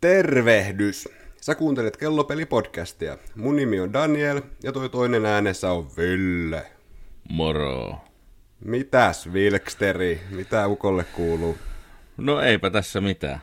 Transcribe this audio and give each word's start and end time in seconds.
Tervehdys! 0.00 1.08
Sä 1.40 1.54
kuuntelet 1.54 1.96
Kellopeli-podcastia. 1.96 3.18
Mun 3.34 3.56
nimi 3.56 3.80
on 3.80 3.92
Daniel 3.92 4.42
ja 4.62 4.72
toi 4.72 4.88
toinen 4.88 5.26
äänessä 5.26 5.72
on 5.72 5.90
Ville. 5.96 6.66
Moro. 7.30 7.94
Mitäs 8.64 9.32
Vilksteri? 9.32 10.20
Mitä 10.30 10.66
ukolle 10.66 11.04
kuuluu? 11.04 11.58
No 12.16 12.40
eipä 12.40 12.70
tässä 12.70 13.00
mitään. 13.00 13.40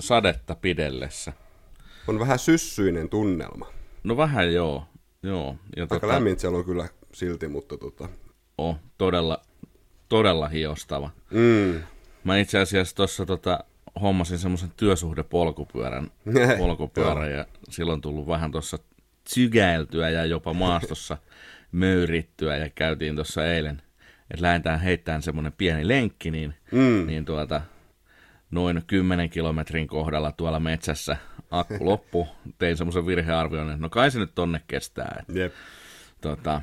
Sadetta 0.00 0.54
pidellessä. 0.54 1.32
On 2.08 2.18
vähän 2.18 2.38
syssyinen 2.38 3.08
tunnelma. 3.08 3.66
No 4.04 4.16
vähän 4.16 4.54
joo. 4.54 4.86
joo. 5.22 5.56
Ja 5.76 5.82
Aika 5.82 5.94
tota, 5.94 6.08
lämmin 6.08 6.40
siellä 6.40 6.58
on 6.58 6.64
kyllä 6.64 6.88
silti, 7.14 7.48
mutta 7.48 7.78
tota... 7.78 8.08
On 8.58 8.76
todella, 8.98 9.42
todella 10.08 10.48
hiostava. 10.48 11.10
Mm. 11.30 11.80
Mä 12.24 12.38
itse 12.38 12.58
asiassa 12.58 12.96
tuossa 12.96 13.26
tota, 13.26 13.64
hommasin 14.00 14.38
semmoisen 14.38 14.72
työsuhdepolkupyörän 14.76 16.10
polkupyörän 16.58 17.32
ja 17.32 17.46
silloin 17.68 18.00
tullut 18.00 18.26
vähän 18.26 18.52
tuossa 18.52 18.78
sykäiltyä 19.28 20.10
ja 20.10 20.24
jopa 20.24 20.52
maastossa 20.52 21.18
möyrittyä 21.72 22.56
ja 22.56 22.70
käytiin 22.70 23.14
tuossa 23.14 23.46
eilen, 23.46 23.82
että 24.30 24.42
lähdetään 24.42 24.80
heittämään 24.80 25.22
semmoinen 25.22 25.52
pieni 25.52 25.88
lenkki, 25.88 26.30
niin, 26.30 26.54
mm. 26.72 27.06
niin 27.06 27.24
tuota, 27.24 27.62
noin 28.50 28.82
10 28.86 29.30
kilometrin 29.30 29.86
kohdalla 29.86 30.32
tuolla 30.32 30.60
metsässä 30.60 31.16
akku 31.50 31.84
loppu. 31.84 32.28
Tein 32.58 32.76
semmoisen 32.76 33.06
virhearvion, 33.06 33.70
että 33.70 33.82
no 33.82 33.88
kai 33.88 34.10
se 34.10 34.18
nyt 34.18 34.34
tonne 34.34 34.60
kestää. 34.66 35.24
Yep. 35.36 35.52
Tota, 36.20 36.60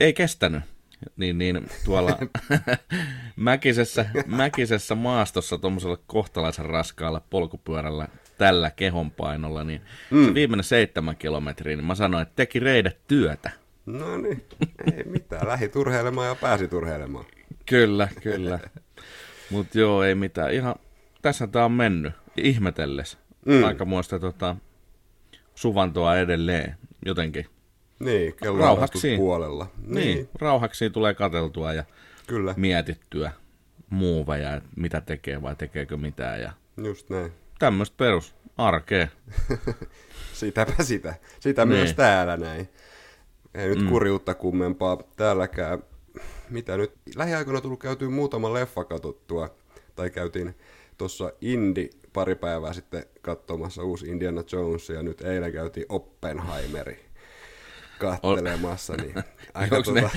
ei 0.00 0.12
kestänyt 0.12 0.62
niin, 1.16 1.38
niin 1.38 1.66
tuolla 1.84 2.18
mäkisessä, 3.36 4.06
mäkisessä 4.26 4.94
maastossa 4.94 5.58
tuommoisella 5.58 5.98
kohtalaisen 6.06 6.66
raskaalla 6.66 7.22
polkupyörällä 7.30 8.08
tällä 8.38 8.70
kehonpainolla, 8.70 9.64
niin 9.64 9.80
mm. 10.10 10.26
se 10.26 10.34
viimeinen 10.34 10.64
seitsemän 10.64 11.16
kilometriä, 11.16 11.76
niin 11.76 11.86
mä 11.86 11.94
sanoin, 11.94 12.22
että 12.22 12.36
teki 12.36 12.60
reidet 12.60 12.98
työtä. 13.08 13.50
No 13.86 14.16
niin, 14.16 14.44
ei 14.96 15.04
mitään, 15.04 15.48
lähi 15.48 15.68
turheilemaan 15.68 16.28
ja 16.28 16.34
pääsi 16.34 16.68
turheilemaan. 16.68 17.24
Kyllä, 17.66 18.08
kyllä. 18.22 18.58
Mutta 19.50 19.78
joo, 19.78 20.02
ei 20.02 20.14
mitään. 20.14 20.52
Ihan, 20.52 20.74
tässä 21.22 21.46
tämä 21.46 21.64
on 21.64 21.72
mennyt, 21.72 22.12
ihmetelles. 22.36 23.18
Mm. 23.46 23.64
Aikamoista 23.64 24.18
tota, 24.18 24.56
suvantoa 25.54 26.16
edelleen, 26.16 26.76
jotenkin. 27.06 27.46
Niin, 28.00 28.34
kello 28.34 28.78
puolella. 29.16 29.66
Niin. 29.86 29.94
niin, 29.94 30.28
rauhaksi 30.34 30.90
tulee 30.90 31.14
kateltua 31.14 31.72
ja 31.72 31.84
Kyllä. 32.26 32.54
mietittyä 32.56 33.32
muuveja, 33.90 34.54
että 34.54 34.68
mitä 34.76 35.00
tekee 35.00 35.42
vai 35.42 35.56
tekeekö 35.56 35.96
mitään. 35.96 36.40
Ja 36.40 36.52
Just 36.76 37.10
näin. 37.10 37.32
Tämmöistä 37.58 37.96
perus 37.96 38.34
arkea. 38.56 39.08
Sitäpä 40.32 40.82
sitä. 40.82 41.14
Sitä 41.40 41.64
niin. 41.64 41.76
myös 41.78 41.94
täällä 41.94 42.36
näin. 42.36 42.68
Ei 43.54 43.68
nyt 43.68 43.80
mm. 43.80 43.88
kurjuutta 43.88 44.34
kummempaa 44.34 44.98
täälläkään. 45.16 45.82
Mitä 46.50 46.76
nyt? 46.76 46.92
Lähiaikoina 47.16 47.60
tullut 47.60 47.80
käytyä 47.80 48.08
muutama 48.08 48.52
leffa 48.52 48.84
katsottua. 48.84 49.54
Tai 49.96 50.10
käytiin 50.10 50.54
tuossa 50.98 51.32
Indi 51.40 51.90
pari 52.12 52.34
päivää 52.34 52.72
sitten 52.72 53.04
katsomassa 53.22 53.82
uusi 53.82 54.06
Indiana 54.06 54.42
Jones 54.52 54.88
ja 54.88 55.02
nyt 55.02 55.20
eilen 55.20 55.52
käytiin 55.52 55.86
Oppenheimeri 55.88 57.09
kattelemassa. 58.00 58.94
Niin 58.96 59.14
aika 59.54 59.82
tuota... 59.82 60.00
ne, 60.00 60.10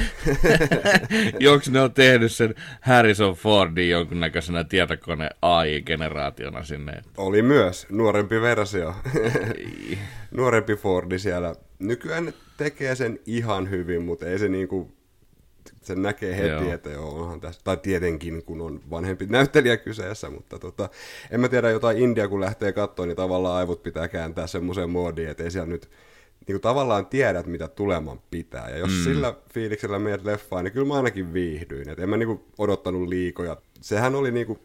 Joks 1.40 1.70
ne 1.70 1.82
on 1.82 1.94
tehnyt 1.94 2.32
sen 2.32 2.56
Harrison 2.82 3.34
Fordin 3.34 3.90
jonkunnäköisenä 3.90 4.64
tietokone 4.64 5.30
AI-generaationa 5.42 6.64
sinne? 6.64 7.02
Oli 7.18 7.42
myös 7.42 7.88
nuorempi 7.90 8.42
versio. 8.42 8.96
nuorempi 10.38 10.76
Fordi 10.76 11.20
siellä. 11.20 11.56
Nykyään 11.80 12.34
tekee 12.58 12.96
sen 12.96 13.20
ihan 13.26 13.70
hyvin, 13.70 14.02
mutta 14.02 14.26
ei 14.26 14.40
se 14.40 14.50
niinku 14.50 14.92
sen 15.82 16.02
näkee 16.02 16.38
heti, 16.38 16.48
Joo. 16.48 16.74
että 16.74 16.90
joo, 16.90 17.10
onhan 17.22 17.42
tässä, 17.42 17.62
tai 17.64 17.78
tietenkin 17.78 18.44
kun 18.44 18.62
on 18.62 18.82
vanhempi 18.90 19.26
näyttelijä 19.26 19.78
kyseessä, 19.78 20.30
mutta 20.30 20.60
tota, 20.60 20.90
en 21.32 21.40
mä 21.40 21.50
tiedä 21.50 21.70
jotain 21.70 21.98
India 21.98 22.28
kun 22.28 22.42
lähtee 22.42 22.72
katsoa, 22.72 23.06
niin 23.06 23.16
tavallaan 23.16 23.56
aivot 23.56 23.84
pitää 23.84 24.08
kääntää 24.08 24.48
semmoiseen 24.48 24.90
moodiin, 24.90 25.30
että 25.30 25.44
ei 25.44 25.52
siellä 25.52 25.70
nyt 25.70 25.90
niin 26.48 26.54
kuin 26.54 26.62
tavallaan 26.62 27.06
tiedät, 27.06 27.46
mitä 27.46 27.68
tuleman 27.68 28.20
pitää. 28.32 28.70
Ja 28.70 28.78
jos 28.78 28.90
mm. 28.92 29.04
sillä 29.04 29.34
fiiliksellä 29.54 30.00
meidät 30.00 30.26
leffaan, 30.26 30.64
niin 30.64 30.72
kyllä 30.74 30.88
mä 30.88 30.94
ainakin 30.94 31.34
viihdyin. 31.34 31.90
Et 31.90 32.00
en 32.00 32.10
mä 32.10 32.18
niin 32.18 32.28
kuin 32.28 32.44
odottanut 32.58 33.08
liikoja. 33.08 33.58
Sehän 33.82 34.16
oli 34.16 34.32
niin 34.32 34.48
kuin 34.48 34.60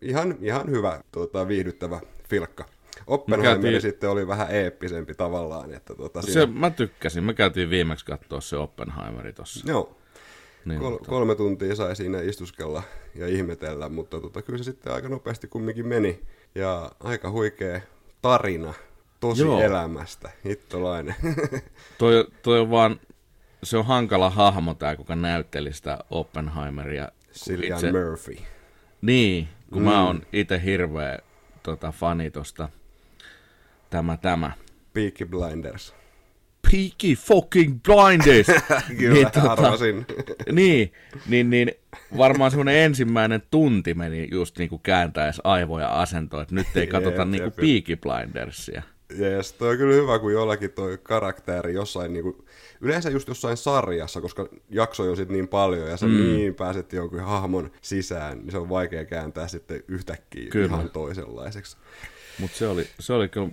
ihan, 0.00 0.38
ihan 0.40 0.70
hyvä 0.70 1.00
tota, 1.12 1.48
viihdyttävä 1.48 2.00
filkka. 2.28 2.64
Oppenheimer 3.06 3.60
käytiin... 3.60 3.80
sitten 3.80 4.10
oli 4.10 4.28
vähän 4.28 4.50
eeppisempi 4.50 5.14
tavallaan. 5.14 5.74
Että 5.74 5.94
tota, 5.94 6.22
siinä... 6.22 6.40
se, 6.40 6.46
mä 6.46 6.70
tykkäsin. 6.70 7.24
Me 7.24 7.34
käytiin 7.34 7.70
viimeksi 7.70 8.04
katsoa 8.04 8.40
se 8.40 8.56
Oppenheimeri 8.56 9.32
tuossa. 9.32 9.70
Joo. 9.70 9.96
Niin, 10.64 10.80
Kol- 10.80 10.96
tota... 10.96 11.10
Kolme 11.10 11.34
tuntia 11.34 11.74
sai 11.74 11.96
siinä 11.96 12.20
istuskella 12.20 12.82
ja 13.14 13.28
ihmetellä, 13.28 13.88
mutta 13.88 14.20
tota, 14.20 14.42
kyllä 14.42 14.58
se 14.58 14.64
sitten 14.64 14.92
aika 14.92 15.08
nopeasti 15.08 15.48
kumminkin 15.48 15.86
meni. 15.86 16.22
Ja 16.54 16.92
aika 17.00 17.30
huikea 17.30 17.80
tarina 18.22 18.74
tosi 19.28 19.42
Joo. 19.42 19.60
elämästä, 19.60 20.30
hittolainen. 20.44 21.14
toi, 21.98 22.26
toi 22.42 22.60
on 22.60 22.70
vaan, 22.70 23.00
se 23.62 23.76
on 23.76 23.86
hankala 23.86 24.30
hahmo 24.30 24.74
tämä, 24.74 24.96
kuka 24.96 25.16
näytteli 25.16 25.72
sitä 25.72 25.98
Oppenheimeria. 26.10 27.08
Cillian 27.32 27.76
itse... 27.76 27.92
Murphy. 27.92 28.36
Niin, 29.02 29.48
kun 29.72 29.82
mm. 29.82 29.88
mä 29.88 30.06
oon 30.06 30.22
itse 30.32 30.62
hirveä 30.64 31.18
tota, 31.62 31.92
fani 31.92 32.30
tosta 32.30 32.68
tämä 33.90 34.16
tämä. 34.16 34.52
Peaky 34.92 35.24
Blinders. 35.24 35.94
Peaky 36.70 37.14
fucking 37.14 37.80
Blinders! 37.82 38.46
Kyllä, 38.98 39.14
niin, 39.14 39.30
tota, 39.30 39.72
niin, 40.52 40.92
niin, 41.26 41.50
niin 41.50 41.70
varmaan 42.16 42.50
semmoinen 42.50 42.76
ensimmäinen 42.76 43.42
tunti 43.50 43.94
meni 43.94 44.28
just 44.32 44.58
niinku 44.58 44.78
kääntäessä 44.78 45.42
aivoja 45.44 45.88
asentoa, 45.88 46.42
että 46.42 46.54
nyt 46.54 46.76
ei 46.76 46.86
katsota 46.86 47.24
niinku 47.24 47.50
Peaky 47.50 47.96
Blindersia. 47.96 48.82
Jees, 49.18 49.52
toi 49.52 49.70
on 49.70 49.76
kyllä 49.76 49.94
hyvä, 49.94 50.18
kun 50.18 50.32
jollakin 50.32 50.70
toi 50.70 50.98
karakteri 51.02 51.74
jossain, 51.74 52.12
niin 52.12 52.22
kuin, 52.22 52.44
yleensä 52.80 53.10
just 53.10 53.28
jossain 53.28 53.56
sarjassa, 53.56 54.20
koska 54.20 54.48
jaksoja 54.70 55.10
on 55.10 55.16
sitten 55.16 55.36
niin 55.36 55.48
paljon 55.48 55.88
ja 55.88 55.96
sä 55.96 56.06
mm. 56.06 56.12
niin 56.12 56.54
pääset 56.54 56.92
jonkun 56.92 57.20
hahmon 57.20 57.70
sisään, 57.80 58.38
niin 58.38 58.50
se 58.50 58.58
on 58.58 58.68
vaikea 58.68 59.04
kääntää 59.04 59.48
sitten 59.48 59.82
yhtäkkiä 59.88 60.50
kyllä. 60.50 60.66
ihan 60.66 60.90
toisenlaiseksi. 60.90 61.76
Mutta 62.38 62.56
se 62.56 62.68
oli, 62.68 62.86
se 63.00 63.12
oli 63.12 63.28
kyllä 63.28 63.48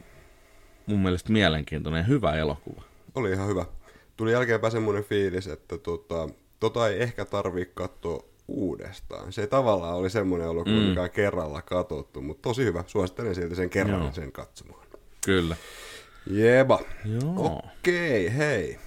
mun 0.86 1.00
mielestä 1.00 1.32
mielenkiintoinen 1.32 2.08
hyvä 2.08 2.36
elokuva. 2.36 2.84
Oli 3.16 3.32
ihan 3.32 3.48
hyvä. 3.48 3.66
Tuli 4.18 4.32
jälkeenpäin 4.32 4.72
semmoinen 4.72 5.04
fiilis, 5.04 5.48
että 5.48 5.78
tota, 5.78 6.30
tota 6.60 6.90
ei 6.90 7.02
ehkä 7.02 7.26
tarvii 7.26 7.72
katsoa 7.74 8.24
uudestaan. 8.48 9.34
Se 9.34 9.48
tavallaan 9.48 9.96
oli 9.96 10.10
semmoinen 10.10 10.48
elokuva, 10.48 10.76
mm. 10.76 10.82
mikä 10.82 11.02
on 11.02 11.10
kerralla 11.10 11.62
katsottu, 11.62 12.22
mutta 12.22 12.42
tosi 12.42 12.64
hyvä. 12.66 12.84
Suosittelen 12.88 13.36
silti 13.36 13.56
sen 13.56 13.70
kerran 13.70 14.02
Joo. 14.02 14.12
sen 14.12 14.32
katsomaan. 14.32 14.83
Kyllä. 15.26 15.56
Jeba. 16.30 16.80
Joo. 17.06 17.62
Okei, 17.80 18.38
hei. 18.38 18.80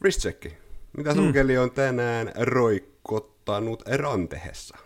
Wristchecki. 0.00 0.56
Mitä 0.96 1.14
sun 1.14 1.24
mm. 1.24 1.62
on 1.62 1.70
tänään 1.70 2.32
roikkottanut 2.36 3.82
rantehessa? 3.88 4.78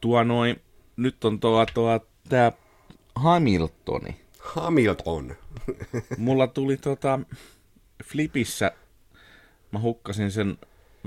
Tuo 0.00 0.24
noin, 0.24 0.60
nyt 0.96 1.24
on 1.24 1.40
tuo, 1.40 1.66
tuo 1.74 2.06
tää 2.28 2.52
Hamiltoni. 3.14 4.20
Hamilton. 4.38 5.36
Mulla 6.18 6.46
tuli 6.46 6.76
tota 6.76 7.20
Flipissä, 8.04 8.72
mä 9.72 9.80
hukkasin 9.80 10.30
sen 10.30 10.58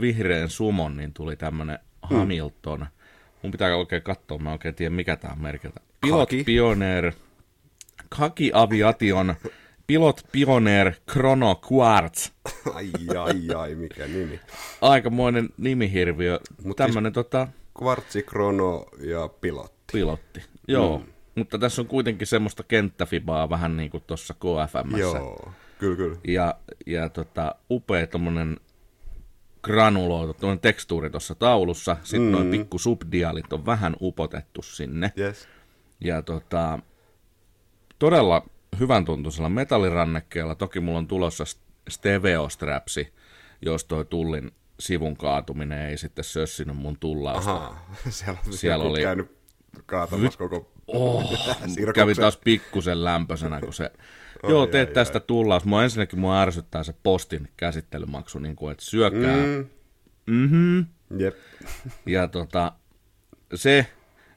vihreän 0.02 0.50
sumon, 0.50 0.98
niin 0.98 1.14
tuli 1.14 1.36
tämmönen 1.36 1.80
mm. 2.10 2.18
Hamilton. 2.18 2.86
Mun 3.44 3.52
pitää 3.52 3.76
oikein 3.76 4.02
katsoa, 4.02 4.38
mä 4.38 4.52
oikein 4.52 4.76
tiedä 4.76 4.96
mikä 4.96 5.16
tää 5.16 5.32
on 5.32 5.42
merkiltä. 5.42 5.80
Pilot 6.02 6.30
Pioneer 6.46 7.14
Kaki 8.10 8.52
Aviation 8.54 9.36
Pilot 9.88 10.22
Pioneer 10.32 10.94
Chrono 11.12 11.62
Quartz. 11.72 12.32
Ai, 12.74 12.92
ai, 13.20 13.56
ai, 13.58 13.76
mikä 13.76 14.08
nimi. 14.08 14.40
Aikamoinen 14.82 15.50
nimihirviö. 15.58 16.40
Mut 16.64 16.78
Tämmönen 16.78 17.10
siis 17.10 17.14
tota... 17.14 17.48
Kvartsi, 17.78 18.24
Chrono 18.24 18.86
ja 19.00 19.28
Pilotti. 19.28 19.92
Pilotti, 19.92 20.44
joo. 20.68 20.98
Mm. 20.98 21.06
Mutta 21.36 21.58
tässä 21.58 21.82
on 21.82 21.88
kuitenkin 21.88 22.28
semmoista 22.28 22.64
kenttäfibaa 22.64 23.50
vähän 23.50 23.78
niin 23.78 23.90
kuin 23.90 24.04
tuossa 24.08 24.34
KFM. 24.34 24.98
Joo, 24.98 25.52
kyllä, 25.80 25.96
kyllä. 25.96 26.18
Ja, 26.28 26.56
ja 26.86 27.10
tota, 27.10 27.56
upea 27.70 28.08
tommonen 28.08 28.60
granuloitu, 29.64 30.34
tuollainen 30.34 30.62
tekstuuri 30.62 31.10
tuossa 31.10 31.36
taulussa. 31.36 31.98
Sitten 32.04 32.26
mm. 32.26 32.32
noin 32.32 32.52
pikku 32.52 32.80
subdialit 32.80 33.54
on 33.54 33.66
vähän 33.66 33.96
upotettu 34.02 34.62
sinne. 34.62 35.12
Yes. 35.18 35.48
Ja 36.00 36.22
tota, 36.22 36.80
todella 38.00 38.46
hyvän 38.80 39.06
tuntuisella 39.06 39.50
metallirannekkeella. 39.50 40.56
Toki 40.56 40.80
mulla 40.80 40.98
on 40.98 41.08
tulossa 41.08 41.44
Steveo-strapsi, 41.90 43.14
jos 43.62 43.86
toi 43.86 44.06
tullin 44.06 44.52
sivun 44.80 45.18
kaatuminen 45.18 45.82
ei 45.90 45.98
sitten 45.98 46.24
sössinyt 46.24 46.78
mun 46.78 46.98
tullausta. 47.00 47.56
Aha, 47.56 47.80
siellä, 48.10 48.40
siellä 48.50 48.86
oli 48.86 49.02
käynyt 49.02 49.38
kaatamassa 49.86 50.38
koko 50.38 50.72
Oh, 50.88 51.34
kävi 51.96 52.16
taas 52.16 52.38
pikkusen 52.38 53.04
lämpöisenä, 53.04 53.60
kun 53.60 53.74
se... 53.74 53.84
Ai, 54.44 54.52
Joo, 54.52 54.68
teet 54.68 54.94
tästä 54.94 55.20
tullaus. 55.20 55.66
Mua 55.66 55.84
ensinnäkin 55.84 56.20
mua 56.20 56.42
ärsyttää 56.42 56.84
se 56.84 56.94
postin 57.04 57.48
käsittelymaksu, 57.58 58.40
niin 58.40 58.56
kuin, 58.56 58.72
että 58.72 58.86
syökää. 58.86 59.36
Mm. 59.36 59.42
Mm, 59.46 59.68
Mm-hmm. 60.28 60.86
jep. 61.20 61.36
Ja 62.06 62.28
tota, 62.28 62.74
se, 63.56 63.88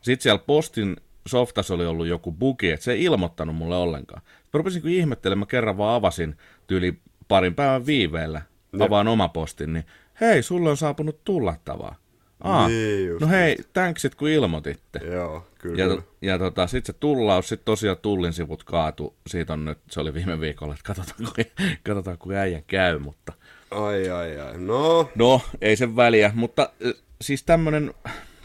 sit 0.00 0.20
siellä 0.20 0.38
postin 0.46 0.96
softas 1.26 1.70
oli 1.70 1.86
ollut 1.86 2.06
joku 2.06 2.32
bugi, 2.32 2.70
että 2.70 2.84
se 2.84 2.92
ei 2.92 3.04
ilmoittanut 3.04 3.56
mulle 3.56 3.76
ollenkaan. 3.76 4.22
Mä 4.24 4.48
rupesin 4.52 4.82
kun 4.82 4.90
ihmettelemään, 4.90 5.38
mä 5.38 5.46
kerran 5.46 5.78
vaan 5.78 5.94
avasin 5.94 6.36
tyyli 6.66 6.98
parin 7.28 7.54
päivän 7.54 7.86
viiveellä, 7.86 8.42
avaan 8.80 9.08
oma 9.08 9.28
postin, 9.28 9.72
niin 9.72 9.84
hei, 10.20 10.42
sulle 10.42 10.70
on 10.70 10.76
saapunut 10.76 11.24
tullattavaa. 11.24 11.96
Aa, 12.40 12.68
Niin 12.68 13.06
just, 13.06 13.20
no 13.20 13.28
hei, 13.28 13.56
tänksit 13.72 14.14
kun 14.14 14.28
ilmoititte. 14.28 14.98
Joo, 14.98 15.46
kyllä. 15.58 15.82
Ja, 15.82 16.02
ja 16.22 16.38
tota, 16.38 16.66
sitten 16.66 16.94
se 16.94 16.98
tullaus, 17.00 17.48
sitten 17.48 17.64
tosiaan 17.64 17.96
tullin 18.02 18.32
sivut 18.32 18.64
kaatu. 18.64 19.14
Siitä 19.26 19.52
on 19.52 19.64
nyt, 19.64 19.78
se 19.90 20.00
oli 20.00 20.14
viime 20.14 20.40
viikolla, 20.40 20.74
että 20.74 20.84
katsotaan, 20.86 21.16
kun, 21.18 21.44
katsotaan, 21.86 22.18
kun 22.18 22.34
äijä 22.34 22.62
käy, 22.66 22.98
mutta... 22.98 23.32
Ai, 23.70 24.10
ai, 24.10 24.40
ai. 24.40 24.58
No, 24.58 25.10
No, 25.14 25.40
ei 25.60 25.76
sen 25.76 25.96
väliä, 25.96 26.32
mutta 26.34 26.72
siis 27.20 27.42
tämmönen, 27.42 27.94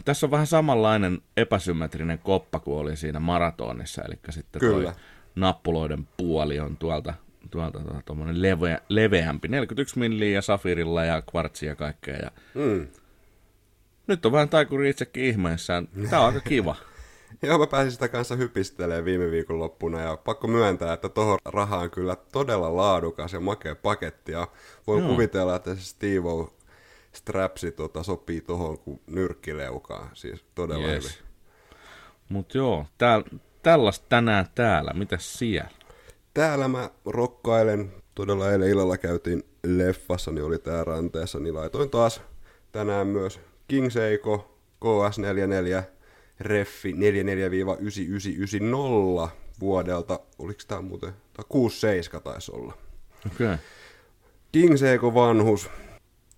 tässä 0.06 0.26
on 0.26 0.30
vähän 0.30 0.46
samanlainen 0.46 1.18
epäsymmetrinen 1.36 2.18
koppa 2.18 2.60
kuin 2.60 2.78
oli 2.78 2.96
siinä 2.96 3.20
maratonissa, 3.20 4.02
eli 4.02 4.18
sitten 4.30 4.60
Kyllä. 4.60 4.92
toi 4.92 5.02
nappuloiden 5.34 6.08
puoli 6.16 6.60
on 6.60 6.76
tuolta, 6.76 7.14
tuolta 7.50 7.80
tuommoinen 8.04 8.42
leveä, 8.42 8.80
leveämpi, 8.88 9.48
41 9.48 9.98
milliä 9.98 10.30
ja 10.34 10.42
safirilla 10.42 11.04
ja 11.04 11.22
kvartsia 11.22 11.68
ja 11.68 11.76
kaikkea. 11.76 12.16
Ja 12.16 12.30
mm. 12.54 12.86
nyt 14.06 14.26
on 14.26 14.32
vähän 14.32 14.48
taikuri 14.48 14.90
itsekin 14.90 15.24
ihmeissään. 15.24 15.88
Tää 16.10 16.20
on 16.20 16.26
aika 16.26 16.40
kiva. 16.40 16.76
Joo, 17.42 17.58
mä 17.58 17.66
pääsin 17.66 17.92
sitä 17.92 18.08
kanssa 18.08 18.36
hypistelemään 18.36 19.04
viime 19.04 19.30
viikon 19.30 19.58
loppuna 19.58 20.00
ja 20.00 20.16
pakko 20.16 20.46
myöntää, 20.46 20.92
että 20.92 21.08
tuohon 21.08 21.38
rahaan 21.44 21.82
on 21.82 21.90
kyllä 21.90 22.16
todella 22.32 22.76
laadukas 22.76 23.32
ja 23.32 23.40
makea 23.40 23.74
paketti 23.74 24.32
ja 24.32 24.48
voin 24.86 25.02
Joo. 25.02 25.12
kuvitella, 25.12 25.56
että 25.56 25.74
se 25.74 25.80
Steve 25.80 26.28
strapsi 27.16 27.72
tota, 27.72 28.02
sopii 28.02 28.40
tuohon 28.40 28.78
kuin 28.78 29.00
nyrkkileukaan, 29.06 30.10
siis 30.14 30.44
todella 30.54 30.86
Yes. 30.88 31.04
hyvin. 31.04 31.16
Mut 32.28 32.54
joo, 32.54 32.86
tääl, 32.98 33.22
tällaista 33.62 34.06
tänään 34.08 34.46
täällä. 34.54 34.90
Mitäs 34.94 35.38
siellä? 35.38 35.70
Täällä 36.34 36.68
mä 36.68 36.90
rokkailen, 37.04 37.92
todella 38.14 38.50
eilen 38.50 38.68
illalla 38.68 38.98
käytiin 38.98 39.42
leffassa, 39.64 40.30
niin 40.30 40.44
oli 40.44 40.58
tää 40.58 40.84
ranteessa, 40.84 41.38
niin 41.38 41.54
laitoin 41.54 41.90
taas 41.90 42.20
tänään 42.72 43.06
myös 43.06 43.40
King 43.68 43.90
Seiko 43.90 44.58
KS44 44.84 45.82
Reffi 46.40 46.92
44-9990 46.92 46.96
vuodelta, 49.60 50.20
oliko 50.38 50.60
tää 50.68 50.80
muuten, 50.80 51.12
tai 51.32 51.44
67 51.48 52.22
taisi 52.22 52.52
olla. 52.54 52.72
Okei. 53.26 53.46
Okay. 53.46 53.58
King 54.52 54.76
Seiko 54.76 55.14
vanhus, 55.14 55.70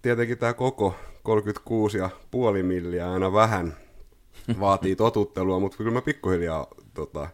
tietenkin 0.03 0.39
tää 0.39 0.55
koko 0.55 0.95
36 1.23 1.99
ja 1.99 2.11
puoli 2.31 2.63
milliä 2.63 3.13
aina 3.13 3.33
vähän 3.33 3.77
vaatii 4.61 4.97
totuttelua, 5.07 5.61
mutta 5.61 5.77
kyllä 5.77 5.91
mä 5.91 6.03
pikkuhiljaa 6.03 6.67
tota, 6.95 7.29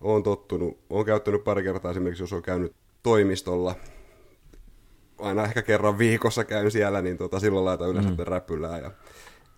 oon 0.00 0.22
tottunut, 0.22 0.78
oon 0.90 1.04
käyttänyt 1.04 1.44
pari 1.44 1.62
kertaa 1.62 1.90
esimerkiksi, 1.90 2.22
jos 2.22 2.32
on 2.32 2.42
käynyt 2.42 2.74
toimistolla, 3.02 3.74
aina 5.18 5.44
ehkä 5.44 5.62
kerran 5.62 5.98
viikossa 5.98 6.44
käyn 6.44 6.70
siellä, 6.70 7.02
niin 7.02 7.18
tota, 7.18 7.40
silloin 7.40 7.64
laitan 7.64 7.90
yleensä 7.90 8.10
mm. 8.10 8.16
räpylää 8.18 8.78
ja 8.78 8.90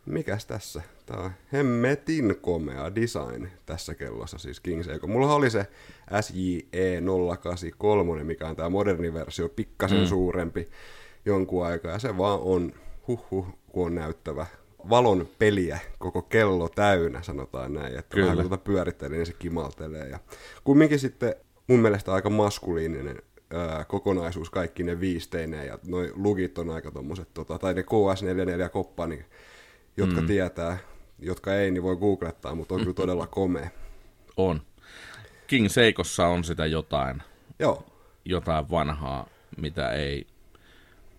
mikäs 0.06 0.46
tässä? 0.46 0.82
Tää 1.06 1.18
on 1.18 1.30
hemmetin 1.52 2.36
komea 2.40 2.94
design 2.94 3.48
tässä 3.66 3.94
kellossa, 3.94 4.38
siis 4.38 4.60
King 4.60 4.82
Seiko. 4.84 5.06
Mulla 5.06 5.34
oli 5.34 5.50
se 5.50 5.66
SJE 6.20 7.00
083, 7.40 8.24
mikä 8.24 8.48
on 8.48 8.56
tää 8.56 8.68
moderni 8.68 9.14
versio, 9.14 9.48
pikkasen 9.48 10.00
mm. 10.00 10.06
suurempi 10.06 10.68
jonkun 11.26 11.66
aikaa, 11.66 11.92
ja 11.92 11.98
se 11.98 12.18
vaan 12.18 12.40
on, 12.40 12.72
huh 13.08 13.46
kun 13.76 13.86
on 13.86 13.94
näyttävä 13.94 14.46
valon 14.88 15.28
peliä 15.38 15.78
koko 15.98 16.22
kello 16.22 16.68
täynnä, 16.68 17.22
sanotaan 17.22 17.74
näin, 17.74 17.98
että 17.98 18.14
Kyllä. 18.14 18.24
vähän 18.24 18.36
kun 18.36 18.48
tuota 18.48 18.64
pyörittelee, 18.64 19.18
niin 19.18 19.26
se 19.26 19.32
kimaltelee. 19.32 20.08
Ja 20.08 20.18
kumminkin 20.64 20.98
sitten 20.98 21.34
mun 21.66 21.80
mielestä 21.80 22.12
aika 22.12 22.30
maskuliininen 22.30 23.22
ää, 23.54 23.84
kokonaisuus 23.84 24.50
kaikki 24.50 24.82
ne 24.82 25.00
viisteineen 25.00 25.66
ja 25.66 25.78
noi 25.86 26.12
lugit 26.14 26.58
on 26.58 26.70
aika 26.70 26.90
tommoset, 26.90 27.34
tota, 27.34 27.58
tai 27.58 27.74
ne 27.74 27.82
KS44 27.82 28.68
koppa, 28.68 29.06
niin, 29.06 29.24
jotka 29.96 30.20
mm. 30.20 30.26
tietää, 30.26 30.78
jotka 31.18 31.54
ei, 31.54 31.70
niin 31.70 31.82
voi 31.82 31.96
googlettaa, 31.96 32.54
mutta 32.54 32.74
on 32.74 32.80
kyllä 32.80 32.94
todella 32.94 33.26
komea. 33.26 33.70
On. 34.36 34.60
King 35.46 35.68
Seikossa 35.68 36.26
on 36.26 36.44
sitä 36.44 36.66
jotain, 36.66 37.22
Joo, 37.58 37.84
jotain 38.24 38.70
vanhaa, 38.70 39.28
mitä 39.56 39.90
ei 39.90 40.26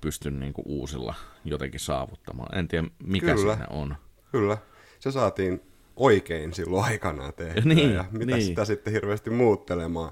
pysty 0.01 0.31
niinku 0.31 0.61
uusilla 0.65 1.15
jotenkin 1.45 1.79
saavuttamaan. 1.79 2.57
En 2.57 2.67
tiedä, 2.67 2.87
mikä 3.03 3.35
Kyllä. 3.35 3.53
siinä 3.53 3.67
on. 3.69 3.95
kyllä. 4.31 4.57
Se 4.99 5.11
saatiin 5.11 5.61
oikein 5.95 6.53
silloin 6.53 6.85
aikanaan 6.85 7.33
tehdä 7.33 7.61
Niin, 7.65 7.93
ja 7.93 8.05
mitä 8.11 8.35
niin. 8.35 8.45
sitä 8.45 8.65
sitten 8.65 8.93
hirveästi 8.93 9.29
muuttelemaan. 9.29 10.11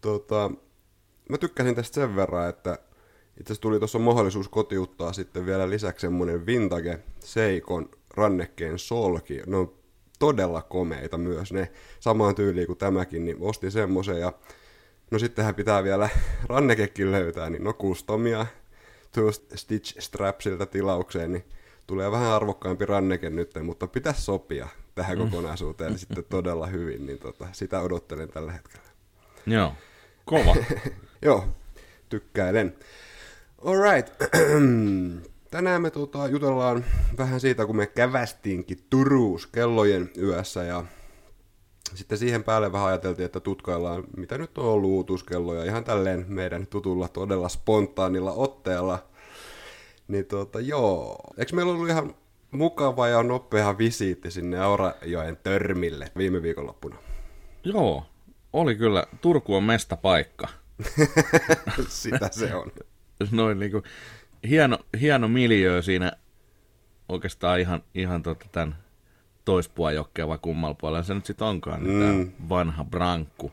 Tota, 0.00 0.50
mä 1.28 1.38
tykkäsin 1.38 1.74
tästä 1.74 1.94
sen 1.94 2.16
verran, 2.16 2.48
että 2.48 2.78
itse 3.40 3.52
asiassa 3.52 3.60
tuli 3.62 3.78
tuossa 3.78 3.98
mahdollisuus 3.98 4.48
kotiuttaa 4.48 5.12
sitten 5.12 5.46
vielä 5.46 5.70
lisäksi 5.70 6.00
semmonen 6.06 6.46
vintage 6.46 6.98
Seikon 7.20 7.90
rannekkeen 8.16 8.78
solki. 8.78 9.40
Ne 9.46 9.56
on 9.56 9.72
todella 10.18 10.62
komeita 10.62 11.18
myös 11.18 11.52
ne, 11.52 11.72
samaan 12.00 12.34
tyyliin 12.34 12.66
kuin 12.66 12.78
tämäkin, 12.78 13.24
niin 13.24 13.36
ostin 13.40 13.70
semmoisen 13.70 14.20
ja 14.20 14.32
no 15.10 15.18
sittenhän 15.18 15.54
pitää 15.54 15.84
vielä 15.84 16.08
rannekekin 16.46 17.12
löytää, 17.12 17.50
niin 17.50 17.64
no 17.64 17.72
customia 17.72 18.46
Two 19.12 19.32
Stitch 19.54 20.00
Strapsilta 20.00 20.66
tilaukseen, 20.66 21.32
niin 21.32 21.44
tulee 21.86 22.10
vähän 22.10 22.32
arvokkaampi 22.32 22.86
ranneke 22.86 23.30
nyt, 23.30 23.50
mutta 23.62 23.86
pitäisi 23.86 24.22
sopia 24.22 24.68
tähän 24.94 25.18
kokonaisuuteen 25.18 25.98
sitten 25.98 26.24
todella 26.28 26.66
hyvin, 26.66 27.06
niin 27.06 27.18
tota, 27.18 27.48
sitä 27.52 27.80
odottelen 27.80 28.28
tällä 28.28 28.52
hetkellä. 28.52 28.86
Joo, 29.46 29.72
kova. 30.24 30.56
Joo, 31.22 31.48
tykkäilen. 32.08 32.76
Alright. 33.64 34.12
Tänään 35.50 35.82
me 35.82 35.90
tota, 35.90 36.28
jutellaan 36.28 36.84
vähän 37.18 37.40
siitä, 37.40 37.66
kun 37.66 37.76
me 37.76 37.86
kävästiinkin 37.86 38.78
Turuus 38.90 39.46
kellojen 39.46 40.10
yössä 40.18 40.62
ja 40.64 40.84
sitten 41.94 42.18
siihen 42.18 42.44
päälle 42.44 42.72
vähän 42.72 42.88
ajateltiin, 42.88 43.26
että 43.26 43.40
tutkaillaan, 43.40 44.04
mitä 44.16 44.38
nyt 44.38 44.58
on 44.58 44.64
ollut 44.64 44.90
uutuuskelloja 44.90 45.64
ihan 45.64 45.84
tälleen 45.84 46.24
meidän 46.28 46.66
tutulla 46.66 47.08
todella 47.08 47.48
spontaanilla 47.48 48.32
otteella. 48.32 48.98
Niin 50.08 50.24
tota, 50.24 50.60
joo. 50.60 51.20
Eikö 51.38 51.56
meillä 51.56 51.72
ollut 51.72 51.88
ihan 51.88 52.14
mukava 52.50 53.08
ja 53.08 53.22
nopea 53.22 53.78
visiitti 53.78 54.30
sinne 54.30 54.58
Aurajoen 54.58 55.36
törmille 55.36 56.12
viime 56.16 56.42
viikonloppuna? 56.42 56.96
Joo, 57.64 58.06
oli 58.52 58.74
kyllä. 58.74 59.06
Turku 59.20 59.54
on 59.54 59.64
mestapaikka. 59.64 60.48
Sitä 61.88 62.28
se 62.30 62.54
on. 62.54 62.72
Noin 63.30 63.58
niinku, 63.58 63.82
hieno, 64.48 64.78
hieno 65.00 65.28
miljöö 65.28 65.82
siinä 65.82 66.12
oikeastaan 67.08 67.60
ihan, 67.60 67.82
ihan 67.94 68.22
tota 68.22 68.46
tämän 68.52 68.81
toispuajokkeja 69.44 70.28
vai 70.28 70.38
kummalla 70.42 70.74
puolella 70.74 71.02
se 71.02 71.14
nyt 71.14 71.26
sitten 71.26 71.46
onkaan, 71.46 71.82
niin 71.84 71.96
Mm. 71.98 72.26
tää 72.30 72.48
vanha 72.48 72.84
brankku. 72.84 73.52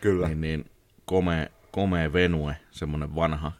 Kyllä. 0.00 0.28
Niin, 0.28 0.40
niin 0.40 0.70
komea, 1.04 1.46
komea 1.70 2.12
venue, 2.12 2.56
semmoinen 2.70 3.14
vanha 3.14 3.52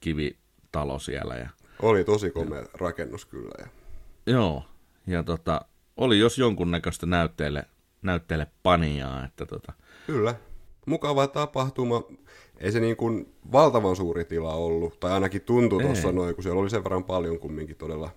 kivitalo 0.00 0.98
siellä. 0.98 1.34
Ja, 1.34 1.48
Oli 1.82 2.04
tosi 2.04 2.30
komea 2.30 2.64
rakennus 2.74 3.24
kyllä. 3.24 3.54
Ja... 3.58 3.66
joo, 4.26 4.64
ja 5.06 5.22
tota, 5.22 5.60
oli 5.96 6.18
jos 6.18 6.38
jonkunnäköistä 6.38 7.06
näytteelle, 7.06 7.64
näytteelle 8.02 8.46
paniaa, 8.62 9.24
että 9.24 9.46
tota, 9.46 9.72
Kyllä. 10.06 10.34
Mukava 10.86 11.26
tapahtuma. 11.26 12.02
Ei 12.58 12.72
se 12.72 12.80
niin 12.80 12.96
kuin 12.96 13.34
valtavan 13.52 13.96
suuri 13.96 14.24
tila 14.24 14.54
ollut, 14.54 15.00
tai 15.00 15.12
ainakin 15.12 15.42
tuntui 15.42 15.82
tuossa 15.82 16.12
noin, 16.12 16.34
kun 16.34 16.42
siellä 16.44 16.60
oli 16.60 16.70
sen 16.70 16.84
verran 16.84 17.04
paljon 17.04 17.38
kumminkin 17.38 17.76
todella 17.76 18.10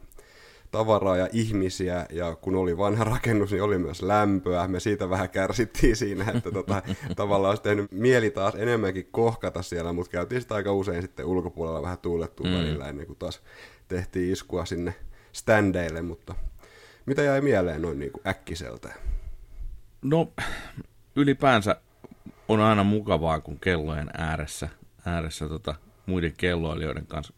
tavaraa 0.73 1.17
ja 1.17 1.27
ihmisiä, 1.31 2.05
ja 2.09 2.35
kun 2.35 2.55
oli 2.55 2.77
vanha 2.77 3.03
rakennus, 3.13 3.51
niin 3.51 3.63
oli 3.63 3.77
myös 3.77 4.01
lämpöä. 4.01 4.67
Me 4.67 4.79
siitä 4.79 5.09
vähän 5.09 5.29
kärsittiin 5.29 5.95
siinä, 5.95 6.31
että 6.35 6.51
tota, 6.51 6.81
tavallaan 7.15 7.49
olisi 7.49 7.63
tehnyt 7.63 7.91
mieli 7.91 8.31
taas 8.31 8.55
enemmänkin 8.55 9.07
kohkata 9.11 9.61
siellä, 9.61 9.93
mutta 9.93 10.11
käytiin 10.11 10.41
sitä 10.41 10.55
aika 10.55 10.73
usein 10.73 11.01
sitten 11.01 11.25
ulkopuolella 11.25 11.81
vähän 11.81 11.97
tuulettua 11.97 12.47
mm. 12.47 12.53
välillä, 12.53 12.89
ennen 12.89 13.07
kuin 13.07 13.19
taas 13.19 13.41
tehtiin 13.87 14.33
iskua 14.33 14.65
sinne 14.65 14.95
standeille, 15.31 16.01
mutta 16.01 16.35
mitä 17.05 17.21
jäi 17.21 17.41
mieleen 17.41 17.81
noin 17.81 17.99
niin 17.99 18.11
kuin 18.11 18.27
äkkiseltä? 18.27 18.89
No, 20.01 20.31
ylipäänsä 21.15 21.81
on 22.47 22.59
aina 22.59 22.83
mukavaa, 22.83 23.39
kun 23.39 23.59
kellojen 23.59 24.09
ääressä, 24.17 24.69
ääressä 25.05 25.49
tota, 25.49 25.75
muiden 26.05 26.33
kelloilijoiden 26.37 27.07
kanssa 27.07 27.33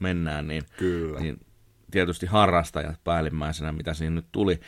mennään, 0.00 0.48
niin, 0.48 0.62
Kyllä. 0.78 1.20
niin 1.20 1.40
tietysti 1.90 2.26
harrastajat 2.26 3.04
päällimmäisenä, 3.04 3.72
mitä 3.72 3.94
siinä 3.94 4.14
nyt 4.14 4.26
tuli. 4.32 4.60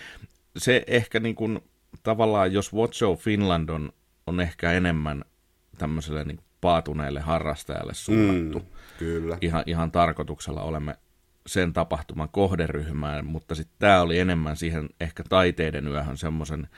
Se 0.56 0.84
ehkä 0.86 1.20
niin 1.20 1.34
kuin 1.34 1.60
tavallaan 2.02 2.52
jos 2.52 2.74
Watch 2.74 2.98
Show 2.98 3.16
Finland 3.16 3.68
on, 3.68 3.92
on 4.26 4.40
ehkä 4.40 4.72
enemmän 4.72 5.24
tämmöiselle 5.78 6.24
niin 6.24 6.40
paatuneelle 6.60 7.20
harrastajalle 7.20 7.94
suunnattu. 7.94 8.58
Mm, 8.58 8.66
kyllä. 8.98 9.38
Ihan, 9.40 9.62
ihan 9.66 9.92
tarkoituksella 9.92 10.62
olemme 10.62 10.96
sen 11.46 11.72
tapahtuman 11.72 12.28
kohderyhmään, 12.28 13.26
mutta 13.26 13.54
sitten 13.54 13.76
tämä 13.78 14.02
oli 14.02 14.18
enemmän 14.18 14.56
siihen 14.56 14.88
ehkä 15.00 15.24
taiteiden 15.28 15.88
yöhön 15.88 16.16
semmoisen 16.16 16.68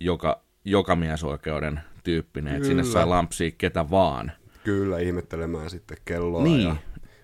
joka, 0.00 0.42
joka 0.64 0.96
miesoikeuden 0.96 1.80
tyyppinen, 2.04 2.54
että 2.54 2.68
sinne 2.68 2.84
sai 2.84 3.06
lampsia 3.06 3.50
ketä 3.58 3.90
vaan. 3.90 4.32
Kyllä, 4.64 4.98
ihmettelemään 4.98 5.70
sitten 5.70 5.96
kelloa. 6.04 6.42
Niin, 6.44 6.62
ja... 6.68 6.76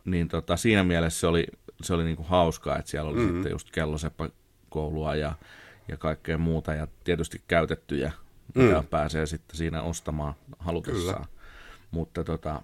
niin 0.05 0.29
tota, 0.29 0.57
siinä 0.57 0.85
mielessä 0.85 1.21
se 1.21 1.27
oli, 1.27 1.47
se 1.83 1.95
oli 1.95 2.05
niinku 2.05 2.23
hauskaa, 2.23 2.79
että 2.79 2.91
siellä 2.91 3.11
oli 3.11 3.19
mm-hmm. 3.19 3.35
sitten 3.35 3.53
just 3.53 3.71
kelloseppäkoulua 3.71 5.15
ja, 5.15 5.33
ja 5.89 5.97
kaikkea 5.97 6.39
muuta 6.39 6.75
ja 6.75 6.87
tietysti 7.05 7.43
käytettyjä, 7.49 8.13
mitä 8.55 8.81
mm. 8.81 8.87
pääsee 8.87 9.27
sitten 9.27 9.57
siinä 9.57 9.83
ostamaan 9.83 10.35
halutessaan. 10.59 11.25
Kyllä. 11.25 11.41
Mutta 11.91 12.25
tota, 12.25 12.63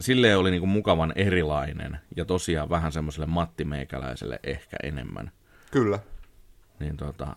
silleen 0.00 0.38
oli 0.38 0.50
niinku 0.50 0.66
mukavan 0.66 1.12
erilainen 1.16 1.98
ja 2.16 2.24
tosiaan 2.24 2.70
vähän 2.70 2.92
semmoiselle 2.92 3.26
mattimeikäläiselle 3.26 4.40
ehkä 4.42 4.76
enemmän. 4.82 5.30
Kyllä. 5.70 5.98
Niin 6.80 6.96
tota, 6.96 7.36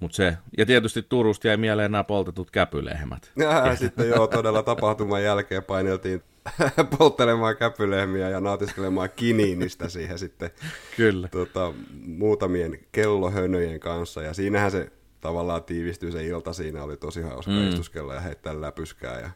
mut 0.00 0.12
se, 0.12 0.36
ja 0.58 0.66
tietysti 0.66 1.02
Turusta 1.02 1.48
jäi 1.48 1.56
mieleen 1.56 1.92
nämä 1.92 2.04
poltetut 2.04 2.50
käpylehmät. 2.50 3.32
Ja, 3.36 3.76
sitten 3.76 4.08
joo, 4.08 4.26
todella 4.26 4.62
tapahtuman 4.62 5.22
jälkeen 5.22 5.64
paineltiin 5.64 6.22
polttelemaan 6.98 7.56
käpylehmiä 7.56 8.30
ja 8.30 8.40
nautiskelemaan 8.40 9.10
kiniinistä 9.16 9.88
siihen 9.88 10.18
sitten 10.18 10.50
Kyllä. 10.96 11.28
Tota, 11.28 11.72
muutamien 12.06 12.78
kellohönöjen 12.92 13.80
kanssa. 13.80 14.22
Ja 14.22 14.34
siinähän 14.34 14.70
se 14.70 14.92
tavallaan 15.20 15.64
tiivistyi 15.64 16.12
se 16.12 16.24
ilta, 16.24 16.52
siinä 16.52 16.82
oli 16.82 16.96
tosi 16.96 17.22
hauska 17.22 17.52
mm. 17.52 17.68
istuskella 17.68 18.14
ja 18.14 18.20
heittää 18.20 18.60
läpyskää. 18.60 19.20
Ja 19.20 19.30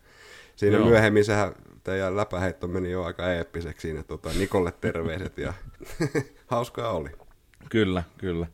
siinä 0.57 0.77
Joo. 0.77 0.87
myöhemmin 0.87 1.25
sehän 1.25 1.55
teidän 1.85 2.17
läpäheitto 2.17 2.69
meni 2.69 2.91
jo 2.91 3.05
aika 3.05 3.33
eeppiseksi 3.33 3.89
siinä, 3.89 4.03
tota, 4.03 4.31
Nikolle 4.39 4.73
terveiset 4.81 5.39
ja 5.39 5.53
hauskaa 6.47 6.93
oli. 6.93 7.11
Kyllä, 7.69 8.03
kyllä. 8.19 8.47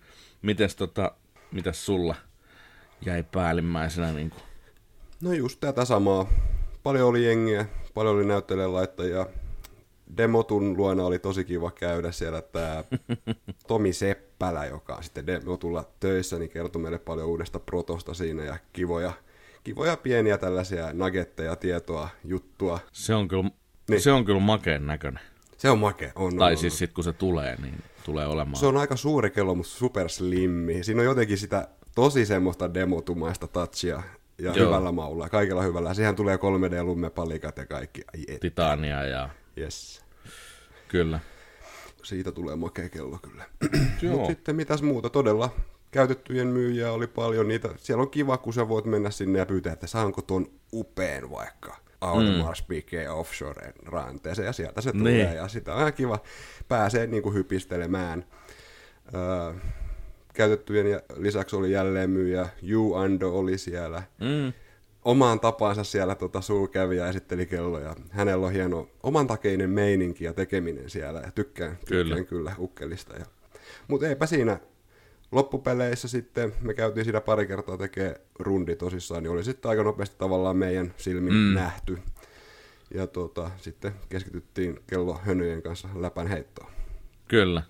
Mites, 0.43 0.77
tota, 0.77 1.13
mitäs 1.53 1.87
sulla 1.87 2.15
jäi 3.07 3.23
päällimmäisenä? 3.23 4.13
Niin 4.13 4.31
kuin? 4.31 4.43
No 5.23 5.33
just 5.33 5.61
tätä 5.61 5.85
samaa. 5.85 6.29
Paljon 6.83 7.09
oli 7.09 7.27
jengiä, 7.27 7.67
paljon 7.99 8.17
oli 8.17 8.25
näyttelijälaittajia. 8.25 9.27
Demotun 10.17 10.77
luona 10.77 11.05
oli 11.05 11.19
tosi 11.19 11.45
kiva 11.45 11.71
käydä 11.71 12.13
siellä 12.13 12.43
tämä 12.43 12.85
Tomi 13.69 13.93
Seppälä, 13.93 14.67
joka 14.67 14.95
on 14.95 15.05
sitten 15.05 15.27
Demotulla 15.27 15.85
töissä, 16.01 16.39
niin 16.39 16.51
kertoi 16.51 16.83
meille 16.83 16.99
paljon 16.99 17.29
uudesta 17.29 17.59
protosta 17.59 18.15
siinä 18.15 18.45
ja 18.45 18.59
kivoja, 18.73 19.13
kivoja 19.65 19.97
pieniä 19.97 20.39
tällaisia 20.39 20.91
nagetteja, 20.93 21.57
tietoa, 21.57 22.09
juttua. 22.25 22.79
Se 22.93 23.15
on 23.15 23.29
kyllä, 23.29 23.51
niin. 23.89 24.01
se 24.01 24.13
on 24.13 24.25
kyllä 24.25 24.41
makeen 24.41 24.87
näköinen. 24.87 25.23
Se 25.57 25.71
on 25.71 25.79
make, 25.79 26.13
on. 26.15 26.37
Tai 26.37 26.53
on, 26.53 26.59
siis 26.59 26.79
sitten 26.79 26.95
kun 26.95 27.05
se 27.05 27.13
tulee, 27.13 27.57
niin 27.63 27.83
tulee 28.05 28.27
olemaan. 28.27 28.57
Se 28.57 28.67
on 28.67 28.77
aika 28.77 28.97
suuri 28.97 29.31
kello, 29.31 29.55
mutta 29.55 29.73
super 29.73 30.09
slimmi. 30.09 30.85
Siinä 30.85 31.01
on 31.01 31.07
jotenkin 31.07 31.39
sitä 31.39 31.69
tosi 31.95 32.27
semmoista 32.27 32.75
demotumaista 32.75 33.47
touchia 33.47 34.03
ja 34.39 34.53
Joo. 34.53 34.67
hyvällä 34.67 34.93
maulla, 34.93 35.29
kaikella 35.29 35.63
hyvällä. 35.63 35.95
Siihen 35.95 36.17
tulee 36.17 36.37
3D-lummepalikat 36.37 37.57
ja 37.57 37.67
kaikki. 37.67 38.03
Ai 38.15 38.39
Titania 38.41 39.05
ja... 39.05 39.29
Yes. 39.59 40.05
Kyllä. 40.89 41.21
Siitä 42.03 42.33
tulee 42.33 42.57
makea 42.57 42.89
kello 42.89 43.19
kyllä. 43.23 43.45
Mutta 44.13 44.27
sitten 44.27 44.57
mitäs 44.57 44.83
muuta, 44.83 45.11
todella 45.11 45.51
käytettyjen 45.91 46.47
myyjiä 46.47 46.93
oli 46.93 47.07
paljon. 47.07 47.49
Niitä, 47.49 47.69
siellä 47.77 48.03
on 48.03 48.11
kiva, 48.11 48.39
kun 48.39 48.53
sä 48.53 48.69
voit 48.69 48.85
mennä 48.85 49.11
sinne 49.11 49.39
ja 49.39 49.47
pyytää, 49.47 49.73
että 49.73 49.87
saanko 49.87 50.23
tuon 50.23 50.47
upeen 50.73 51.31
vaikka 51.31 51.77
Audemars 52.01 52.63
mm. 52.63 52.67
Piguet 52.67 53.09
Offshore 53.11 53.73
ranteeseen, 53.87 54.47
ja 54.47 54.53
sieltä 54.53 54.81
se 54.81 54.91
niin. 54.91 54.99
tulee, 54.99 55.35
ja 55.35 55.49
sitä 55.49 55.75
on 55.75 55.81
ihan 55.81 55.93
kiva 55.93 56.19
pääsee 56.69 57.07
niin 57.07 57.23
kuin 57.23 57.35
hypistelemään. 57.35 58.25
Öö, 59.15 59.55
käytettyjen 60.35 61.03
lisäksi 61.17 61.57
oli 61.57 61.73
jälleen 61.73 62.11
myyjä, 62.11 62.49
Ju 62.63 62.95
Ando 62.95 63.31
oli 63.31 63.59
siellä. 63.59 64.03
Mm. 64.21 64.53
Omaan 65.05 65.41
tapansa 65.41 65.85
siellä 65.85 66.15
tota, 66.15 66.41
kävi 66.73 66.97
ja 66.97 67.09
esitteli 67.09 67.47
kelloja. 67.47 67.97
Hänellä 68.11 68.47
on 68.47 68.53
hieno 68.53 68.89
oman 69.03 69.27
takeinen 69.27 69.71
meininki 69.71 70.25
ja 70.25 70.33
tekeminen 70.33 70.91
siellä, 70.91 71.21
ja 71.21 71.31
tykkään 71.31 71.79
tykkään 71.79 71.87
kyllä, 71.87 72.25
kyllä 72.25 72.55
ukkelista. 72.59 73.17
Ja... 73.17 73.25
Mutta 73.89 74.09
eipä 74.09 74.27
siinä 74.27 74.61
loppupeleissä 75.33 76.09
sitten, 76.09 76.55
me 76.61 76.75
käytiin 76.75 77.05
siinä 77.05 77.21
pari 77.21 77.47
kertaa 77.47 77.77
tekemään 77.77 78.17
rundi 78.39 78.77
tosissaan, 78.77 79.23
niin 79.23 79.31
oli 79.31 79.45
sitten 79.45 79.69
aika 79.69 79.83
nopeasti 79.83 80.17
tavallaan 80.19 80.57
meidän 80.57 80.95
silmin 80.97 81.33
mm. 81.33 81.55
nähty. 81.55 81.99
Ja 82.95 83.07
tota, 83.07 83.51
sitten 83.57 83.93
keskityttiin 84.09 84.81
kello 84.87 85.21
hönöjen 85.25 85.63
kanssa 85.63 85.89
läpän 85.95 86.27
heittoon. 86.27 86.71
Kyllä. 87.29 87.63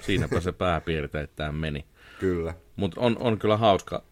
Siinäpä 0.00 0.40
se 0.40 0.52
pääpiirteittäin 0.52 1.54
meni. 1.54 1.84
Kyllä. 2.20 2.54
Mutta 2.76 3.00
on, 3.00 3.16
on 3.18 3.38
kyllä 3.38 3.56
hauska, 3.56 4.02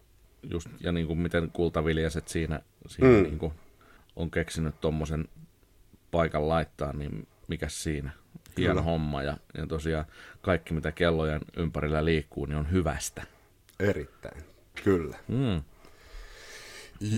just, 0.51 0.69
ja 0.79 0.91
niin 0.91 1.07
kuin 1.07 1.19
miten 1.19 1.51
kultaviljaset 1.51 2.27
siinä, 2.27 2.59
siinä 2.87 3.17
mm. 3.17 3.23
niin 3.23 3.39
kuin 3.39 3.53
on 4.15 4.31
keksinyt 4.31 4.81
tuommoisen 4.81 5.27
paikan 6.11 6.49
laittaa, 6.49 6.93
niin 6.93 7.27
mikä 7.47 7.69
siinä? 7.69 8.11
hieno 8.57 8.73
Kyllä. 8.73 8.81
homma 8.81 9.23
ja, 9.23 9.37
ja 9.57 9.67
tosiaan 9.67 10.05
kaikki 10.41 10.73
mitä 10.73 10.91
kellojen 10.91 11.41
ympärillä 11.57 12.05
liikkuu, 12.05 12.45
niin 12.45 12.57
on 12.57 12.71
hyvästä. 12.71 13.23
Erittäin, 13.79 14.43
kyllä. 14.83 15.17
Mm. 15.27 15.61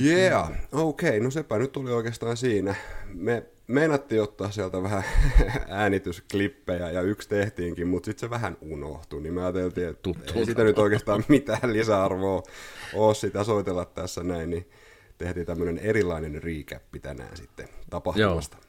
Yeah, 0.03 0.51
okei, 0.71 1.09
okay, 1.09 1.19
no 1.19 1.31
sepä 1.31 1.57
nyt 1.57 1.77
oli 1.77 1.91
oikeastaan 1.91 2.37
siinä. 2.37 2.75
Me 3.13 3.45
meinattiin 3.67 4.21
ottaa 4.21 4.51
sieltä 4.51 4.83
vähän 4.83 5.03
äänitysklippejä 5.69 6.91
ja 6.91 7.01
yksi 7.01 7.29
tehtiinkin, 7.29 7.87
mutta 7.87 8.05
sitten 8.05 8.27
se 8.27 8.29
vähän 8.29 8.57
unohtui, 8.61 9.21
niin 9.21 9.33
me 9.33 9.43
ajateltiin, 9.43 9.89
että 9.89 10.01
Tuttu. 10.01 10.39
ei 10.39 10.45
sitä 10.45 10.63
nyt 10.63 10.79
oikeastaan 10.79 11.23
mitään 11.29 11.73
lisäarvoa 11.73 12.43
ole 12.93 13.15
sitä 13.15 13.43
soitella 13.43 13.85
tässä 13.85 14.23
näin, 14.23 14.49
niin 14.49 14.69
tehtiin 15.17 15.45
tämmöinen 15.45 15.77
erilainen 15.77 16.43
recap 16.43 16.83
tänään 17.01 17.37
sitten 17.37 17.67
tapahtumasta. 17.89 18.57
Joo 18.57 18.65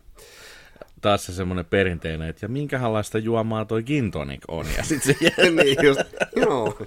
taas 1.00 1.26
se 1.26 1.32
semmoinen 1.32 1.64
perinteinen, 1.64 2.28
että 2.28 2.44
ja 2.44 2.48
minkälaista 2.48 3.18
juomaa 3.18 3.64
toi 3.64 3.82
gin 3.82 4.10
tonic 4.10 4.42
on. 4.48 4.66
Ja 4.76 4.84
sit 4.84 5.02
se 5.02 5.16
niin 5.62 5.76
just, 5.82 6.00
joo. 6.36 6.78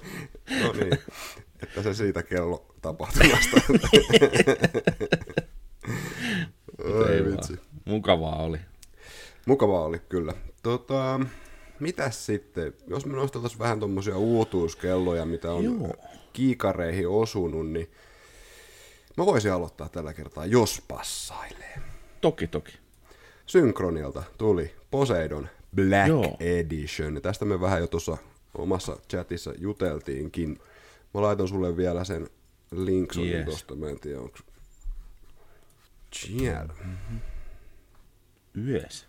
No 0.62 0.72
niin, 0.72 0.98
että 1.62 1.82
se 1.82 1.94
siitä 1.94 2.22
kello 2.22 2.74
tapahtumasta. 2.82 3.60
Ei 7.10 7.24
vitsi. 7.24 7.60
Mukavaa 7.90 8.42
oli. 8.42 8.58
Mukavaa 9.46 9.84
oli, 9.84 9.98
kyllä. 9.98 10.34
Tota, 10.62 11.20
mitäs 11.80 12.26
sitten, 12.26 12.72
jos 12.86 13.06
me 13.06 13.16
nosteltaisiin 13.16 13.58
vähän 13.58 13.78
tuommoisia 13.78 14.16
uutuuskelloja, 14.16 15.26
mitä 15.26 15.52
on 15.52 15.64
Joo. 15.64 15.94
kiikareihin 16.32 17.08
osunut, 17.08 17.68
niin 17.70 17.90
mä 19.16 19.26
voisin 19.26 19.52
aloittaa 19.52 19.88
tällä 19.88 20.12
kertaa, 20.12 20.46
jos 20.46 20.82
passailee. 20.88 21.78
Toki, 22.20 22.46
toki. 22.46 22.72
Synkronilta 23.46 24.22
tuli 24.38 24.74
Poseidon 24.90 25.48
Black 25.74 26.08
Joo. 26.08 26.36
Edition. 26.40 27.22
Tästä 27.22 27.44
me 27.44 27.60
vähän 27.60 27.80
jo 27.80 27.86
tuossa 27.86 28.16
omassa 28.54 28.96
chatissa 29.08 29.52
juteltiinkin. 29.58 30.58
Mä 31.14 31.22
laitan 31.22 31.48
sulle 31.48 31.76
vielä 31.76 32.04
sen 32.04 32.30
linksonin 32.70 33.32
yes. 33.32 33.44
tosta, 33.44 33.74
mä 33.74 33.88
en 33.88 34.00
tiedä 34.00 34.20
onko 34.20 34.38
siellä. 36.12 36.74
Mm-hmm. 36.84 37.20
Yes. 38.68 39.06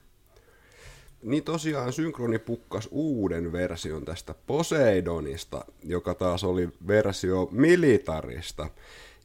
Niin 1.23 1.43
tosiaan 1.43 1.93
Synkroni 1.93 2.39
pukkas 2.39 2.89
uuden 2.91 3.51
version 3.51 4.05
tästä 4.05 4.35
Poseidonista, 4.47 5.65
joka 5.83 6.13
taas 6.13 6.43
oli 6.43 6.69
versio 6.87 7.47
militarista. 7.51 8.69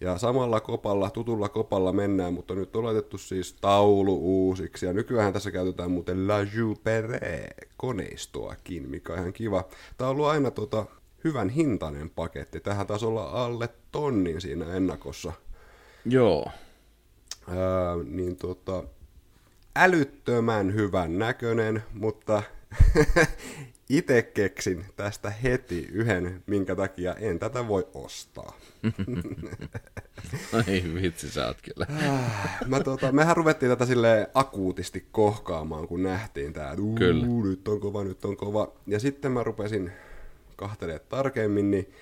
Ja 0.00 0.18
samalla 0.18 0.61
kopalla, 0.61 1.11
tutulla 1.11 1.49
kopalla 1.49 1.92
mennään, 1.92 2.35
mutta 2.35 2.54
nyt 2.54 2.76
on 2.76 2.85
laitettu 2.85 3.18
siis 3.18 3.52
taulu 3.61 4.18
uusiksi. 4.23 4.87
Ja 4.87 4.92
nykyään 4.92 5.32
tässä 5.32 5.50
käytetään 5.50 5.90
muuten 5.90 6.28
La 6.28 6.40
Jupere 6.54 7.49
koneistoakin, 7.76 8.88
mikä 8.90 9.12
on 9.12 9.18
ihan 9.18 9.32
kiva. 9.32 9.64
Tämä 9.99 10.08
on 10.11 10.16
ollut 10.16 10.26
aina 10.26 10.50
tota, 10.50 10.87
hyvän 11.25 11.49
hintainen 11.49 12.11
paketti. 12.11 12.61
Tähän 12.61 12.87
taisi 12.87 13.06
olla 13.06 13.25
alle 13.25 13.68
tonnin 13.92 14.40
siinä 14.40 14.75
ennakossa. 14.75 15.32
Joo. 16.04 16.46
Ää, 17.49 17.96
niin 18.04 18.37
tota, 18.37 18.85
älyttömän 19.76 20.75
hyvän 20.75 21.18
näköinen, 21.18 21.83
mutta 21.92 22.42
itse 23.88 24.23
keksin 24.23 24.85
tästä 24.97 25.30
heti 25.30 25.88
yhden, 25.92 26.42
minkä 26.47 26.76
takia 26.76 27.14
en 27.14 27.38
tätä 27.38 27.68
voi 27.68 27.88
ostaa. 27.95 28.56
Ei 30.66 30.95
vitsi, 31.02 31.30
sä 31.30 31.47
oot 31.47 31.56
kyllä. 31.62 31.87
Ah, 32.11 32.59
mä 32.66 32.80
tota, 32.80 33.12
mehän 33.12 33.37
ruvettiin 33.37 33.71
tätä 33.71 33.87
sille 33.87 34.30
akuutisti 34.35 35.06
kohkaamaan, 35.12 35.88
kun 35.88 36.02
nähtiin 36.02 36.52
tää, 36.52 36.71
että 36.71 36.83
nyt 37.45 37.68
on 37.68 37.80
kova, 37.80 38.04
nyt 38.04 38.25
on 38.25 38.37
kova. 38.37 38.73
Ja 38.87 39.00
sitten 39.00 39.33
mä 39.33 39.42
rupesin 39.42 39.92
kahtelemaan 40.56 41.06
tarkemmin, 41.09 41.71
niin 41.71 41.92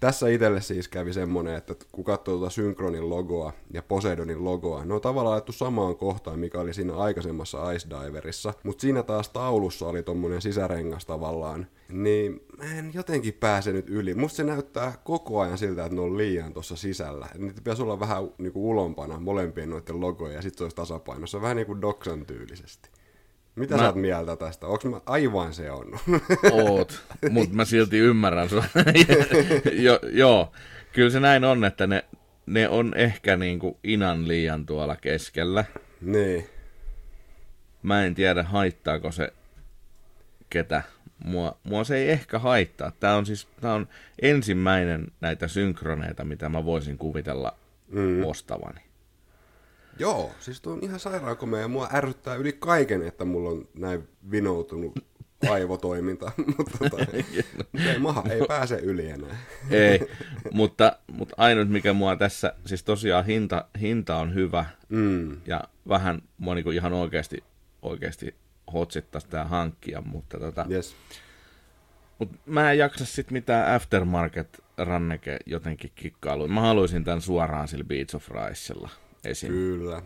Tässä 0.00 0.28
itselle 0.28 0.60
siis 0.60 0.88
kävi 0.88 1.12
semmonen, 1.12 1.54
että 1.54 1.74
kun 1.92 2.04
katsoo 2.04 2.36
tuota 2.38 2.50
Synchronin 2.50 3.10
logoa 3.10 3.52
ja 3.70 3.82
Poseidonin 3.82 4.44
logoa, 4.44 4.84
ne 4.84 4.94
on 4.94 5.00
tavallaan 5.00 5.32
laittu 5.32 5.52
samaan 5.52 5.96
kohtaan, 5.96 6.38
mikä 6.38 6.60
oli 6.60 6.74
siinä 6.74 6.96
aikaisemmassa 6.96 7.72
Ice 7.72 7.88
Diverissa, 7.90 8.54
mutta 8.62 8.80
siinä 8.80 9.02
taas 9.02 9.28
taulussa 9.28 9.86
oli 9.86 10.02
tommonen 10.02 10.42
sisärengas 10.42 11.06
tavallaan, 11.06 11.66
niin 11.88 12.40
mä 12.58 12.64
en 12.78 12.90
jotenkin 12.94 13.34
pääse 13.34 13.72
nyt 13.72 13.90
yli. 13.90 14.14
Musta 14.14 14.36
se 14.36 14.44
näyttää 14.44 14.92
koko 15.04 15.40
ajan 15.40 15.58
siltä, 15.58 15.84
että 15.84 15.94
ne 15.94 16.00
on 16.00 16.16
liian 16.16 16.52
tuossa 16.52 16.76
sisällä. 16.76 17.28
Niitä 17.38 17.54
pitäisi 17.54 17.82
olla 17.82 18.00
vähän 18.00 18.28
niinku 18.38 18.70
ulompana 18.70 19.20
molempien 19.20 19.70
noiden 19.70 20.00
logoja 20.00 20.34
ja 20.34 20.42
sitten 20.42 20.58
se 20.58 20.64
olisi 20.64 20.76
tasapainossa, 20.76 21.40
vähän 21.42 21.56
niin 21.56 21.66
kuin 21.66 21.80
Doxan 21.80 22.26
tyylisesti. 22.26 22.93
Mitä 23.56 23.74
mä... 23.74 23.80
sä 23.80 23.86
oot 23.86 23.96
mieltä 23.96 24.36
tästä? 24.36 24.66
Onko 24.66 24.88
mä 24.88 25.00
aivan 25.06 25.54
se 25.54 25.70
on? 25.70 25.98
Oot, 26.52 27.04
mutta 27.30 27.54
mä 27.54 27.64
silti 27.64 27.98
ymmärrän 27.98 28.48
sua. 28.48 28.64
jo, 29.72 30.00
joo, 30.12 30.52
kyllä 30.92 31.10
se 31.10 31.20
näin 31.20 31.44
on, 31.44 31.64
että 31.64 31.86
ne, 31.86 32.04
ne 32.46 32.68
on 32.68 32.92
ehkä 32.96 33.36
niinku 33.36 33.78
inan 33.84 34.28
liian 34.28 34.66
tuolla 34.66 34.96
keskellä. 34.96 35.64
Niin. 36.00 36.48
Mä 37.82 38.04
en 38.04 38.14
tiedä, 38.14 38.42
haittaako 38.42 39.12
se 39.12 39.32
ketä. 40.50 40.82
Mua, 41.24 41.58
mua 41.64 41.84
se 41.84 41.96
ei 41.96 42.10
ehkä 42.10 42.38
haittaa. 42.38 42.90
Tämä 42.90 43.16
on 43.16 43.26
siis 43.26 43.48
tää 43.60 43.74
on 43.74 43.88
ensimmäinen 44.22 45.06
näitä 45.20 45.48
synkroneita, 45.48 46.24
mitä 46.24 46.48
mä 46.48 46.64
voisin 46.64 46.98
kuvitella 46.98 47.56
mm. 47.88 48.24
ostavani. 48.24 48.80
Joo, 49.98 50.32
siis 50.40 50.60
tuo 50.60 50.72
on 50.72 50.78
ihan 50.82 51.00
sairaankomea 51.00 51.60
ja 51.60 51.68
mua 51.68 51.88
ärsyttää 51.92 52.34
yli 52.34 52.52
kaiken, 52.52 53.02
että 53.02 53.24
mulla 53.24 53.50
on 53.50 53.68
näin 53.74 54.08
vinoutunut 54.30 54.92
aivotoiminta, 55.50 56.32
mutta 56.56 56.78
tota, 56.78 56.96
ei, 57.12 57.98
maha 57.98 58.24
ei 58.30 58.40
pääse 58.48 58.76
yli 58.76 59.10
enää. 59.10 59.36
ei, 59.70 60.00
mutta, 60.52 60.98
mutta 61.12 61.34
ainut 61.38 61.68
mikä 61.68 61.92
mua 61.92 62.16
tässä, 62.16 62.54
siis 62.66 62.84
tosiaan 62.84 63.26
hinta, 63.26 63.64
hinta 63.80 64.16
on 64.16 64.34
hyvä 64.34 64.64
mm. 64.88 65.40
ja 65.46 65.64
vähän 65.88 66.22
mua 66.38 66.54
niin 66.54 66.72
ihan 66.72 66.92
oikeasti, 66.92 67.44
oikeasti 67.82 68.34
hotsittaisi 68.72 69.28
tämä 69.28 69.44
hankkia, 69.44 70.00
mutta 70.00 70.38
tota, 70.38 70.66
yes. 70.70 70.96
Mut 72.18 72.30
mä 72.46 72.72
en 72.72 72.78
jaksa 72.78 73.04
sit 73.04 73.30
mitään 73.30 73.74
aftermarket 73.74 74.62
ranneke 74.76 75.38
jotenkin 75.46 75.92
kikkailuun. 75.94 76.52
Mä 76.52 76.60
haluaisin 76.60 77.04
tämän 77.04 77.20
suoraan 77.20 77.68
sillä 77.68 77.84
Beats 77.84 78.14
of 78.14 78.28
Ricella 78.28 78.90
esim. 79.24 79.48
Kyllä. 79.48 80.02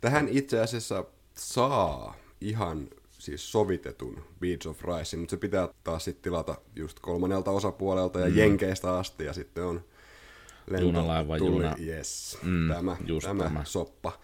Tähän 0.00 0.28
itse 0.28 0.60
asiassa 0.60 1.04
saa 1.34 2.16
ihan 2.40 2.88
siis 3.10 3.52
sovitetun 3.52 4.24
Beats 4.40 4.66
of 4.66 4.84
Rice, 4.84 5.16
mutta 5.16 5.30
se 5.30 5.36
pitää 5.36 5.68
taas 5.84 6.04
sitten 6.04 6.22
tilata 6.22 6.54
just 6.76 7.00
kolmannelta 7.00 7.50
osapuolelta 7.50 8.20
ja 8.20 8.28
mm. 8.28 8.36
Jenkeistä 8.36 8.98
asti, 8.98 9.24
ja 9.24 9.32
sitten 9.32 9.64
on 9.64 9.84
Junalaiva, 10.80 11.38
tuli, 11.38 11.64
juna. 11.64 11.76
yes, 11.86 12.38
mm, 12.42 12.68
tämä, 12.68 12.96
tämä, 13.22 13.44
tämä 13.44 13.64
soppa. 13.64 14.20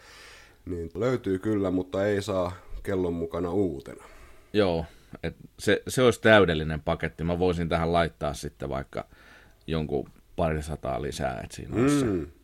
Niin 0.67 0.91
löytyy 0.95 1.39
kyllä, 1.39 1.71
mutta 1.71 2.07
ei 2.07 2.23
saa 2.23 2.53
kellon 2.83 3.15
mukana 3.15 3.51
uutena. 3.51 4.05
Joo, 4.53 4.85
et 5.23 5.37
se, 5.59 5.83
se 5.89 6.03
olisi 6.03 6.21
täydellinen 6.21 6.81
paketti. 6.81 7.25
Mä 7.25 7.39
voisin 7.39 7.69
tähän 7.69 7.93
laittaa 7.93 8.35
sitten 8.35 8.69
vaikka 8.69 9.07
jonkun 9.67 10.11
parisataa 10.37 11.03
lisää, 11.03 11.41
että 11.45 11.57
siinä 11.57 11.83
olisi 11.83 12.05
mm. 12.05 12.27
se 12.27 12.40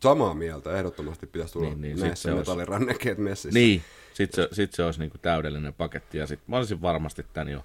Samaa 0.00 0.34
mieltä, 0.34 0.76
ehdottomasti 0.78 1.26
pitäisi 1.26 1.52
tulla 1.52 1.68
niin, 1.68 1.80
niin, 1.80 2.00
näissä 2.00 2.34
metallirannekkeet 2.34 3.18
messissä. 3.18 3.58
Niin, 3.58 3.82
sitten 4.14 4.44
se, 4.44 4.54
sit 4.54 4.72
se 4.72 4.84
olisi 4.84 5.00
niinku 5.00 5.18
täydellinen 5.18 5.74
paketti, 5.74 6.18
ja 6.18 6.26
sitten 6.26 6.44
mä 6.50 6.56
olisin 6.56 6.82
varmasti 6.82 7.26
tämän 7.32 7.48
jo 7.48 7.64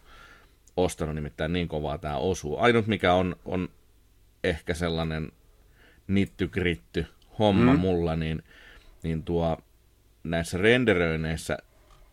ostanut, 0.77 1.15
nimittäin 1.15 1.53
niin 1.53 1.67
kovaa 1.67 1.97
tämä 1.97 2.17
osuu. 2.17 2.57
Ainut 2.57 2.87
mikä 2.87 3.13
on, 3.13 3.35
on 3.45 3.69
ehkä 4.43 4.73
sellainen 4.73 5.31
nittykritty 6.07 7.05
homma 7.39 7.73
mm. 7.73 7.79
mulla, 7.79 8.15
niin, 8.15 8.43
niin 9.03 9.23
tuo 9.23 9.57
näissä 10.23 10.57
renderöineissä 10.57 11.57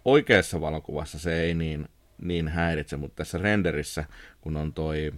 oikeassa 0.05 0.61
valokuvassa 0.61 1.19
se 1.19 1.41
ei 1.41 1.55
niin, 1.55 1.89
niin 2.23 2.49
häiritse, 2.49 2.97
mutta 2.97 3.17
tässä 3.17 3.39
renderissä, 3.39 4.05
kun 4.41 4.57
on 4.57 4.73
toi 4.73 5.13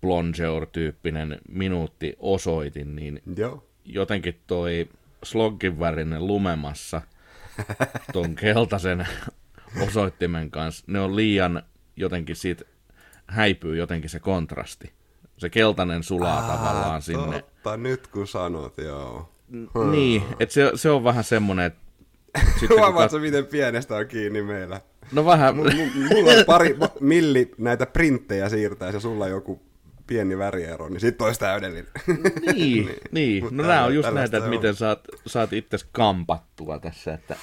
Plongeur-tyyppinen 0.00 1.38
minuutti 1.48 2.16
osoitin, 2.18 2.96
niin 2.96 3.22
Joo 3.36 3.67
jotenkin 3.88 4.40
toi 4.46 4.88
sloggin 5.22 5.80
värinen 5.80 6.26
lumemassa 6.26 7.02
ton 8.12 8.34
keltaisen 8.42 9.08
osoittimen 9.86 10.50
kanssa, 10.50 10.84
ne 10.86 11.00
on 11.00 11.16
liian 11.16 11.62
jotenkin 11.96 12.36
siitä 12.36 12.64
häipyy 13.26 13.76
jotenkin 13.76 14.10
se 14.10 14.20
kontrasti. 14.20 14.92
Se 15.38 15.48
keltainen 15.50 16.02
sulaa 16.02 16.40
Aa, 16.40 16.56
tavallaan 16.56 17.02
sinne. 17.02 17.40
Totta, 17.40 17.76
nyt 17.76 18.06
kun 18.06 18.26
sanot, 18.26 18.78
joo. 18.78 19.32
Hmm. 19.50 19.90
Niin, 19.90 20.22
että 20.40 20.52
se, 20.52 20.70
se 20.74 20.90
on 20.90 21.04
vähän 21.04 21.24
semmoinen, 21.24 21.66
että... 21.66 21.80
Huomaatko, 22.70 23.16
kat... 23.16 23.22
miten 23.22 23.46
pienestä 23.46 23.96
on 23.96 24.06
kiinni 24.06 24.42
meillä? 24.42 24.80
No 25.12 25.24
vähän. 25.24 25.56
M- 25.56 25.60
m- 25.60 26.08
mulla 26.14 26.32
on 26.32 26.44
pari 26.46 26.76
milli 27.00 27.50
näitä 27.58 27.86
printtejä 27.86 28.48
siirtää 28.48 28.90
ja 28.90 29.00
sulla 29.00 29.28
joku 29.28 29.62
pieni 30.08 30.38
väriero, 30.38 30.88
niin 30.88 31.00
sitten 31.00 31.24
olisi 31.24 31.40
täydellinen. 31.40 31.92
Niin, 32.06 32.24
niin. 32.56 32.96
niin. 33.10 33.44
no 33.50 33.66
nämä 33.66 33.84
on 33.84 33.94
just 33.94 34.12
näitä, 34.12 34.36
että 34.36 34.50
miten 34.50 34.74
saat, 34.74 35.00
saat 35.26 35.52
itse 35.52 35.76
kampattua 35.92 36.78
tässä. 36.78 37.14
Että... 37.14 37.36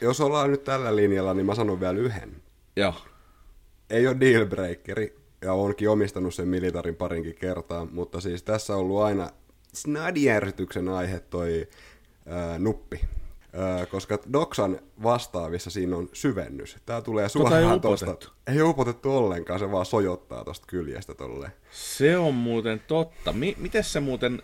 Jos 0.00 0.20
ollaan 0.20 0.50
nyt 0.50 0.64
tällä 0.64 0.96
linjalla, 0.96 1.34
niin 1.34 1.46
mä 1.46 1.54
sanon 1.54 1.80
vielä 1.80 1.98
yhden. 1.98 2.36
Joo. 2.76 2.94
Ei 3.90 4.06
ole 4.06 4.20
dealbreakeri, 4.20 5.16
ja 5.42 5.52
onkin 5.52 5.88
omistanut 5.88 6.34
sen 6.34 6.48
militarin 6.48 6.96
parinkin 6.96 7.34
kertaa, 7.34 7.84
mutta 7.84 8.20
siis 8.20 8.42
tässä 8.42 8.74
on 8.74 8.80
ollut 8.80 9.02
aina 9.02 9.30
snadjärsytyksen 9.72 10.88
aihe 10.88 11.20
toi 11.20 11.68
ää, 12.26 12.58
nuppi 12.58 13.00
koska 13.90 14.18
Doxan 14.32 14.78
vastaavissa 15.02 15.70
siinä 15.70 15.96
on 15.96 16.08
syvennys. 16.12 16.76
Tämä 16.86 17.00
tulee 17.00 17.28
tota 17.28 17.32
suoraan 17.32 17.80
tuosta. 17.80 18.16
Ei, 18.46 18.54
ei 18.54 18.62
upotettu 18.62 19.16
ollenkaan, 19.16 19.58
se 19.58 19.70
vaan 19.70 19.86
sojottaa 19.86 20.44
tuosta 20.44 20.66
kyljestä 20.66 21.14
tolle. 21.14 21.52
Se 21.70 22.18
on 22.18 22.34
muuten 22.34 22.82
totta. 22.86 23.32
M- 23.32 23.56
miten 23.58 23.84
se 23.84 24.00
muuten 24.00 24.42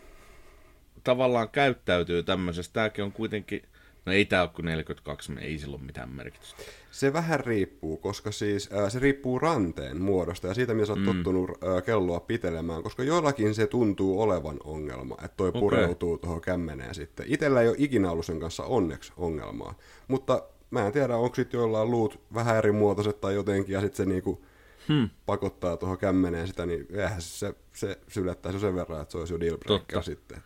tavallaan 1.05 1.49
käyttäytyy 1.49 2.23
tämmöisessä? 2.23 2.73
Tämäkin 2.73 3.05
on 3.05 3.13
kuitenkin 3.13 3.63
No 4.09 4.13
ei 4.13 4.25
tämä 4.25 4.43
ole 4.43 4.51
kuin 4.55 4.65
42, 4.65 5.33
niin 5.33 5.45
ei 5.45 5.59
sillä 5.59 5.77
ole 5.77 5.85
mitään 5.85 6.11
merkitystä. 6.11 6.63
Se 6.91 7.13
vähän 7.13 7.41
riippuu, 7.41 7.97
koska 7.97 8.33
siis 8.33 8.71
äh, 8.73 8.91
se 8.91 8.99
riippuu 8.99 9.39
ranteen 9.39 10.03
muodosta 10.03 10.47
ja 10.47 10.55
siitä, 10.55 10.75
mitä 10.75 10.87
sä 10.87 10.93
oot 10.93 11.01
mm. 11.01 11.07
tottunut 11.07 11.51
äh, 11.51 11.83
kelloa 11.85 12.21
pitelemään, 12.21 12.83
koska 12.83 13.03
joillakin 13.03 13.55
se 13.55 13.67
tuntuu 13.67 14.23
olevan 14.23 14.57
ongelma, 14.65 15.15
että 15.25 15.37
toi 15.37 15.49
okay. 15.49 15.61
pureutuu 15.61 16.19
tuohon 16.19 16.41
kämmeneen 16.41 16.95
sitten. 16.95 17.27
Itellä 17.29 17.61
ei 17.61 17.69
ole 17.69 17.77
ikinä 17.79 18.11
ollut 18.11 18.27
sen 18.27 18.41
kanssa 18.41 18.65
onneksi 18.65 19.13
ongelmaa, 19.17 19.75
mutta 20.09 20.43
mä 20.71 20.87
en 20.87 20.93
tiedä, 20.93 21.17
onko 21.17 21.35
sitten 21.35 21.59
joillain 21.59 21.91
luut 21.91 22.21
vähän 22.35 22.57
eri 22.57 22.73
muotoiset 22.73 23.21
tai 23.21 23.35
jotenkin, 23.35 23.73
ja 23.73 23.81
sitten 23.81 23.97
se 23.97 24.05
niinku 24.05 24.45
hmm. 24.89 25.11
pakottaa 25.27 25.77
tuohon 25.77 25.99
kämmeneen 25.99 26.47
sitä, 26.47 26.67
niin 26.67 26.87
eihän 26.91 27.23
se, 27.23 27.55
se 27.73 27.99
sylettäisi 28.09 28.61
sen 28.61 28.75
verran, 28.75 29.03
että 29.03 29.13
se 29.13 29.19
olisi 29.19 29.35
jo 29.35 29.41
deal 29.41 30.03
sitten 30.03 30.43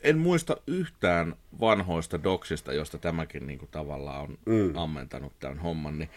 en 0.00 0.18
muista 0.18 0.56
yhtään 0.66 1.36
vanhoista 1.60 2.22
doksista, 2.22 2.72
josta 2.72 2.98
tämäkin 2.98 3.46
niin 3.46 3.58
kuin, 3.58 3.70
tavallaan 3.70 4.20
on 4.20 4.38
mm. 4.46 4.76
ammentanut 4.76 5.32
tämän 5.40 5.58
homman, 5.58 5.98
niin 5.98 6.10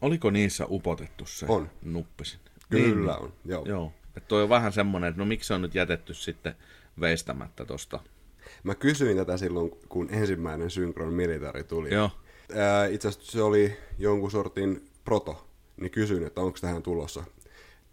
oliko 0.00 0.30
niissä 0.30 0.66
upotettu 0.70 1.26
se 1.26 1.46
on. 1.48 1.70
nuppisin? 1.82 2.40
Kyllä 2.70 3.12
niin, 3.12 3.22
on, 3.22 3.32
joo. 3.44 3.64
joo. 3.66 3.92
Että 4.16 4.28
toi 4.28 4.42
on 4.42 4.48
vähän 4.48 4.72
semmoinen, 4.72 5.08
että 5.08 5.18
no 5.18 5.26
miksi 5.26 5.46
se 5.46 5.54
on 5.54 5.62
nyt 5.62 5.74
jätetty 5.74 6.14
sitten 6.14 6.54
veistämättä 7.00 7.64
tosta. 7.64 8.00
Mä 8.62 8.74
kysyin 8.74 9.16
tätä 9.16 9.36
silloin, 9.36 9.70
kun 9.88 10.08
ensimmäinen 10.10 10.70
Synchron 10.70 11.14
Military 11.14 11.64
tuli. 11.64 11.94
Joo. 11.94 12.10
itse 12.90 13.08
asiassa 13.08 13.32
se 13.32 13.42
oli 13.42 13.76
jonkun 13.98 14.30
sortin 14.30 14.90
proto, 15.04 15.48
niin 15.76 15.90
kysyin, 15.90 16.26
että 16.26 16.40
onko 16.40 16.58
tähän 16.60 16.82
tulossa 16.82 17.24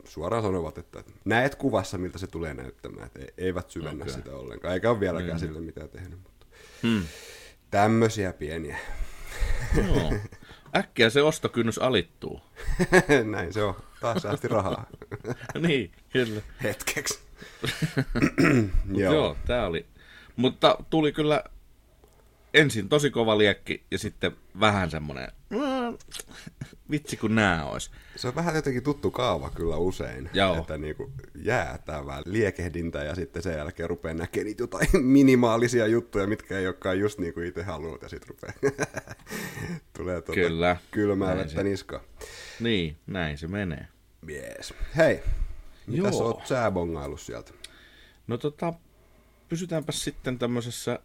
suoraan 0.06 0.44
sanovat, 0.44 0.78
että 0.78 1.04
näet 1.26 1.56
kuvassa, 1.56 1.98
miltä 1.98 2.18
se 2.18 2.28
tulee 2.28 2.54
näyttämään, 2.54 3.06
että 3.08 3.20
eivät 3.38 3.70
syvennä 3.70 4.04
okay. 4.04 4.15
sitä 4.15 4.36
ollenkaan, 4.36 4.74
eikä 4.74 4.89
ole 4.89 5.00
vieläkään 5.00 5.34
mm. 5.34 5.39
sille 5.39 5.60
mitään 5.60 5.89
tehnyt. 5.89 6.20
Mutta 6.24 6.46
hmm. 6.84 7.04
Tämmöisiä 7.72 8.34
pieniä. 8.34 8.78
Joo. 9.78 10.13
Äkkiä 10.76 11.10
se 11.10 11.22
ostokynnys 11.22 11.78
alittuu. 11.78 12.41
Näin 13.32 13.54
se 13.54 13.63
on. 13.63 13.76
Taas 14.02 14.22
säästi 14.22 14.48
rahaa. 14.48 14.86
niin, 15.68 15.91
kyllä. 16.10 16.41
Hetkeksi. 16.63 17.20
joo. 18.96 19.13
joo, 19.13 19.38
tää 19.48 19.68
oli. 19.68 19.86
Mutta 20.36 20.78
tuli 20.89 21.12
kyllä 21.12 21.44
ensin 22.56 22.89
tosi 22.89 23.10
kova 23.10 23.38
liekki 23.38 23.86
ja 23.91 23.98
sitten 23.98 24.32
vähän 24.60 24.91
semmoinen, 24.91 25.28
vitsi 26.91 27.18
kun 27.18 27.36
nää 27.36 27.65
ois. 27.65 27.91
Se 28.15 28.28
on 28.28 28.36
vähän 28.36 28.56
jotenkin 28.56 28.84
tuttu 28.84 29.12
kaava 29.12 29.50
kyllä 29.50 29.78
usein, 29.78 30.30
Joo. 30.34 30.58
että 30.58 30.78
niinku 30.78 31.12
jäätävää 31.36 32.22
liekehdintä 32.26 33.04
ja 33.04 33.15
sitten 33.15 33.44
sen 33.44 33.58
jälkeen 33.58 33.89
rupeaa 33.89 34.13
näkemään 34.13 34.46
niitä 34.46 34.63
jotain 34.63 34.88
minimaalisia 35.06 35.88
juttuja, 35.88 36.28
mitkä 36.28 36.60
ei 36.60 36.68
olekaan 36.68 37.00
just 37.00 37.20
niin 37.20 37.34
kuin 37.34 37.48
itse 37.48 37.63
haluat 37.63 38.02
ja 38.02 38.10
sitten 38.10 38.30
rupeaa 38.30 38.54
tulee 39.98 40.22
tuota 40.22 40.41
kyllä. 40.41 40.78
kylmää 40.91 41.38
vettä 41.38 41.63
niska. 41.63 42.04
Niin, 42.60 42.98
näin 43.08 43.38
se 43.38 43.48
menee. 43.48 43.88
Yes. 44.30 44.74
Hei, 44.98 45.24
Mitä 45.88 46.12
sä 46.12 46.18
Joo. 46.18 46.28
oot 46.28 46.48
sä 46.48 46.72
sieltä? 47.18 47.52
No 48.28 48.38
tota, 48.38 48.74
pysytäänpä 49.50 49.91
sitten 49.91 50.39
tämmöisessä 50.39 51.00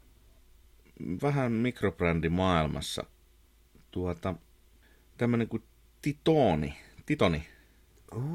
vähän 1.22 1.52
mikrobrändimaailmassa. 1.52 3.04
Tuota, 3.90 4.34
tämmönen 5.16 5.48
kuin 5.48 5.62
Titoni. 6.02 6.76
Titoni. 7.06 7.46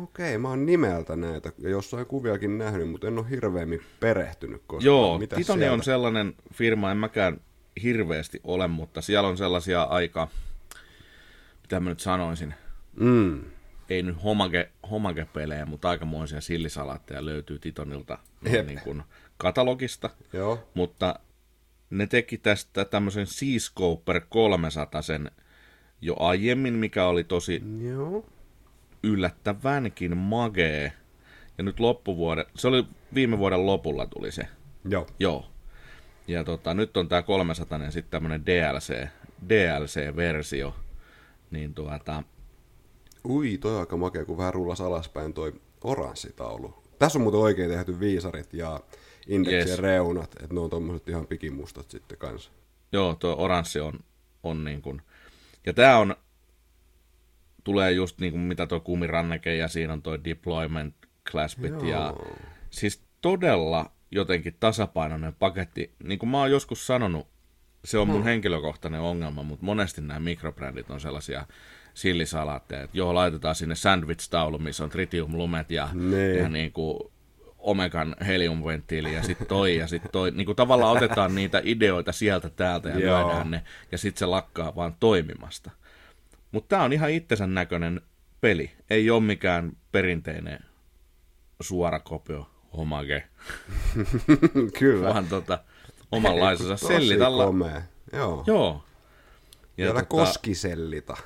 Okei, 0.04 0.38
mä 0.38 0.50
oon 0.50 0.66
nimeltä 0.66 1.16
näitä 1.16 1.52
ja 1.58 1.70
jossain 1.70 2.06
kuviakin 2.06 2.58
nähnyt, 2.58 2.90
mutta 2.90 3.08
en 3.08 3.18
ole 3.20 3.30
hirveämmin 3.30 3.82
perehtynyt 4.00 4.62
koskaan. 4.68 4.86
Joo, 4.86 5.18
Mitäs 5.18 5.38
Titoni 5.38 5.60
sieltä? 5.60 5.74
on 5.74 5.84
sellainen 5.84 6.34
firma, 6.54 6.92
en 6.92 6.98
mäkään 6.98 7.42
hirveästi 7.84 8.40
ole, 8.44 8.68
mutta 8.68 9.02
siellä 9.02 9.30
on 9.30 9.38
sellaisia 9.38 9.84
aika, 9.84 10.28
mitä 11.62 11.80
mä 11.80 11.90
nyt 11.90 12.00
sanoisin, 12.00 12.54
Mm. 13.00 13.44
ei 13.90 14.04
nyt 14.04 14.24
homage, 14.24 14.72
homage-pelejä, 14.92 15.66
mutta 15.66 15.90
aikamoisia 15.90 16.42
sillisalaatteja 16.42 17.26
löytyy 17.26 17.60
Titonilta 17.60 18.18
Jep. 18.52 18.68
niin 18.68 18.80
kuin 18.84 19.04
katalogista. 19.38 20.10
Joo. 20.34 20.68
Mutta 20.74 21.20
ne 21.98 22.08
teki 22.08 22.38
tästä 22.38 22.86
tämmöisen 22.86 23.28
Seascoper 23.28 24.22
300 24.30 25.02
sen 25.02 25.32
jo 26.02 26.16
aiemmin, 26.20 26.74
mikä 26.74 27.06
oli 27.06 27.24
tosi 27.24 27.64
Joo. 27.82 28.26
yllättävänkin 29.04 30.18
magee. 30.18 30.94
Ja 31.58 31.64
nyt 31.64 31.80
loppuvuoden, 31.80 32.46
se 32.56 32.68
oli 32.68 32.86
viime 33.14 33.38
vuoden 33.38 33.66
lopulla 33.66 34.06
tuli 34.06 34.32
se. 34.32 34.48
Joo. 34.90 35.08
Joo. 35.20 35.46
Ja 36.28 36.44
tota, 36.44 36.74
nyt 36.74 36.98
on 36.98 37.08
tää 37.08 37.22
300 37.22 37.92
sitten 37.92 38.12
tämmönen 38.12 38.46
DLC, 38.46 39.08
DLC-versio. 39.50 40.76
Niin 41.52 41.74
tuota, 41.74 42.24
Ui, 43.30 43.58
toi 43.58 43.74
on 43.74 43.80
aika 43.80 43.98
makea, 43.98 44.26
kun 44.26 44.38
vähän 44.38 44.54
rullas 44.54 44.82
alaspäin 44.82 45.34
toi 45.34 45.54
oranssitaulu. 45.84 46.74
Tässä 47.00 47.20
on 47.20 47.24
muuten 47.24 47.42
oikein 47.42 47.72
tehty 47.72 48.00
viisarit 48.00 48.54
ja 48.54 48.80
indeksien 49.28 49.68
Yes. 49.68 49.80
reunat, 49.80 50.36
että 50.42 50.54
ne 50.54 50.60
on 50.60 50.70
tommoset 50.70 51.10
ihan 51.10 51.28
pikimustat 51.28 51.92
sitten 51.92 52.18
kanssa. 52.18 52.52
Joo, 52.92 53.16
tuo 53.16 53.36
oranssi 53.38 53.80
on, 53.80 54.00
on 54.44 54.64
niin 54.64 54.82
kuin... 54.82 55.02
Ja 55.66 55.74
tää 55.74 55.98
on... 55.98 56.16
Tulee 57.64 57.92
just 57.92 58.20
niin 58.20 58.32
kuin 58.32 58.42
mitä 58.42 58.68
tuo 58.68 58.80
kumiranneke 58.80 59.56
ja 59.56 59.68
siinä 59.68 59.94
on 59.94 60.02
tuo 60.02 60.24
deployment 60.24 60.96
claspit 61.32 61.72
Joo. 61.72 61.86
ja... 61.86 62.14
Siis 62.70 63.04
todella 63.22 63.92
jotenkin 64.12 64.58
tasapainoinen 64.60 65.34
paketti. 65.34 65.96
Niin 66.04 66.20
kuin 66.20 66.30
mä 66.30 66.40
oon 66.40 66.52
joskus 66.52 66.88
sanonut, 66.88 67.28
se 67.86 67.98
on 67.98 68.08
mun 68.08 68.24
henkilökohtainen 68.24 69.02
ongelma, 69.02 69.44
mutta 69.44 69.66
monesti 69.66 70.02
nämä 70.02 70.20
mikrobrändit 70.20 70.90
on 70.90 71.00
sellaisia 71.02 71.46
sillisalaatteja, 71.94 72.84
että 72.84 72.98
joo, 72.98 73.16
laitetaan 73.16 73.56
sinne 73.56 73.76
sandwich-taulu, 73.76 74.58
missä 74.58 74.84
on 74.84 74.90
tritiumlumet 74.90 75.72
ja, 75.72 75.90
ja 76.40 76.50
niin 76.50 76.72
kuin 76.72 77.00
Omegan 77.66 78.16
heliumventtiili 78.28 79.14
ja 79.14 79.24
sitten 79.24 79.48
toi 79.48 79.78
ja 79.78 79.88
sitten 79.88 80.12
toi. 80.12 80.32
Niin 80.32 80.46
kuin 80.46 80.56
tavallaan 80.56 80.98
otetaan 80.98 81.36
niitä 81.36 81.62
ideoita 81.64 82.12
sieltä 82.12 82.50
täältä 82.50 82.90
ja 82.90 83.00
Joo. 83.00 83.28
lyödään 83.28 83.52
ne 83.52 83.64
ja 83.92 83.98
sitten 83.98 84.20
se 84.20 84.26
lakkaa 84.26 84.76
vaan 84.76 84.96
toimimasta. 85.00 85.72
Mutta 86.52 86.68
tämä 86.68 86.84
on 86.84 86.94
ihan 86.94 87.10
itsensä 87.10 87.48
näköinen 87.48 88.02
peli. 88.42 88.72
Ei 88.90 89.10
ole 89.10 89.24
mikään 89.24 89.72
perinteinen 89.92 90.60
suora 91.62 92.00
kopio 92.00 92.50
homage, 92.78 93.24
Kyllä. 94.80 95.14
vaan 95.14 95.28
tota, 95.28 95.60
omanlaisensa 96.12 96.88
sellitalla. 96.88 97.46
komea. 97.46 97.82
Joo. 98.14 98.44
Joo. 98.48 98.84
Ja 99.78 99.84
Vielä 99.86 99.94
tota, 99.94 100.06
koskisellita. 100.06 101.18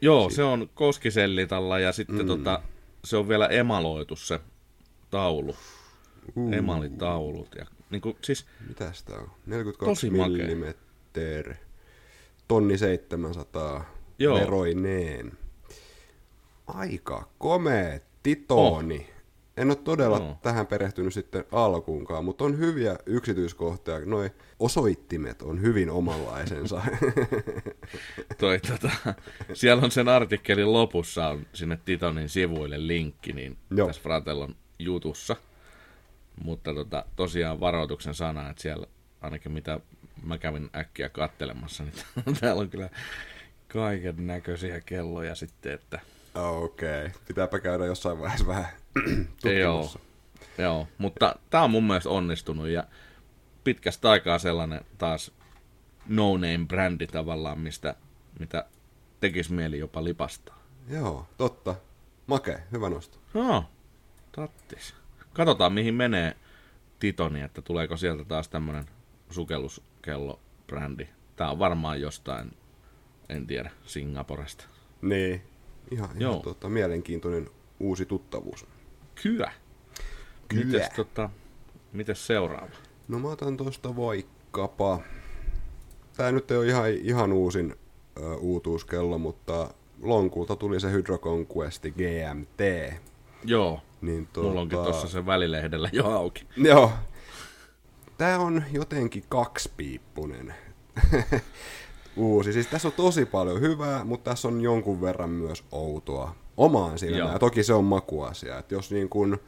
Joo, 0.00 0.30
se 0.30 0.42
on 0.42 0.70
koskisellitalla 0.74 1.78
ja 1.78 1.92
sitten 1.92 2.18
mm. 2.18 2.26
tota, 2.26 2.62
se 3.04 3.16
on 3.16 3.28
vielä 3.28 3.46
emaloitu 3.46 4.16
se 4.16 4.40
taulu. 5.10 5.56
Uh. 6.36 6.52
Emalitaulut. 6.52 7.54
Ja, 7.58 7.66
niin 7.90 8.00
kuin, 8.00 8.16
siis, 8.22 8.46
Mitäs 8.68 9.02
tää 9.02 9.18
on? 9.18 9.30
42 9.46 10.06
Tosi 10.06 10.10
makea. 10.10 10.28
millimeter. 10.28 11.54
Tonni 12.48 12.78
700. 12.78 13.84
Joo. 14.18 14.38
Veroineen. 14.40 15.32
Aika 16.66 17.28
komea. 17.38 17.98
Titoni. 18.22 19.06
En 19.56 19.68
ole 19.68 19.76
todella 19.76 20.16
Joo. 20.18 20.38
tähän 20.42 20.66
perehtynyt 20.66 21.14
sitten 21.14 21.44
alkuunkaan, 21.52 22.24
mutta 22.24 22.44
on 22.44 22.58
hyviä 22.58 22.96
yksityiskohtia. 23.06 24.00
Noi 24.04 24.30
osoittimet 24.58 25.42
on 25.42 25.62
hyvin 25.62 25.90
omanlaisensa. 25.90 26.82
toi, 28.40 28.60
tota, 28.60 28.90
siellä 29.52 29.84
on 29.84 29.90
sen 29.90 30.08
artikkelin 30.08 30.72
lopussa 30.72 31.28
on 31.28 31.46
sinne 31.52 31.78
Titonin 31.84 32.28
sivuille 32.28 32.86
linkki, 32.86 33.32
niin 33.32 33.58
Joo. 33.70 33.86
tässä 33.86 34.02
Fratellon 34.02 34.54
jutussa. 34.78 35.36
Mutta 36.44 36.74
tota, 36.74 37.04
tosiaan 37.16 37.60
varoituksen 37.60 38.14
sana, 38.14 38.50
että 38.50 38.62
siellä 38.62 38.86
ainakin 39.20 39.52
mitä 39.52 39.80
mä 40.22 40.38
kävin 40.38 40.70
äkkiä 40.76 41.08
kattelemassa, 41.08 41.84
niin 41.84 41.94
täällä 42.40 42.60
on 42.60 42.70
kyllä 42.70 42.90
kaiken 43.68 44.26
näköisiä 44.26 44.80
kelloja 44.80 45.34
sitten, 45.34 45.72
että 45.72 46.00
Okei, 46.34 47.06
okay. 47.06 47.20
pitääpä 47.28 47.58
käydä 47.58 47.84
jossain 47.84 48.18
vaiheessa 48.18 48.46
vähän 48.46 48.66
Joo, 49.44 49.82
tutkimassa. 49.82 49.98
joo, 50.58 50.88
mutta 50.98 51.36
tämä 51.50 51.64
on 51.64 51.70
mun 51.70 51.84
mielestä 51.84 52.10
onnistunut 52.10 52.68
ja 52.68 52.84
pitkästä 53.64 54.10
aikaa 54.10 54.38
sellainen 54.38 54.80
taas 54.98 55.32
no-name-brändi 56.06 57.06
tavallaan, 57.06 57.58
mistä, 57.58 57.94
mitä 58.38 58.64
tekisi 59.20 59.52
mieli 59.52 59.78
jopa 59.78 60.04
lipastaa. 60.04 60.62
Joo, 60.88 61.26
totta. 61.36 61.74
Make, 62.26 62.62
hyvä 62.72 62.88
nosto. 62.90 63.18
No, 63.34 63.64
tattis. 64.38 64.94
Katsotaan 65.32 65.72
mihin 65.72 65.94
menee 65.94 66.36
Titoni, 66.98 67.40
että 67.40 67.62
tuleeko 67.62 67.96
sieltä 67.96 68.24
taas 68.24 68.48
tämmönen 68.48 68.84
sukelluskello-brändi. 69.30 71.06
Tää 71.36 71.50
on 71.50 71.58
varmaan 71.58 72.00
jostain, 72.00 72.52
en 73.28 73.46
tiedä, 73.46 73.70
Singaporesta. 73.84 74.64
Niin, 75.02 75.42
ihan, 75.90 76.10
Joo. 76.20 76.30
ihan 76.32 76.42
tota, 76.42 76.68
mielenkiintoinen 76.68 77.50
uusi 77.80 78.06
tuttavuus. 78.06 78.66
Kyä. 79.22 79.52
Kyä. 80.48 80.64
Mites, 80.64 80.88
tota, 80.96 81.30
mites 81.92 82.26
seuraava? 82.26 82.76
No 83.08 83.18
mä 83.18 83.28
otan 83.28 83.56
tosta 83.56 83.96
vaikkapa... 83.96 85.00
Tää 86.16 86.32
nyt 86.32 86.50
ei 86.50 86.56
ole 86.56 86.66
ihan, 86.66 86.90
ihan 86.90 87.32
uusin 87.32 87.74
ö, 88.16 88.34
uutuuskello, 88.34 89.18
mutta 89.18 89.74
Lonkulta 90.02 90.56
tuli 90.56 90.80
se 90.80 90.92
Hydro 90.92 91.18
Conquest 91.18 91.82
GMT. 91.82 92.60
Joo, 93.44 93.80
Niin 94.00 94.28
mulla 94.36 94.60
onkin 94.60 94.78
tossa 94.78 95.08
se 95.08 95.26
välilehdellä 95.26 95.90
jo 95.92 96.06
auki. 96.06 96.46
Joo. 96.56 96.92
Tää 98.18 98.38
on 98.38 98.64
jotenkin 98.72 99.24
kaksipiippunen. 99.28 100.54
Uusi. 102.16 102.52
Siis 102.52 102.66
tässä 102.66 102.88
on 102.88 102.94
tosi 102.96 103.24
paljon 103.26 103.60
hyvää, 103.60 104.04
mutta 104.04 104.30
tässä 104.30 104.48
on 104.48 104.60
jonkun 104.60 105.00
verran 105.00 105.30
myös 105.30 105.64
outoa 105.72 106.34
omaan 106.56 106.98
silmään. 106.98 107.32
Ja 107.32 107.38
toki 107.38 107.62
se 107.62 107.74
on 107.74 107.84
makuasia. 107.84 108.58
Että 108.58 108.74
jos 108.74 108.90
niin 108.90 109.08
kun 109.08 109.38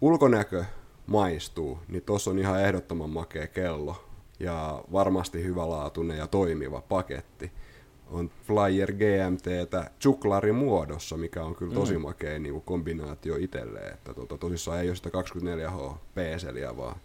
ulkonäkö 0.00 0.64
maistuu, 1.06 1.78
niin 1.88 2.02
tossa 2.02 2.30
on 2.30 2.38
ihan 2.38 2.60
ehdottoman 2.60 3.10
makea 3.10 3.46
kello. 3.46 4.04
Ja 4.38 4.84
varmasti 4.92 5.42
hyvälaatuinen 5.42 6.18
ja 6.18 6.26
toimiva 6.26 6.80
paketti. 6.80 7.52
On 8.10 8.30
Flyer 8.46 8.92
GMTtä 8.92 9.90
muodossa, 10.54 11.16
mikä 11.16 11.44
on 11.44 11.54
kyllä 11.56 11.74
tosi 11.74 11.98
makea 11.98 12.38
niin 12.38 12.52
kuin 12.52 12.64
kombinaatio 12.64 13.36
itselleen. 13.36 13.92
Että 13.92 14.14
tota, 14.14 14.38
tosissaan 14.38 14.80
ei 14.80 14.88
ole 14.88 14.96
sitä 14.96 15.08
24H 15.08 15.94
P-seliä, 16.14 16.76
vaan 16.76 16.96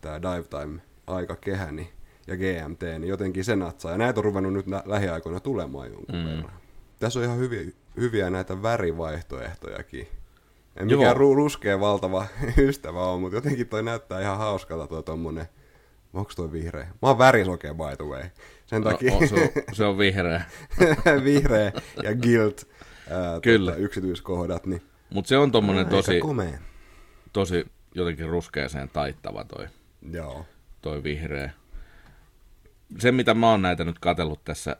tämä 0.00 0.22
Dive 0.22 0.48
Time 0.48 0.80
aikakehä 1.06 1.72
niin, 1.72 1.88
ja 2.26 2.36
GMT, 2.36 2.82
niin 2.82 3.08
jotenkin 3.08 3.44
se 3.44 3.56
natsaa. 3.56 3.92
Ja 3.92 3.98
näitä 3.98 4.20
on 4.20 4.24
ruvennut 4.24 4.52
nyt 4.52 4.66
lä- 4.66 4.82
lähiaikoina 4.86 5.40
tulemaan 5.40 5.92
jonkun 5.92 6.14
mm. 6.14 6.24
verran. 6.24 6.52
Tässä 6.98 7.18
on 7.18 7.24
ihan 7.24 7.38
hyviä, 7.38 7.72
hyviä 7.96 8.30
näitä 8.30 8.62
värivaihtoehtojakin. 8.62 10.08
En 10.76 10.90
Joo. 10.90 10.98
mikään 10.98 11.16
ru- 11.16 11.36
ruskea 11.36 11.80
valtava 11.80 12.26
ystävä 12.68 13.02
ole, 13.02 13.20
mutta 13.20 13.36
jotenkin 13.36 13.68
toi 13.68 13.82
näyttää 13.82 14.20
ihan 14.20 14.38
hauskalta 14.38 14.86
toi 14.86 15.02
tommonen, 15.02 15.46
onko 16.14 16.32
toi 16.36 16.52
vihreä? 16.52 16.84
Mä 16.84 17.08
oon 17.08 17.18
värisokea 17.18 17.74
by 17.74 17.96
the 17.96 18.04
way. 18.04 18.22
Sen 18.74 18.82
No, 18.82 18.90
takia 18.90 19.28
se, 19.28 19.34
on, 19.34 19.74
se 19.74 19.84
on 19.84 19.98
vihreä. 19.98 20.42
vihreä 21.24 21.72
ja 22.02 22.14
guilt 22.16 22.68
ää, 23.10 23.40
Kyllä. 23.40 23.70
Tota, 23.70 23.82
yksityiskohdat, 23.82 24.66
niin 24.66 24.82
Mutta 25.10 25.28
se 25.28 25.36
on 25.38 25.52
tommonen 25.52 25.86
tosi, 25.86 26.20
komea. 26.20 26.58
tosi 27.32 27.66
jotenkin 27.94 28.28
ruskeaseen 28.28 28.88
taittava 28.88 29.44
toi, 29.44 29.66
Joo. 30.10 30.46
toi 30.82 31.02
vihreä. 31.02 31.50
Se, 32.98 33.12
mitä 33.12 33.34
mä 33.34 33.50
oon 33.50 33.62
näitä 33.62 33.84
nyt 33.84 33.98
katellut 33.98 34.44
tässä 34.44 34.76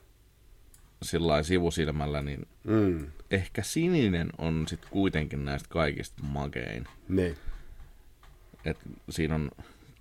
sillä 1.02 1.42
sivusilmällä, 1.42 2.22
niin 2.22 2.46
Mm. 2.64 3.06
ehkä 3.30 3.62
sininen 3.62 4.28
on 4.38 4.64
sitten 4.68 4.90
kuitenkin 4.90 5.44
näistä 5.44 5.68
kaikista 5.68 6.22
makein. 6.22 6.84
Niin. 7.08 7.36
Et 8.64 8.76
siinä 9.10 9.34
on, 9.34 9.50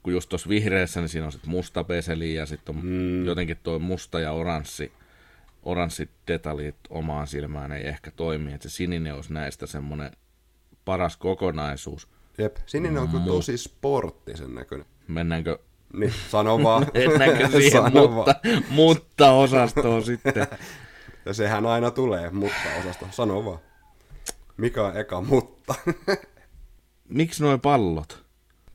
kun 0.03 0.13
just 0.13 0.29
tuossa 0.29 0.49
vihreässä, 0.49 0.99
niin 0.99 1.09
siinä 1.09 1.25
on 1.25 1.31
sitten 1.31 1.49
musta 1.49 1.83
peseli 1.83 2.33
ja 2.35 2.45
sitten 2.45 2.75
on 2.75 2.85
mm. 2.85 3.25
jotenkin 3.25 3.57
tuo 3.63 3.79
musta 3.79 4.19
ja 4.19 4.31
oranssi, 4.31 4.91
oranssit 5.63 6.09
detaljit 6.27 6.75
omaan 6.89 7.27
silmään 7.27 7.71
ei 7.71 7.87
ehkä 7.87 8.11
toimi. 8.11 8.53
Että 8.53 8.69
se 8.69 8.75
sininen 8.75 9.15
olisi 9.15 9.33
näistä 9.33 9.67
semmoinen 9.67 10.11
paras 10.85 11.17
kokonaisuus. 11.17 12.07
Jep, 12.37 12.57
sininen 12.65 13.01
on 13.01 13.09
kyllä 13.09 13.25
tosi 13.25 13.57
sporttisen 13.57 14.55
näköinen. 14.55 14.87
Mennäänkö 15.07 15.59
Niin, 15.93 16.13
sano 16.29 16.63
vaan. 16.63 16.87
Mennäänkö 17.09 17.47
siihen 17.47 17.71
Sano 17.71 18.07
mutta, 18.07 18.35
mutta 18.69 19.31
osastoon 19.31 20.03
sitten? 20.03 20.47
Ja 21.25 21.33
sehän 21.33 21.65
aina 21.65 21.91
tulee, 21.91 22.29
mutta 22.29 22.55
osasta. 22.79 23.05
Sano 23.11 23.45
vaan. 23.45 23.59
Mikä 24.57 24.83
on 24.85 24.97
eka 24.97 25.21
mutta? 25.21 25.75
Miksi 27.09 27.43
nuo 27.43 27.57
pallot? 27.57 28.22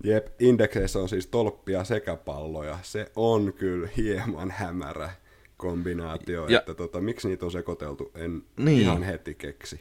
Jep, 0.04 0.26
indekseissä 0.40 0.98
on 0.98 1.08
siis 1.08 1.26
tolppia 1.26 1.84
sekä 1.84 2.16
palloja. 2.16 2.78
Se 2.82 3.12
on 3.16 3.52
kyllä 3.52 3.88
hieman 3.96 4.50
hämärä 4.50 5.10
kombinaatio, 5.56 6.46
ja, 6.46 6.58
että 6.58 6.74
tota, 6.74 7.00
miksi 7.00 7.28
niitä 7.28 7.44
on 7.44 7.52
sekoiteltu, 7.52 8.12
en 8.14 8.42
Niin. 8.56 8.80
ihan 8.80 9.02
heti 9.02 9.34
keksi. 9.34 9.80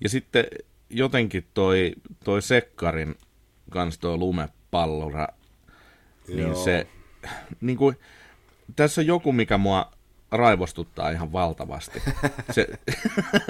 Ja 0.00 0.08
sitten 0.08 0.44
jotenkin 0.90 1.46
toi, 1.54 1.92
toi 2.24 2.42
Sekkarin 2.42 3.14
kans 3.70 3.98
toi 3.98 4.16
lumepallora, 4.16 5.28
niin 6.28 6.38
Joo. 6.38 6.64
se, 6.64 6.86
niin 7.60 7.76
kuin, 7.78 7.96
tässä 8.76 9.00
on 9.00 9.06
joku, 9.06 9.32
mikä 9.32 9.58
mua 9.58 9.90
raivostuttaa 10.32 11.10
ihan 11.10 11.32
valtavasti. 11.32 12.02
Se, 12.50 12.66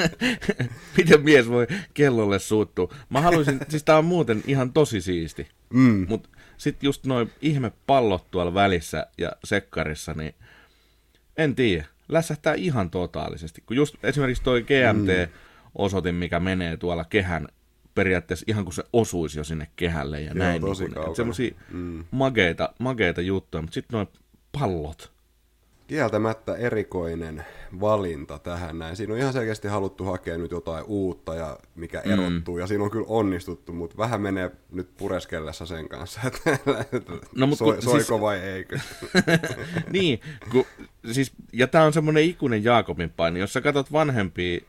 miten 0.96 1.22
mies 1.22 1.48
voi 1.48 1.66
kellolle 1.94 2.38
suuttua? 2.38 2.94
Mä 3.08 3.20
haluaisin, 3.20 3.60
siis 3.68 3.84
tää 3.84 3.98
on 3.98 4.04
muuten 4.04 4.42
ihan 4.46 4.72
tosi 4.72 5.00
siisti. 5.00 5.48
Mm. 5.70 6.06
Mutta 6.08 6.28
sitten 6.56 6.86
just 6.88 7.06
noin 7.06 7.30
ihme 7.40 7.72
pallot 7.86 8.30
tuolla 8.30 8.54
välissä 8.54 9.06
ja 9.18 9.32
sekkarissa, 9.44 10.14
niin 10.14 10.34
en 11.36 11.54
tiedä. 11.54 11.84
Lässähtää 12.08 12.54
ihan 12.54 12.90
totaalisesti. 12.90 13.62
Kun 13.66 13.76
just 13.76 14.04
esimerkiksi 14.04 14.42
toi 14.42 14.62
GMT-osoitin, 14.62 16.14
mikä 16.14 16.40
menee 16.40 16.76
tuolla 16.76 17.04
kehän 17.04 17.48
periaatteessa 17.94 18.44
ihan 18.48 18.64
kuin 18.64 18.74
se 18.74 18.84
osuisi 18.92 19.38
jo 19.38 19.44
sinne 19.44 19.68
kehälle 19.76 20.20
ja 20.20 20.26
Joo, 20.26 20.34
näin. 20.34 20.60
tosi 20.60 20.84
niin. 20.84 21.16
Semmoisia 21.16 21.54
mm. 21.70 22.04
mageita, 22.10 22.72
mageita 22.78 23.20
juttuja, 23.20 23.62
mutta 23.62 23.74
sitten 23.74 23.94
noin 23.96 24.08
pallot. 24.52 25.12
Kieltämättä 25.90 26.54
erikoinen 26.56 27.44
valinta 27.80 28.38
tähän 28.38 28.78
näin. 28.78 28.96
Siinä 28.96 29.12
on 29.14 29.18
ihan 29.20 29.32
selkeästi 29.32 29.68
haluttu 29.68 30.04
hakea 30.04 30.38
nyt 30.38 30.50
jotain 30.50 30.84
uutta 30.86 31.34
ja 31.34 31.58
mikä 31.74 32.02
Mm. 32.04 32.12
erottuu, 32.12 32.58
ja 32.58 32.66
siinä 32.66 32.84
on 32.84 32.90
kyllä 32.90 33.06
onnistuttu, 33.08 33.72
mutta 33.72 33.96
vähän 33.96 34.20
menee 34.20 34.50
nyt 34.72 34.88
pureskellessa 34.96 35.66
sen 35.66 35.88
kanssa, 35.88 36.20
että 36.26 36.58
No, 37.36 37.46
mut 37.46 37.58
so, 37.58 37.64
kun- 37.64 37.82
soiko 37.82 37.98
siis- 37.98 38.10
vai 38.20 38.38
eikö. 38.40 38.78
niin, 39.92 40.20
kun, 40.50 40.64
siis, 41.12 41.32
ja 41.52 41.66
tämä 41.66 41.84
on 41.84 41.92
semmoinen 41.92 42.24
ikuinen 42.24 42.64
Jaakobin 42.64 43.10
paini. 43.10 43.40
Jos 43.40 43.52
sä 43.52 43.60
katsot 43.60 43.92
vanhempia 43.92 44.60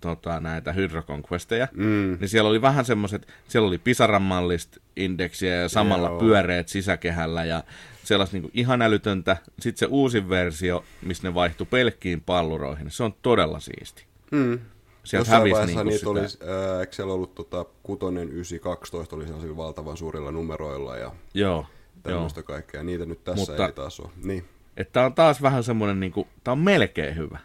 tota, 0.00 0.40
näitä 0.40 0.72
Hydro 0.72 1.02
Conquesteja, 1.02 1.68
mm. 1.72 2.16
niin 2.20 2.28
siellä 2.28 2.50
oli 2.50 2.62
vähän 2.62 2.84
semmoiset, 2.84 3.28
siellä 3.48 3.68
oli 3.68 3.78
pisaran 3.78 4.22
mallista 4.22 4.80
indeksiä 4.96 5.54
ja 5.54 5.68
samalla 5.68 6.08
Joo. 6.08 6.18
pyöreät 6.18 6.68
sisäkehällä 6.68 7.44
ja 7.44 7.62
sellaista 8.08 8.36
niin 8.36 8.50
ihan 8.54 8.82
älytöntä. 8.82 9.36
Sitten 9.60 9.78
se 9.78 9.86
uusin 9.90 10.28
versio, 10.28 10.84
missä 11.02 11.28
ne 11.28 11.34
vaihtui 11.34 11.66
pelkkiin 11.70 12.20
palluroihin, 12.20 12.90
se 12.90 13.02
on 13.04 13.14
todella 13.22 13.60
siisti. 13.60 14.04
Mm. 14.30 14.58
Sieltä 15.04 15.20
Jossain 15.20 15.38
hävisi 15.40 15.52
vaiheessa 15.54 15.84
niinku 15.84 16.12
niitä 16.12 16.28
sitä- 16.28 16.46
olisi, 16.50 16.66
ää, 16.70 16.80
eikö 16.80 16.92
siellä 16.92 17.12
ollut 17.14 17.34
tota, 17.34 17.64
6, 17.82 18.00
9, 18.30 18.60
12 18.60 19.16
oli 19.16 19.24
sellaisilla 19.24 19.56
valtavan 19.56 19.96
suurilla 19.96 20.30
numeroilla 20.32 20.96
ja 20.96 21.12
Joo, 21.34 21.66
tämmöistä 22.02 22.42
kaikkea. 22.42 22.82
Niitä 22.82 23.06
nyt 23.06 23.24
tässä 23.24 23.52
Mutta- 23.52 23.66
ei 23.66 23.72
taas 23.72 24.00
ole. 24.00 24.08
Niin. 24.24 24.44
Että 24.76 25.04
on 25.04 25.14
taas 25.14 25.42
vähän 25.42 25.62
semmoinen, 25.64 26.00
niin 26.00 26.12
kuin, 26.12 26.26
tämä 26.44 26.52
on 26.52 26.58
melkein 26.58 27.16
hyvä. 27.16 27.38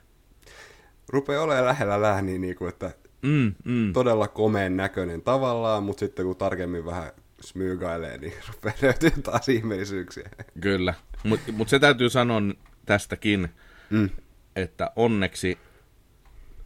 Rupeaa 1.09 1.43
olemaan 1.43 1.65
lähellä 1.65 2.01
lähniä, 2.01 2.37
niin 2.39 2.55
kuin, 2.55 2.69
että 2.69 2.91
Mm, 3.21 3.53
mm. 3.65 3.93
todella 3.93 4.27
komeen 4.27 4.77
näköinen 4.77 5.21
tavallaan, 5.21 5.83
mutta 5.83 5.99
sitten 5.99 6.25
kun 6.25 6.35
tarkemmin 6.35 6.85
vähän 6.85 7.11
smyygailee, 7.41 8.17
niin 8.17 8.33
rupeaa 8.53 8.75
löytyä 8.81 9.11
taas 9.23 9.49
ihmeellisyyksiä. 9.49 10.29
Kyllä, 10.61 10.93
mutta 11.23 11.51
mut 11.51 11.69
se 11.69 11.79
täytyy 11.79 12.09
sanoa 12.09 12.41
tästäkin, 12.85 13.49
Mm. 13.89 14.09
että 14.55 14.91
onneksi 14.95 15.57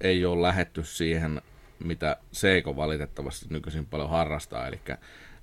ei 0.01 0.25
ole 0.25 0.41
lähetty 0.41 0.83
siihen, 0.83 1.41
mitä 1.83 2.17
Seiko 2.31 2.75
valitettavasti 2.75 3.45
nykyisin 3.49 3.85
paljon 3.85 4.09
harrastaa, 4.09 4.67
eli 4.67 4.79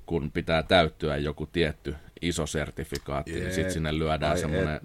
kun 0.06 0.30
pitää 0.32 0.62
täyttyä 0.62 1.16
joku 1.16 1.46
tietty 1.46 1.94
iso 2.22 2.46
sertifikaatti, 2.46 3.32
niin 3.40 3.54
sitten 3.54 3.72
sinne 3.72 3.98
lyödään 3.98 4.38
semmoinen 4.38 4.80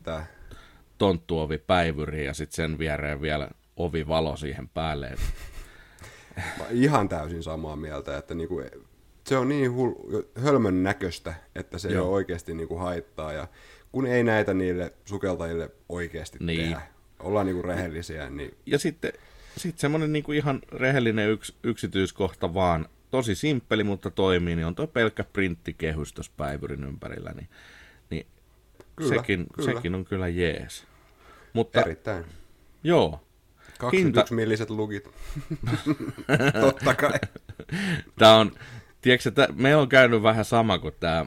tonttuovi 0.97 1.58
päivyri 1.58 2.25
ja 2.25 2.34
sitten 2.34 2.55
sen 2.55 2.79
viereen 2.79 3.21
vielä 3.21 3.49
ovivalo 3.77 4.36
siihen 4.38 4.67
päälle. 4.69 5.10
Mä 6.60 6.65
ihan 6.71 7.10
täysin 7.10 7.43
samaa 7.43 7.75
mieltä, 7.75 8.17
että 8.17 8.36
niinku, 8.36 8.62
se 9.27 9.38
on 9.38 9.49
niin 9.49 9.73
hul, 9.73 9.93
hölmön 10.35 10.83
näköistä, 10.83 11.33
että 11.55 11.77
se 11.77 11.88
ei 11.88 11.93
Joo. 11.93 12.05
ole 12.07 12.13
oikeasti 12.15 12.53
niinku 12.53 12.75
haittaa. 12.77 13.33
Ja 13.33 13.47
kun 13.91 14.07
ei 14.07 14.23
näitä 14.23 14.53
niille 14.53 14.93
sukeltajille 15.05 15.71
oikeasti 15.89 16.38
Niin. 16.41 16.61
tehdä, 16.61 16.81
ollaan 17.19 17.45
niinku 17.45 17.61
rehellisiä, 17.61 18.29
niin 18.29 18.57
Ja 18.65 18.79
sitten 18.79 19.13
sit 19.57 19.79
semmoinen 19.79 20.13
niinku 20.13 20.31
ihan 20.31 20.61
rehellinen 20.71 21.29
yks, 21.29 21.53
yksityiskohta 21.63 22.53
vaan, 22.53 22.89
tosi 23.11 23.35
simppeli, 23.35 23.83
mutta 23.83 24.11
toimii, 24.11 24.55
niin 24.55 24.65
on 24.65 24.75
tuo 24.75 24.88
pelkkä 24.88 25.23
printtikehys 25.23 26.13
tuossa 26.13 26.31
päivyrin 26.38 26.83
ympärillä, 26.83 27.31
niin, 27.31 27.49
niin 28.09 28.27
Kyllä, 28.95 29.15
sekin, 29.15 29.45
kyllä. 29.55 29.73
sekin 29.73 29.95
on 29.95 30.05
kyllä 30.05 30.27
jees. 30.27 30.85
Mutta 31.53 31.81
erittäin. 31.81 32.25
joo, 32.83 33.19
21 33.77 34.33
milliset 34.33 34.69
lugit. 34.69 35.09
Totta 36.61 36.93
kai. 36.95 37.19
tämä 38.19 38.35
on, 38.35 38.51
tiedätkö, 39.05 39.31
tää, 39.31 39.47
me 39.55 39.75
on 39.75 39.89
käynyt 39.89 40.23
vähän 40.23 40.45
sama 40.45 40.79
kuin 40.79 40.93
tämä 40.99 41.25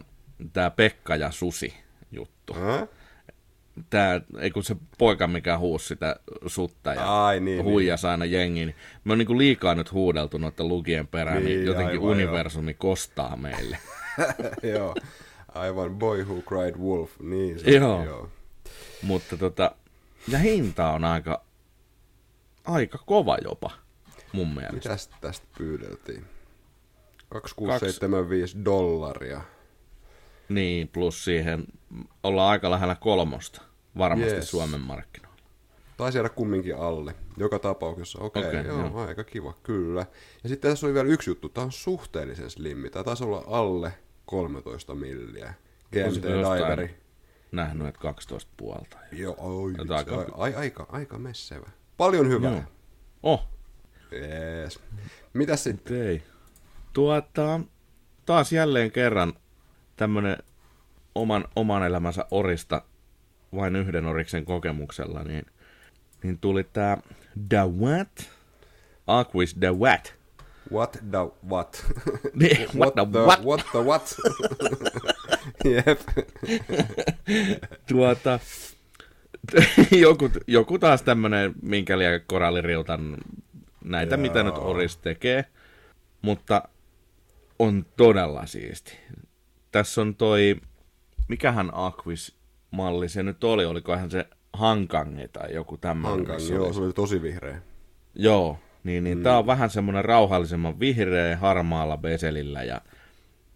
tää 0.53 0.71
Pekka 0.71 1.17
ja 1.17 1.31
Susi 1.31 1.75
juttu. 2.13 2.55
Hä? 2.55 2.87
Tää, 3.91 4.21
ei 4.39 4.51
kun 4.51 4.65
se 4.65 4.77
poika, 4.99 5.27
mikä 5.27 5.59
huusi 5.59 5.87
sitä 5.87 6.17
sutta 6.47 6.95
ja 6.95 7.27
Ai, 7.27 7.41
niin, 7.41 7.65
huijas 7.65 8.05
aina 8.05 8.25
jengi, 8.25 8.67
niin 8.67 8.75
me 9.05 9.13
on 9.13 9.19
niinku 9.19 9.39
liikaa 9.39 9.75
nyt 9.75 9.93
huudeltu 9.93 10.39
noiden 10.39 10.69
lukien 10.69 11.07
perään, 11.07 11.37
niin, 11.37 11.45
Niin, 11.47 11.57
niin 11.57 11.67
jotenkin 11.67 12.01
aivan, 12.01 12.11
universumi 12.11 12.75
kostaa 12.75 13.37
meille. 13.37 13.79
joo. 14.75 14.95
Aivan 15.55 15.95
Boy 15.95 16.25
Who 16.25 16.43
Cried 16.43 16.75
Wolf. 16.75 17.11
Niin 17.21 17.59
se 17.59 17.71
Joo. 17.71 18.05
joo. 18.05 18.29
Mutta 19.03 19.37
tota, 19.37 19.73
ja 20.29 20.39
hinta 20.39 20.91
on 20.91 21.05
aika, 21.05 21.45
aika 22.65 22.99
kova 23.07 23.39
jopa, 23.45 23.71
mun 24.33 24.49
mielestä. 24.49 24.75
Mitäs 24.75 25.11
tästä 25.21 25.47
pyydeltiin? 25.59 26.25
2675 27.29 28.65
dollaria. 28.65 29.41
Niin, 30.49 30.89
plus 30.89 31.25
siihen 31.25 31.65
ollaan 32.23 32.51
aika 32.51 32.71
lähellä 32.71 32.95
kolmosta, 32.95 33.63
varmasti 33.99 34.35
Yes. 34.35 34.51
Suomen 34.51 34.81
markkinoilla. 34.81 35.39
Taisi 35.97 36.19
jäädä 36.19 36.29
kumminkin 36.29 36.77
alle. 36.77 37.15
Joka 37.37 37.59
tapauksessa. 37.59 38.19
Okei, 38.21 38.43
okay, 38.49 38.61
Okei, 38.61 38.69
joo, 38.69 38.81
joo. 38.87 39.07
aika 39.07 39.25
kiva, 39.25 39.55
kyllä. 39.63 40.07
Ja 40.43 40.49
sitten 40.49 40.71
tässä 40.71 40.87
oli 40.87 40.95
vielä 40.95 41.09
yksi 41.09 41.31
juttu. 41.31 41.49
Tämä 41.49 41.65
on 41.65 41.73
suhteellisen 41.73 42.51
slimmi. 42.51 42.91
Tämä 42.91 43.05
taisi 43.05 43.25
olla 43.25 43.45
alle 43.47 43.93
13 44.27 44.95
milliä. 44.95 45.55
GMT 45.93 46.23
Diveri. 46.23 46.97
Nähnyt, 47.53 47.87
että 47.87 48.01
12 48.01 48.51
puolta. 48.57 48.99
Joo, 49.13 49.35
oi, 49.39 49.73
aika- 49.97 50.15
ai, 50.15 50.27
ai, 50.35 50.55
aika, 50.55 50.87
aika 50.93 51.19
messevä. 51.19 51.71
Paljon 51.97 52.29
hyvää. 52.29 52.51
Joo. 52.53 52.63
Oh, 53.23 53.49
Jees. 54.13 54.81
Mitäs 55.35 55.65
sitten? 55.65 56.03
ei. 56.03 56.23
Tuota, 56.93 57.61
taas 58.27 58.53
jälleen 58.53 58.91
kerran 58.91 59.33
tämmönen 59.97 60.37
oman, 61.15 61.45
oman 61.57 61.83
elämänsä 61.83 62.27
orista 62.31 62.83
vain 63.55 63.77
yhden 63.77 64.07
oriksen 64.07 64.45
kokemuksella, 64.45 65.23
niin, 65.23 65.47
niin 66.23 66.39
tuli 66.39 66.65
tää 66.65 67.03
The 67.49 67.59
What? 67.81 68.31
Aquis 69.07 69.55
The 69.55 69.79
What? 69.79 70.15
What 70.73 70.99
the 71.11 71.19
what? 71.49 71.87
Niin, 72.41 72.69
what 72.79 72.95
the 72.95 73.07
what? 73.13 73.45
What 73.45 73.67
the 73.73 73.79
what? 73.85 74.17
Jep. 75.75 76.01
Tuota, 77.89 78.39
joku, 80.01 80.31
joku 80.47 80.79
taas 80.79 81.03
tämmönen, 81.03 81.55
minkä 81.63 81.99
liian 81.99 82.21
koralliriutan 82.27 83.17
näitä, 83.85 84.15
Joo. 84.15 84.23
mitä 84.23 84.43
nyt 84.43 84.55
Oris 84.59 84.97
tekee. 84.97 85.45
Mutta 86.23 86.69
on 87.59 87.87
todella 87.97 88.47
siisti. 88.47 88.99
Tässä 89.73 90.01
on 90.01 90.17
toi, 90.17 90.57
mikähän 91.29 91.71
Aquis-malli 91.73 93.09
se 93.09 93.23
nyt 93.23 93.45
oli, 93.45 93.65
olikohan 93.65 94.11
se 94.11 94.27
Hankange 94.53 95.29
tai 95.29 95.55
joku 95.55 95.77
tämmöinen. 95.77 96.19
Hankan, 96.19 96.37
missä 96.37 96.55
joo, 96.55 96.73
se 96.73 96.81
oli 96.81 96.93
tosi 96.93 97.23
vihreä. 97.23 97.63
Joo, 98.15 98.59
niin, 98.85 99.05
niin 99.05 99.19
mm. 99.19 99.25
tää 99.25 99.39
on 99.39 99.47
vähän 99.47 99.71
semmonen 99.71 100.05
rauhallisemman 100.05 100.81
vihreä 100.81 101.37
harmaalla 101.37 101.97
beselillä 101.97 102.63
ja, 102.63 102.81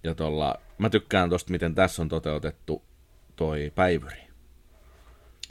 ja 0.04 0.14
tolla, 0.14 0.54
mä 0.78 0.90
tykkään 0.90 1.30
tosta, 1.30 1.50
miten 1.50 1.74
tässä 1.74 2.02
on 2.02 2.08
toteutettu 2.08 2.82
toi 3.36 3.72
päivyri. 3.74 4.31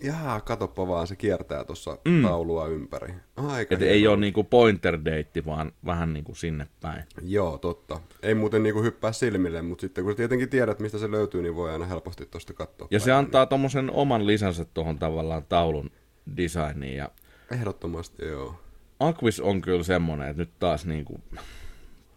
Jaa, 0.04 0.42
katoppa 0.42 0.88
vaan, 0.88 1.08
se 1.08 1.16
kiertää 1.16 1.64
tuossa 1.64 1.98
mm. 2.06 2.24
taulua 2.24 2.68
ympäri. 2.68 3.14
Aika 3.36 3.76
Et 3.76 3.82
ei 3.82 4.08
ole 4.08 4.18
niinku 4.18 4.44
pointer 4.44 5.00
date, 5.06 5.46
vaan 5.46 5.72
vähän 5.86 6.14
niinku 6.14 6.36
sinne 6.36 6.68
päin. 6.82 7.04
Joo, 7.22 7.58
totta. 7.58 8.00
Ei 8.24 8.36
muuten 8.36 8.64
niinku 8.64 8.82
hyppää 8.82 9.12
silmille, 9.12 9.62
mutta 9.62 9.82
sitten 9.82 10.04
kun 10.04 10.16
tietenkin 10.16 10.50
tiedät, 10.50 10.80
mistä 10.80 10.98
se 10.98 11.12
löytyy, 11.12 11.42
niin 11.42 11.56
voi 11.56 11.72
aina 11.72 11.86
helposti 11.86 12.26
tuosta 12.26 12.54
katsoa. 12.54 12.88
Ja 12.92 13.00
se 13.00 13.12
antaa 13.12 13.46
tuommoisen 13.46 13.92
oman 13.92 14.28
lisänsä 14.28 14.66
tuohon 14.66 15.00
tavallaan 15.00 15.44
taulun 15.50 15.92
designiin. 16.38 16.98
Ja 16.98 17.12
Ehdottomasti, 17.52 18.26
joo. 18.26 18.56
Aquis 19.00 19.40
on 19.40 19.62
kyllä 19.62 19.84
semmonen, 19.84 20.30
että 20.30 20.42
nyt 20.42 20.60
taas 20.60 20.86
niinku, 20.86 21.20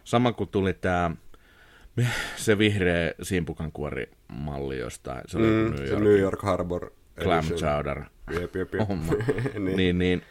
sama 0.04 0.32
kuin 0.32 0.48
tuli 0.50 0.72
tää 0.72 1.10
se 2.36 2.58
vihreä 2.58 3.12
simpukankuorimalli 3.22 4.78
jostain, 4.78 5.22
se 5.26 5.38
oli 5.38 5.46
Mm, 5.46 5.70
New 5.70 5.76
se 5.76 5.84
York, 5.92 6.02
New 6.04 6.18
York 6.18 6.42
Harbor 6.42 6.90
clam 7.22 7.44
chowder 7.44 8.02
Jep, 8.30 8.56
jep, 8.56 8.74
jep. 8.74 8.88
homma. 8.88 9.12
niin. 9.58 9.76
niin, 9.76 9.98
niin 9.98 10.22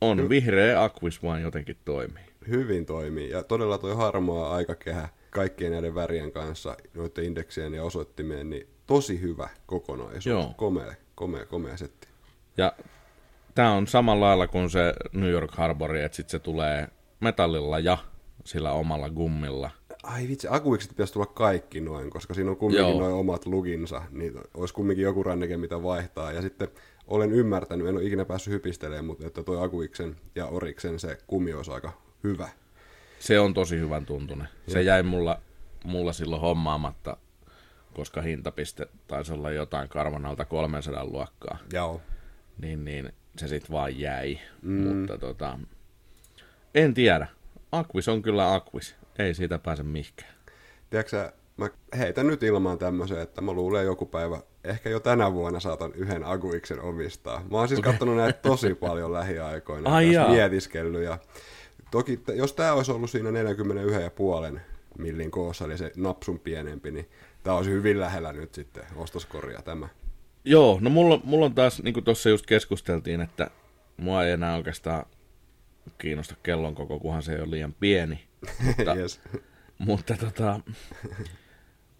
on 0.00 0.28
vihreä 0.28 0.82
Aquis 0.82 1.22
vaan 1.22 1.42
jotenkin 1.42 1.76
toimii. 1.84 2.24
Hyvin 2.48 2.86
toimii. 2.86 3.30
Ja 3.30 3.42
todella 3.42 3.78
toi 3.78 3.96
harmaa 3.96 4.54
aikakehä 4.54 5.08
kaikkien 5.30 5.72
näiden 5.72 5.94
värien 5.94 6.32
kanssa, 6.32 6.76
noiden 6.94 7.24
indeksien 7.24 7.74
ja 7.74 7.84
osoittimeen, 7.84 8.50
niin 8.50 8.68
tosi 8.86 9.20
hyvä 9.20 9.48
kokonaisuus. 9.66 10.26
Joo. 10.26 10.54
Komea, 10.56 10.94
komea, 11.14 11.46
komea 11.46 11.76
setti. 11.76 12.08
Ja 12.56 12.72
tämä 13.54 13.72
on 13.72 13.86
samalla 13.86 14.26
lailla 14.26 14.46
kuin 14.46 14.70
se 14.70 14.94
New 15.12 15.30
York 15.30 15.50
Harbori, 15.54 16.02
että 16.02 16.16
sitten 16.16 16.30
se 16.30 16.38
tulee 16.38 16.88
metallilla 17.20 17.78
ja 17.78 17.98
sillä 18.44 18.72
omalla 18.72 19.10
gummilla. 19.10 19.70
Ai 20.04 20.28
vitsi, 20.28 20.46
akuikset 20.50 20.90
pitäisi 20.90 21.12
tulla 21.12 21.26
kaikki 21.26 21.80
noin, 21.80 22.10
koska 22.10 22.34
siinä 22.34 22.50
on 22.50 22.56
kumminkin 22.56 22.98
noin 22.98 23.14
omat 23.14 23.46
luginsa, 23.46 24.02
niin 24.10 24.40
olisi 24.54 24.74
kumminkin 24.74 25.02
joku 25.02 25.22
ranneke, 25.22 25.56
mitä 25.56 25.82
vaihtaa. 25.82 26.32
Ja 26.32 26.42
sitten 26.42 26.68
olen 27.06 27.32
ymmärtänyt, 27.32 27.86
en 27.86 27.94
ole 27.94 28.04
ikinä 28.04 28.24
päässyt 28.24 28.54
hypistelemään, 28.54 29.04
mutta 29.04 29.26
että 29.26 29.42
toi 29.42 29.64
akuiksen 29.64 30.16
ja 30.34 30.46
oriksen 30.46 30.98
se 30.98 31.18
kummi 31.26 31.52
olisi 31.52 31.70
aika 31.70 31.92
hyvä. 32.24 32.48
Se 33.18 33.40
on 33.40 33.54
tosi 33.54 33.78
hyvän 33.78 34.06
tuntunen. 34.06 34.48
Se 34.68 34.82
jäi 34.82 35.02
mulla, 35.02 35.40
mulla 35.84 36.12
silloin 36.12 36.40
hommaamatta, 36.40 37.16
koska 37.94 38.22
hintapiste 38.22 38.86
taisi 39.08 39.32
olla 39.32 39.50
jotain 39.50 39.88
karvanalta 39.88 40.44
300 40.44 41.04
luokkaa. 41.04 41.58
Joo. 41.72 42.00
Niin, 42.58 42.84
niin 42.84 43.12
se 43.38 43.48
sitten 43.48 43.72
vaan 43.72 43.98
jäi. 43.98 44.38
Mm. 44.62 44.86
Mutta 44.86 45.18
tota, 45.18 45.58
en 46.74 46.94
tiedä. 46.94 47.26
Aquis 47.72 48.08
on 48.08 48.22
kyllä 48.22 48.54
Aquis. 48.54 48.96
Ei 49.18 49.34
siitä 49.34 49.58
pääse 49.58 49.82
mihinkään. 49.82 50.34
Tiedätkö 50.90 51.32
mä 51.56 51.70
heitän 51.98 52.26
nyt 52.26 52.42
ilmaan 52.42 52.78
tämmöisen, 52.78 53.20
että 53.20 53.40
mä 53.40 53.52
luulen 53.52 53.86
joku 53.86 54.06
päivä, 54.06 54.42
ehkä 54.64 54.90
jo 54.90 55.00
tänä 55.00 55.32
vuonna 55.32 55.60
saatan 55.60 55.94
yhden 55.94 56.24
Aguiksen 56.24 56.80
omistaa. 56.80 57.42
Mä 57.50 57.58
oon 57.58 57.68
siis 57.68 57.80
okay. 57.80 57.92
katsonut 57.92 58.16
näitä 58.16 58.38
tosi 58.42 58.74
paljon 58.74 59.12
lähiaikoina, 59.12 59.94
Ai 59.94 60.12
jaa. 60.12 60.28
mietiskellyt. 60.28 61.02
Ja 61.02 61.18
toki, 61.90 62.20
jos 62.34 62.52
tää 62.52 62.74
olisi 62.74 62.92
ollut 62.92 63.10
siinä 63.10 63.30
41,5 64.54 64.60
millin 64.98 65.30
koossa, 65.30 65.64
eli 65.64 65.78
se 65.78 65.92
napsun 65.96 66.40
pienempi, 66.40 66.90
niin 66.90 67.08
tää 67.42 67.54
olisi 67.54 67.70
hyvin 67.70 68.00
lähellä 68.00 68.32
nyt 68.32 68.54
sitten 68.54 68.84
ostoskoria 68.96 69.62
tämä. 69.62 69.88
Joo, 70.44 70.78
no 70.80 70.90
mulla, 70.90 71.20
mulla 71.24 71.46
on 71.46 71.54
taas, 71.54 71.82
niin 71.82 71.94
kuin 71.94 72.04
tuossa 72.04 72.28
just 72.28 72.46
keskusteltiin, 72.46 73.20
että 73.20 73.50
mua 73.96 74.24
ei 74.24 74.32
enää 74.32 74.56
oikeastaan 74.56 75.06
kiinnosta 75.98 76.34
kellon 76.42 76.74
koko, 76.74 76.98
kunhan 76.98 77.22
se 77.22 77.32
ei 77.32 77.40
ole 77.40 77.50
liian 77.50 77.74
pieni. 77.80 78.24
Mutta, 78.64 78.94
yes. 79.00 79.20
mutta 79.78 80.16
tota, 80.16 80.60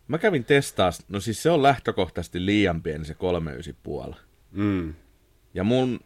mä 0.08 0.18
kävin 0.18 0.44
testaas, 0.44 1.04
no 1.08 1.20
siis 1.20 1.42
se 1.42 1.50
on 1.50 1.62
lähtökohtaisesti 1.62 2.46
liian 2.46 2.82
pieni 2.82 3.04
se 3.04 3.16
3,9,5. 4.08 4.16
mm. 4.50 4.94
Ja 5.54 5.64
mun 5.64 6.00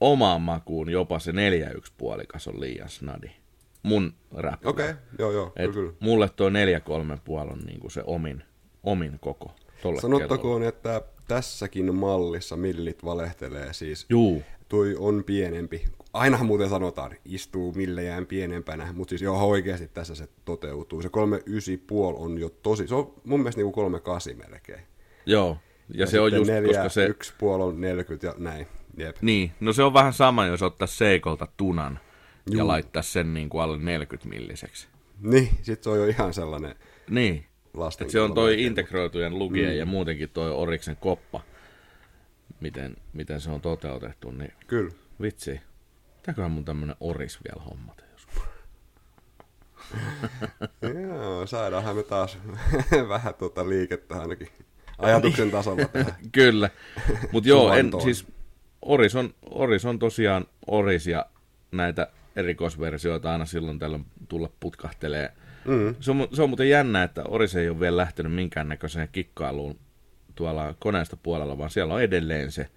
omaan 0.00 0.42
makuun 0.42 0.90
jopa 0.90 1.18
se 1.18 1.32
4,1 1.32 1.36
puolikas 1.98 2.48
on 2.48 2.60
liian 2.60 2.88
snadi. 2.88 3.30
Mun 3.82 4.14
räppylä. 4.36 4.70
Okei, 4.70 4.90
okay. 4.90 5.02
joo 5.18 5.32
joo, 5.32 5.52
Et 5.56 5.72
kyllä. 5.72 5.92
mulle 6.00 6.28
toi 6.28 6.50
4,3 6.50 7.52
on 7.52 7.58
niinku 7.58 7.90
se 7.90 8.02
omin, 8.06 8.42
omin 8.82 9.18
koko. 9.20 9.54
Sanottakoon, 10.00 10.62
että 10.62 11.02
tässäkin 11.28 11.94
mallissa 11.94 12.56
millit 12.56 13.04
valehtelee 13.04 13.72
siis. 13.72 14.06
Juu, 14.08 14.42
Toi 14.68 14.96
on 14.98 15.24
pienempi. 15.24 15.84
Aina 16.12 16.44
muuten 16.44 16.68
sanotaan, 16.68 17.16
istuu 17.24 17.72
millejään 17.72 18.26
pienempänä, 18.26 18.92
mutta 18.92 19.10
siis 19.10 19.22
joo, 19.22 19.48
oikeasti 19.48 19.88
tässä 19.88 20.14
se 20.14 20.28
toteutuu. 20.44 21.02
Se 21.02 21.08
3,9,5 21.08 21.12
on 22.16 22.38
jo 22.38 22.48
tosi, 22.48 22.88
se 22.88 22.94
on 22.94 23.14
mun 23.24 23.40
mielestä 23.40 23.60
niinku 23.60 23.90
3,8 24.32 24.50
melkein. 24.50 24.80
joo. 25.26 25.56
Ja, 25.94 26.00
ja 26.00 26.06
se 26.06 26.20
on 26.20 26.32
just, 26.32 26.50
neljä, 26.50 26.68
koska 26.68 26.88
se... 26.88 27.04
Yksi 27.06 27.32
puoli 27.38 27.62
on 27.62 27.80
40 27.80 28.26
ja 28.26 28.34
näin. 28.38 28.66
Jep. 28.96 29.16
Niin, 29.22 29.52
no 29.60 29.72
se 29.72 29.82
on 29.82 29.94
vähän 29.94 30.12
sama, 30.12 30.46
jos 30.46 30.62
ottaisi 30.62 30.96
Seikolta 30.96 31.48
tunan 31.56 32.00
Juu. 32.50 32.58
ja 32.58 32.66
laittaisi 32.66 33.12
sen 33.12 33.34
niin 33.34 33.48
kuin 33.48 33.62
alle 33.62 33.78
40 33.78 34.28
milliseksi. 34.28 34.88
Niin, 35.20 35.48
sit 35.62 35.82
se 35.82 35.90
on 35.90 35.98
jo 35.98 36.04
ihan 36.06 36.34
sellainen 36.34 36.74
Niin, 37.10 37.44
lasten. 37.74 38.04
että 38.04 38.12
se 38.12 38.20
on 38.20 38.34
toi 38.34 38.62
integroitujen 38.62 39.38
lukien 39.38 39.70
mm. 39.72 39.76
ja 39.78 39.86
muutenkin 39.86 40.28
toi 40.30 40.50
Oriksen 40.50 40.96
koppa, 40.96 41.40
miten, 42.60 42.96
miten 43.12 43.40
se 43.40 43.50
on 43.50 43.60
toteutettu, 43.60 44.30
niin 44.30 44.52
Kyllä. 44.66 44.90
vitsi. 45.20 45.60
Pitääköhän 46.20 46.50
mun 46.50 46.64
tämmönen 46.64 46.96
Oris 47.00 47.38
vielä 47.44 47.64
hommata 47.64 48.04
joskus? 48.12 48.42
Joo, 51.02 51.46
saadaanhan 51.46 51.96
me 51.96 52.02
taas 52.02 52.38
vähän 53.08 53.34
tuota 53.34 53.68
liikettä 53.68 54.20
ainakin 54.20 54.48
ajatuksen 54.98 55.50
tasolla 55.50 55.84
tähän. 55.84 56.14
Kyllä, 56.32 56.70
mutta 57.32 57.48
joo, 57.48 57.74
en, 57.74 57.90
siis 58.02 58.26
Oris 58.82 59.16
on, 59.16 59.34
Oris 59.50 59.84
on 59.84 59.98
tosiaan 59.98 60.46
Oris 60.66 61.06
ja 61.06 61.26
näitä 61.72 62.08
erikoisversioita 62.36 63.32
aina 63.32 63.46
silloin 63.46 63.78
tällöin 63.78 64.06
tulla 64.28 64.50
putkahtelee. 64.60 65.32
Mm. 65.64 65.94
Se, 66.00 66.10
on, 66.10 66.28
se 66.32 66.42
on 66.42 66.50
muuten 66.50 66.68
jännä, 66.68 67.02
että 67.02 67.22
Oris 67.24 67.56
ei 67.56 67.68
ole 67.68 67.80
vielä 67.80 67.96
lähtenyt 67.96 68.32
minkäännäköiseen 68.32 69.08
kikkailuun 69.12 69.78
tuolla 70.34 70.74
koneesta 70.78 71.16
puolella, 71.16 71.58
vaan 71.58 71.70
siellä 71.70 71.94
on 71.94 72.02
edelleen 72.02 72.52
se 72.52 72.68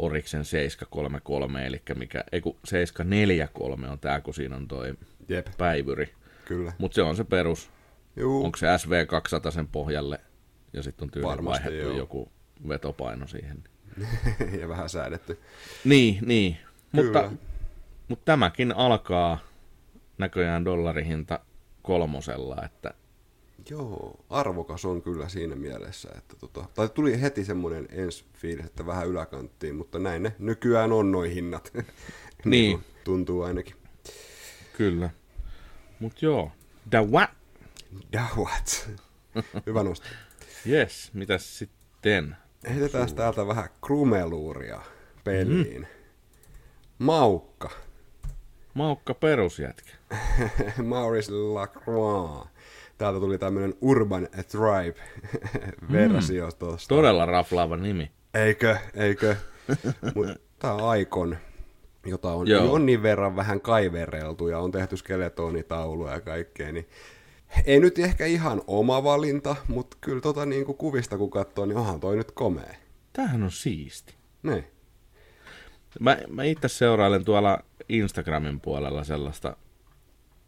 Oriksen 0.00 0.44
733, 0.44 1.66
eli 1.66 1.82
mikä, 1.94 2.24
ei 2.32 2.40
kun 2.40 2.56
743 2.64 3.88
on 3.90 3.98
tää, 3.98 4.20
kun 4.20 4.34
siinä 4.34 4.56
on 4.56 4.68
toi 4.68 4.94
Jep, 5.28 5.46
päivyri. 5.58 6.14
kyllä. 6.44 6.72
Mutta 6.78 6.94
se 6.94 7.02
on 7.02 7.16
se 7.16 7.24
perus. 7.24 7.70
Juu, 8.16 8.44
Onko 8.44 8.56
se 8.56 8.66
SV200 8.66 9.50
sen 9.50 9.68
pohjalle 9.68 10.20
ja 10.72 10.82
sitten 10.82 11.04
on 11.06 11.10
tyyliin 11.10 11.44
vaihdettu 11.44 11.78
joo. 11.88 11.96
joku 11.96 12.32
vetopaino 12.68 13.26
siihen. 13.26 13.64
ja 14.60 14.68
vähän 14.68 14.88
säädetty. 14.88 15.38
Niin, 15.84 16.18
niin. 16.26 16.56
Mutta, 16.92 17.22
Kyllä. 17.22 17.32
mutta 18.08 18.24
tämäkin 18.24 18.72
alkaa 18.76 19.38
näköjään 20.18 20.64
dollarihinta 20.64 21.40
kolmosella, 21.82 22.56
että 22.64 22.94
Joo, 23.70 24.24
arvokas 24.30 24.84
on 24.84 25.02
kyllä 25.02 25.28
siinä 25.28 25.56
mielessä, 25.56 26.08
että 26.18 26.36
tota, 26.36 26.64
tai 26.74 26.88
tuli 26.88 27.20
heti 27.20 27.44
semmoinen 27.44 27.88
ensi 27.90 28.24
fiilis, 28.34 28.66
että 28.66 28.86
vähän 28.86 29.08
yläkanttiin, 29.08 29.74
mutta 29.74 29.98
näin 29.98 30.22
ne 30.22 30.36
nykyään 30.38 30.92
on 30.92 31.12
noin 31.12 31.30
hinnat. 31.30 31.72
Niin. 32.44 32.78
kuin 32.78 32.84
tuntuu 33.04 33.42
ainakin. 33.42 33.74
kyllä. 34.76 35.10
Mutta 36.00 36.24
joo, 36.24 36.52
the 36.90 37.06
what? 37.10 37.30
Dawat. 38.12 38.90
Hyvä 39.66 39.82
nosto. 39.82 40.06
Yes, 40.68 41.10
mitäs 41.14 41.58
sitten? 41.58 42.36
Heitetään 42.68 43.14
täältä 43.14 43.46
vähän 43.46 43.68
krumeluuria 43.86 44.80
peliin. 45.24 45.86
Maukka. 46.98 47.70
Maukka 48.74 49.14
perusjätkä. 49.14 49.92
Maurice 50.84 51.32
Lacroix. 51.32 52.48
Täältä 53.00 53.20
tuli 53.20 53.38
tämmönen 53.38 53.74
Urban 53.80 54.28
Tribe-versio 54.32 56.46
mm. 56.46 56.52
tuosta. 56.58 56.88
Todella 56.88 57.26
raflaava 57.26 57.76
nimi. 57.76 58.10
Eikö, 58.34 58.76
eikö? 58.94 59.36
Tää 60.58 60.74
on 60.74 60.88
Aikon, 60.88 61.36
jota 62.06 62.32
on 62.32 62.48
Joo. 62.48 62.64
jonnin 62.64 63.02
verran 63.02 63.36
vähän 63.36 63.60
kaivereltu 63.60 64.48
ja 64.48 64.58
on 64.58 64.70
tehty 64.70 64.96
skeletonitauluja 64.96 66.12
ja 66.12 66.20
kaikkea, 66.20 66.72
niin 66.72 66.88
ei 67.64 67.80
nyt 67.80 67.98
ehkä 67.98 68.26
ihan 68.26 68.62
oma 68.66 69.04
valinta, 69.04 69.56
mutta 69.68 69.96
kyllä 70.00 70.20
tota 70.20 70.46
niin 70.46 70.64
kuin 70.64 70.78
kuvista 70.78 71.18
kun 71.18 71.30
katsoo, 71.30 71.66
niin 71.66 71.78
onhan 71.78 72.00
toi 72.00 72.16
nyt 72.16 72.30
komea. 72.30 72.74
Tämähän 73.12 73.42
on 73.42 73.52
siisti. 73.52 74.14
Niin. 74.42 74.64
Mä, 76.00 76.18
mä 76.28 76.44
itse 76.44 76.68
seurailen 76.68 77.24
tuolla 77.24 77.58
Instagramin 77.88 78.60
puolella 78.60 79.04
sellaista, 79.04 79.56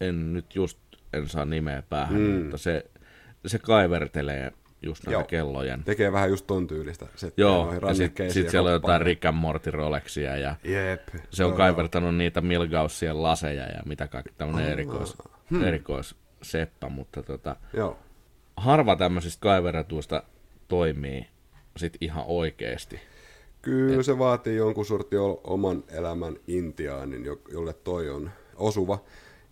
en 0.01 0.33
nyt 0.33 0.55
just, 0.55 0.82
en 1.13 1.27
saa 1.27 1.45
nimeä 1.45 1.83
päähän, 1.89 2.21
mm. 2.21 2.41
mutta 2.41 2.57
se, 2.57 2.85
se 3.45 3.59
kaivertelee 3.59 4.51
just 4.81 5.05
näitä 5.05 5.19
Joo. 5.19 5.23
kellojen. 5.23 5.83
Tekee 5.83 6.11
vähän 6.11 6.29
just 6.29 6.47
ton 6.47 6.67
tyylistä. 6.67 7.05
settiä 7.15 7.45
Joo, 7.45 7.73
ja 7.87 7.93
sitten 7.93 8.31
sit 8.31 8.49
siellä 8.49 8.67
on 8.67 8.73
jotain 8.73 9.01
Rick 9.01 9.25
and 9.25 9.37
Morty 9.37 9.71
Rolexia 9.71 10.37
ja 10.37 10.55
Jep. 10.63 11.07
se 11.29 11.43
on 11.43 11.49
Joo, 11.49 11.57
kaivertanut 11.57 12.15
niitä 12.15 12.41
Milgaussien 12.41 13.23
laseja 13.23 13.63
ja 13.63 13.81
mitä 13.85 14.07
kaikki 14.07 14.33
tämmönen 14.37 14.71
erikois, 14.71 15.17
hmm. 15.49 15.63
erikoisseppä, 15.63 16.89
mutta 16.89 17.23
tota, 17.23 17.55
Joo. 17.73 17.97
harva 18.57 18.95
tämmöisistä 18.95 19.41
kaiveratuista 19.41 20.23
toimii 20.67 21.27
sit 21.77 21.97
ihan 22.01 22.23
oikeesti. 22.27 22.99
Kyllä 23.61 23.99
Et... 23.99 24.05
se 24.05 24.19
vaatii 24.19 24.55
jonkun 24.55 24.85
sortin 24.85 25.19
oman 25.43 25.83
elämän 25.87 26.35
intiaanin, 26.47 27.25
jolle 27.51 27.73
toi 27.73 28.09
on 28.09 28.31
osuva. 28.55 29.03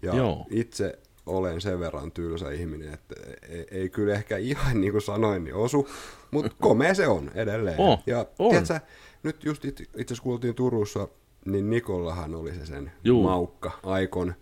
Ja 0.01 0.15
Joo. 0.15 0.45
itse 0.49 0.99
olen 1.31 1.61
sen 1.61 1.79
verran 1.79 2.11
tylsä 2.11 2.51
ihminen, 2.51 2.93
että 2.93 3.15
ei, 3.49 3.67
ei 3.71 3.89
kyllä 3.89 4.13
ehkä 4.13 4.37
ihan 4.37 4.81
niin 4.81 4.91
kuin 4.91 5.01
sanoin, 5.01 5.43
niin 5.43 5.55
osu, 5.55 5.89
mutta 6.31 6.55
komea 6.61 6.93
se 6.93 7.07
on 7.07 7.31
edelleen. 7.35 7.79
Oh, 7.79 8.03
ja 8.05 8.25
on. 8.39 8.49
Tiedätkö, 8.49 8.79
nyt 9.23 9.43
just 9.45 9.65
itse 9.65 9.83
asiassa 9.95 10.23
kuultiin 10.23 10.55
Turussa, 10.55 11.07
niin 11.45 11.69
Nikollahan 11.69 12.35
oli 12.35 12.55
se 12.55 12.65
sen 12.65 12.91
Juu. 13.03 13.23
maukka 13.23 13.71
aikon 13.83 14.33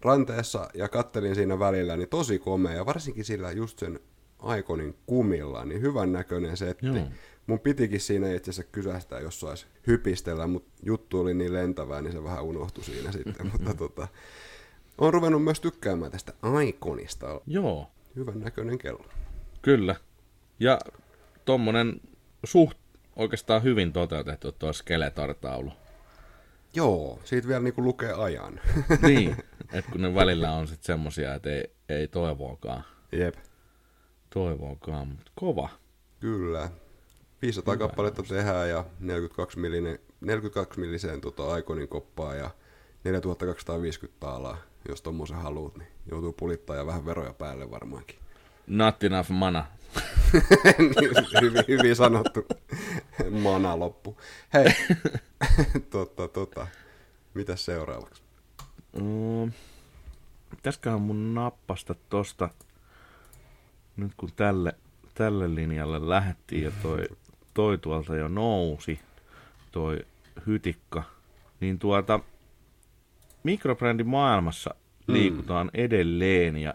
ranteessa 0.00 0.68
ja 0.74 0.88
kattelin 0.88 1.34
siinä 1.34 1.58
välillä, 1.58 1.96
niin 1.96 2.08
tosi 2.08 2.38
komea 2.38 2.72
ja 2.72 2.86
varsinkin 2.86 3.24
sillä 3.24 3.52
just 3.52 3.78
sen 3.78 4.00
aikonin 4.38 4.96
kumilla, 5.06 5.64
niin 5.64 5.80
hyvän 5.80 6.12
näköinen 6.12 6.56
setti. 6.56 6.86
Joo. 6.86 7.08
Mun 7.46 7.60
pitikin 7.60 8.00
siinä 8.00 8.32
itse 8.32 8.50
asiassa 8.50 8.72
kysästää, 8.72 9.20
jos 9.20 9.40
saisi 9.40 9.66
hypistellä, 9.86 10.46
mutta 10.46 10.72
juttu 10.82 11.20
oli 11.20 11.34
niin 11.34 11.52
lentävää, 11.52 12.02
niin 12.02 12.12
se 12.12 12.24
vähän 12.24 12.44
unohtui 12.44 12.84
siinä 12.84 13.12
sitten. 13.12 13.46
mutta 13.52 13.74
tota, 13.74 14.08
on 14.98 15.14
ruvennut 15.14 15.44
myös 15.44 15.60
tykkäämään 15.60 16.12
tästä 16.12 16.32
Iconista. 16.68 17.40
Joo. 17.46 17.90
Hyvän 18.16 18.40
näköinen 18.40 18.78
kello. 18.78 19.04
Kyllä. 19.62 19.96
Ja 20.60 20.78
tommonen 21.44 22.00
suht 22.44 22.78
oikeastaan 23.16 23.62
hyvin 23.62 23.92
toteutettu 23.92 24.52
tuo 24.52 24.72
Skeletor-taulu. 24.72 25.72
Joo, 26.74 27.18
siitä 27.24 27.48
vielä 27.48 27.60
niinku 27.60 27.82
lukee 27.84 28.12
ajan. 28.12 28.60
niin, 29.06 29.36
että 29.72 29.90
kun 29.90 30.02
ne 30.02 30.14
välillä 30.14 30.52
on 30.52 30.68
sitten 30.68 30.86
semmosia, 30.86 31.34
että 31.34 31.50
ei, 31.50 31.70
ei 31.88 32.08
toivoakaan. 32.08 32.84
Jep. 33.12 33.34
Toivoakaan, 34.30 35.08
mutta 35.08 35.32
kova. 35.34 35.68
Kyllä. 36.20 36.70
500 37.42 37.74
Hyvä 37.74 37.86
kappaletta 37.86 38.22
tehdään 38.22 38.68
ja 38.68 38.84
42 39.00 39.58
millinen, 39.58 39.98
42 40.20 40.80
milliseen 40.80 41.20
tota 41.20 41.56
Iconin 41.56 41.88
koppaa 41.88 42.34
ja 42.34 42.50
4250 43.04 44.20
taalaa 44.20 44.56
jos 44.88 45.02
tommosen 45.02 45.36
haluut, 45.36 45.76
niin 45.76 45.88
joutuu 46.10 46.32
pulittaa 46.32 46.76
ja 46.76 46.86
vähän 46.86 47.06
veroja 47.06 47.32
päälle 47.32 47.70
varmaankin. 47.70 48.18
Not 48.66 49.04
enough 49.04 49.30
mana. 49.30 49.66
hyvin, 51.42 51.64
hyvin 51.68 51.96
sanottu. 51.96 52.46
Mana 53.30 53.78
loppu. 53.78 54.16
Hei, 54.52 54.64
totta, 55.90 56.28
tota. 56.28 56.66
Mitäs 57.34 57.64
seuraavaksi? 57.64 58.22
Mm, 59.00 59.52
pitäisiköhän 60.50 61.00
mun 61.00 61.34
nappasta 61.34 61.94
tosta, 62.08 62.48
nyt 63.96 64.12
kun 64.16 64.30
tälle, 64.36 64.72
tälle 65.14 65.54
linjalle 65.54 66.08
lähettiin 66.08 66.64
ja 66.64 66.70
toi, 66.82 67.04
toi 67.54 67.78
tuolta 67.78 68.16
jo 68.16 68.28
nousi, 68.28 69.00
toi 69.72 70.06
hytikka, 70.46 71.02
niin 71.60 71.78
tuota, 71.78 72.20
mikrobrändin 73.44 74.08
maailmassa 74.08 74.74
mm. 75.06 75.14
liikutaan 75.14 75.66
mm. 75.66 75.80
edelleen 75.80 76.56
ja, 76.56 76.74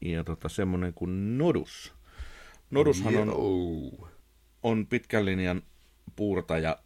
ja 0.00 0.24
tota, 0.24 0.48
semmoinen 0.48 0.94
kuin 0.94 1.38
Nodus. 1.38 1.94
Nodushan 2.70 3.14
on, 3.16 4.08
on 4.62 4.86
pitkän 4.86 5.24
linjan 5.24 5.62
puurtaja, 6.16 6.78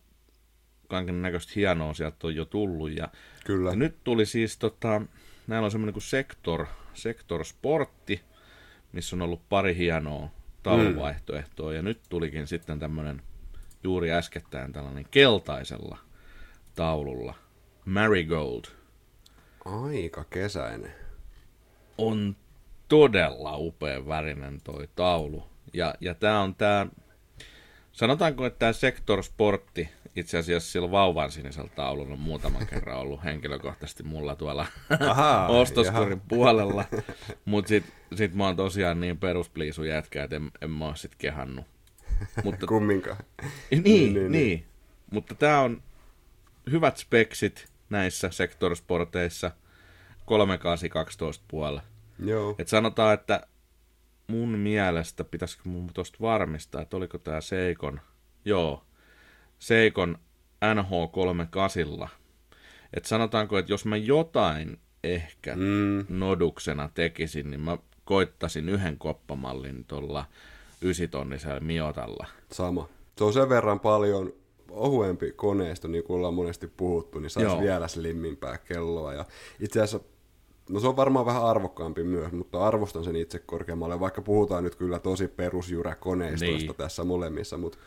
kaiken 0.88 1.22
näköistä 1.22 1.52
hienoa 1.56 1.94
sieltä 1.94 2.26
on 2.26 2.34
jo 2.34 2.44
tullut. 2.44 2.90
Ja, 2.90 3.08
Kyllä. 3.44 3.70
ja 3.70 3.76
nyt 3.76 3.96
tuli 4.04 4.26
siis, 4.26 4.58
tota, 4.58 5.02
näillä 5.46 5.64
on 5.64 5.70
semmoinen 5.70 5.92
kuin 5.92 6.02
Sektor, 6.02 6.66
Sektor 6.94 7.44
Sportti, 7.44 8.20
missä 8.92 9.16
on 9.16 9.22
ollut 9.22 9.48
pari 9.48 9.76
hienoa 9.76 10.30
tauluvaihtoehtoa. 10.62 11.70
Mm. 11.70 11.76
Ja 11.76 11.82
nyt 11.82 12.00
tulikin 12.08 12.46
sitten 12.46 12.78
tämmöinen 12.78 13.22
juuri 13.84 14.12
äskettäin 14.12 14.72
tällainen 14.72 15.06
keltaisella 15.10 15.98
taululla. 16.74 17.34
Marigold 17.84 18.64
Aika 19.64 20.24
kesäinen. 20.24 20.92
On 21.98 22.36
todella 22.88 23.56
upea 23.56 24.06
värinen 24.06 24.60
toi 24.64 24.88
taulu. 24.96 25.48
Ja, 25.72 25.94
ja 26.00 26.14
tämä 26.14 26.40
on 26.40 26.54
tämä, 26.54 26.86
sanotaanko, 27.92 28.46
että 28.46 28.58
tämä 28.58 28.72
Sektor 28.72 29.22
Sportti, 29.22 29.88
itse 30.16 30.38
asiassa 30.38 30.72
sillä 30.72 30.90
vauvan 30.90 31.30
sinisellä 31.30 31.70
taululla 31.76 32.12
on 32.12 32.18
muutaman 32.20 32.66
kerran 32.66 32.98
ollut 32.98 33.24
henkilökohtaisesti 33.24 34.02
mulla 34.02 34.36
tuolla 34.36 34.66
Aha, 35.08 35.46
ostoskurin 35.60 36.10
jaha. 36.10 36.24
puolella. 36.28 36.84
Mutta 37.44 37.68
sitten 37.68 37.92
sit 38.14 38.34
mä 38.34 38.44
oon 38.46 38.56
tosiaan 38.56 39.00
niin 39.00 39.18
peruspliisu 39.18 39.84
jätkä, 39.84 40.24
että 40.24 40.36
en, 40.36 40.50
en 40.60 40.70
mä 40.70 40.84
oon 40.84 40.96
sit 40.96 41.14
kehannut. 41.18 41.64
Mutta, 42.44 42.66
Kumminkaan. 42.72 43.16
Niin, 43.70 43.82
niin, 43.82 44.14
niin, 44.14 44.32
niin. 44.32 44.66
Mutta 45.10 45.34
tämä 45.34 45.60
on 45.60 45.82
hyvät 46.70 46.96
speksit, 46.96 47.71
näissä 47.92 48.30
sektorsporteissa 48.30 49.50
3812 50.26 51.44
puolella. 51.48 51.82
Joo. 52.18 52.54
Et 52.58 52.68
sanotaan, 52.68 53.14
että 53.14 53.46
mun 54.26 54.48
mielestä 54.48 55.24
pitäisikö 55.24 55.62
mun 55.64 55.90
tuosta 55.94 56.18
varmistaa, 56.20 56.82
että 56.82 56.96
oliko 56.96 57.18
tämä 57.18 57.40
Seikon, 57.40 58.00
joo, 58.44 58.84
Seikon 59.58 60.18
NH38. 60.64 62.08
Että 62.94 63.08
sanotaanko, 63.08 63.58
että 63.58 63.72
jos 63.72 63.84
mä 63.84 63.96
jotain 63.96 64.78
ehkä 65.04 65.56
mm. 65.56 66.06
noduksena 66.08 66.90
tekisin, 66.94 67.50
niin 67.50 67.60
mä 67.60 67.78
koittasin 68.04 68.68
yhden 68.68 68.98
koppamallin 68.98 69.84
tuolla 69.84 70.24
ysitonnisella 70.82 71.60
Miotalla. 71.60 72.26
Sama. 72.52 72.88
Se 73.18 73.24
on 73.24 73.32
sen 73.32 73.48
verran 73.48 73.80
paljon 73.80 74.32
ohuempi 74.72 75.32
koneisto, 75.32 75.88
niin 75.88 76.04
kuin 76.04 76.16
ollaan 76.16 76.34
monesti 76.34 76.66
puhuttu, 76.66 77.18
niin 77.18 77.30
saisi 77.30 77.50
Joo. 77.50 77.60
vielä 77.60 77.88
slimmimpää 77.88 78.58
kelloa. 78.58 79.14
Ja 79.14 79.24
itse 79.60 79.82
asiassa, 79.82 80.08
no 80.70 80.80
se 80.80 80.86
on 80.86 80.96
varmaan 80.96 81.26
vähän 81.26 81.44
arvokkaampi 81.44 82.04
myös, 82.04 82.32
mutta 82.32 82.66
arvostan 82.66 83.04
sen 83.04 83.16
itse 83.16 83.38
korkeammalle, 83.38 84.00
vaikka 84.00 84.22
puhutaan 84.22 84.64
nyt 84.64 84.74
kyllä 84.74 84.98
tosi 84.98 85.28
perusjyrä 85.28 85.94
koneistosta 85.94 86.56
niin. 86.56 86.74
tässä 86.76 87.04
molemmissa. 87.04 87.58
Mutta 87.58 87.78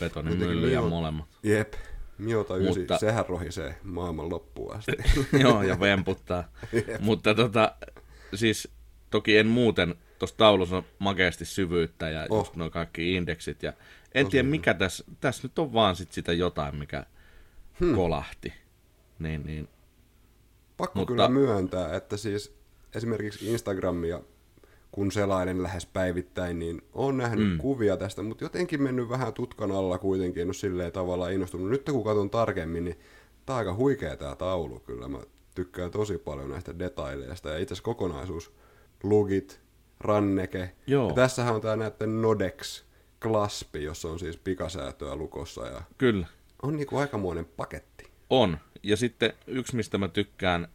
Betonin 0.00 0.38
mylly 0.38 0.72
ja 0.72 0.82
molemmat. 0.82 1.26
Jep, 1.42 1.74
Miota 2.18 2.56
9, 2.56 2.80
mutta... 2.80 2.98
sehän 2.98 3.26
rohisee 3.28 3.74
maailman 3.82 4.30
loppuun 4.30 4.76
asti. 4.76 4.92
Joo, 5.42 5.62
ja 5.62 5.80
vemputtaa. 5.80 6.44
mutta 7.00 7.34
tota, 7.34 7.74
siis 8.34 8.68
toki 9.10 9.38
en 9.38 9.46
muuten, 9.46 9.94
tuossa 10.18 10.36
taulussa 10.36 10.76
on 10.76 10.84
makeasti 10.98 11.44
syvyyttä 11.44 12.08
ja 12.10 12.26
oh. 12.30 12.38
just 12.38 12.56
nuo 12.56 12.70
kaikki 12.70 13.14
indeksit 13.14 13.62
ja 13.62 13.72
en 14.14 14.28
tiedä 14.28 14.48
mikä 14.48 14.74
tässä, 14.74 15.04
tässä 15.20 15.42
nyt 15.42 15.58
on 15.58 15.72
vaan 15.72 15.96
sit 15.96 16.12
sitä 16.12 16.32
jotain, 16.32 16.76
mikä 16.76 17.06
hmm. 17.80 17.94
kolahti. 17.94 18.52
Niin, 19.18 19.46
niin. 19.46 19.68
Pakko 20.76 20.98
Mutta... 20.98 21.12
kyllä 21.12 21.28
myöntää, 21.28 21.96
että 21.96 22.16
siis 22.16 22.54
esimerkiksi 22.94 23.52
Instagramia, 23.52 24.20
kun 24.92 25.12
selainen 25.12 25.62
lähes 25.62 25.86
päivittäin, 25.86 26.58
niin 26.58 26.82
on 26.92 27.16
nähnyt 27.16 27.50
mm. 27.50 27.58
kuvia 27.58 27.96
tästä, 27.96 28.22
mutta 28.22 28.44
jotenkin 28.44 28.82
mennyt 28.82 29.08
vähän 29.08 29.32
tutkan 29.32 29.72
alla 29.72 29.98
kuitenkin, 29.98 30.42
en 30.42 30.48
ole 30.48 30.54
silleen 30.54 30.92
tavallaan 30.92 31.32
innostunut. 31.32 31.70
Nyt 31.70 31.82
kun 31.90 32.04
katson 32.04 32.30
tarkemmin, 32.30 32.84
niin 32.84 32.98
tämä 33.46 33.54
on 33.54 33.58
aika 33.58 33.74
huikea 33.74 34.16
tämä 34.16 34.36
taulu 34.36 34.80
kyllä. 34.80 35.08
Mä 35.08 35.18
tykkään 35.54 35.90
tosi 35.90 36.18
paljon 36.18 36.50
näistä 36.50 36.78
detaileista 36.78 37.48
ja 37.48 37.58
itse 37.58 37.74
asiassa 37.74 37.84
kokonaisuus, 37.84 38.52
lugit, 39.02 39.60
ranneke. 40.00 40.72
Joo. 40.86 41.08
Ja 41.08 41.14
tässähän 41.14 41.54
on 41.54 41.60
tämä 41.60 41.76
näiden 41.76 42.22
Nodex 42.22 42.84
klaspi, 43.22 43.84
jossa 43.84 44.08
on 44.08 44.18
siis 44.18 44.36
pikasäätöä 44.36 45.16
lukossa. 45.16 45.66
Ja 45.66 45.82
Kyllä. 45.98 46.26
On 46.62 46.76
niinku 46.76 46.96
aikamoinen 46.96 47.44
paketti. 47.44 48.10
On. 48.30 48.58
Ja 48.82 48.96
sitten 48.96 49.32
yksi, 49.46 49.76
mistä 49.76 49.98
mä 49.98 50.08
tykkään, 50.08 50.68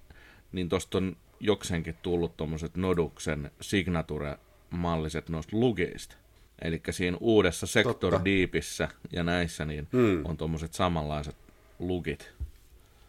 niin 0.51 0.69
tosta 0.69 0.97
on 0.97 1.17
jokseenkin 1.39 1.95
tullut 2.01 2.37
tuommoiset 2.37 2.77
Noduksen 2.77 3.51
signature-malliset 3.61 5.29
noista 5.29 5.57
lugeista. 5.57 6.15
Eli 6.61 6.81
siinä 6.89 7.17
uudessa 7.19 7.67
Sector 7.67 8.11
Totta. 8.11 8.25
Deepissä 8.25 8.89
ja 9.11 9.23
näissä 9.23 9.65
niin 9.65 9.87
hmm. 9.91 10.25
on 10.25 10.37
tuommoiset 10.37 10.73
samanlaiset 10.73 11.35
lugit. 11.79 12.31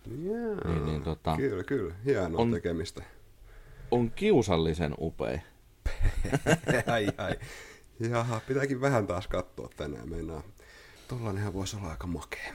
Jaa, 0.07 0.73
niin, 0.73 0.87
niin, 0.87 1.03
tota, 1.03 1.37
kyllä, 1.37 1.65
kyllä. 1.65 1.95
Hienoa 2.05 2.41
on, 2.41 2.53
tekemistä. 2.53 3.03
On 3.91 4.11
kiusallisen 4.11 4.95
upea. 4.99 5.39
ai, 6.93 7.07
ai. 7.17 7.37
Jaha, 8.01 8.41
pitääkin 8.49 8.81
vähän 8.81 9.07
taas 9.07 9.29
katsoa 9.29 9.71
tänään. 9.77 10.09
Meinaa, 10.09 10.43
tollanenhan 11.09 11.55
voisi 11.55 11.77
olla 11.77 11.91
aika 11.91 12.07
makea. 12.07 12.53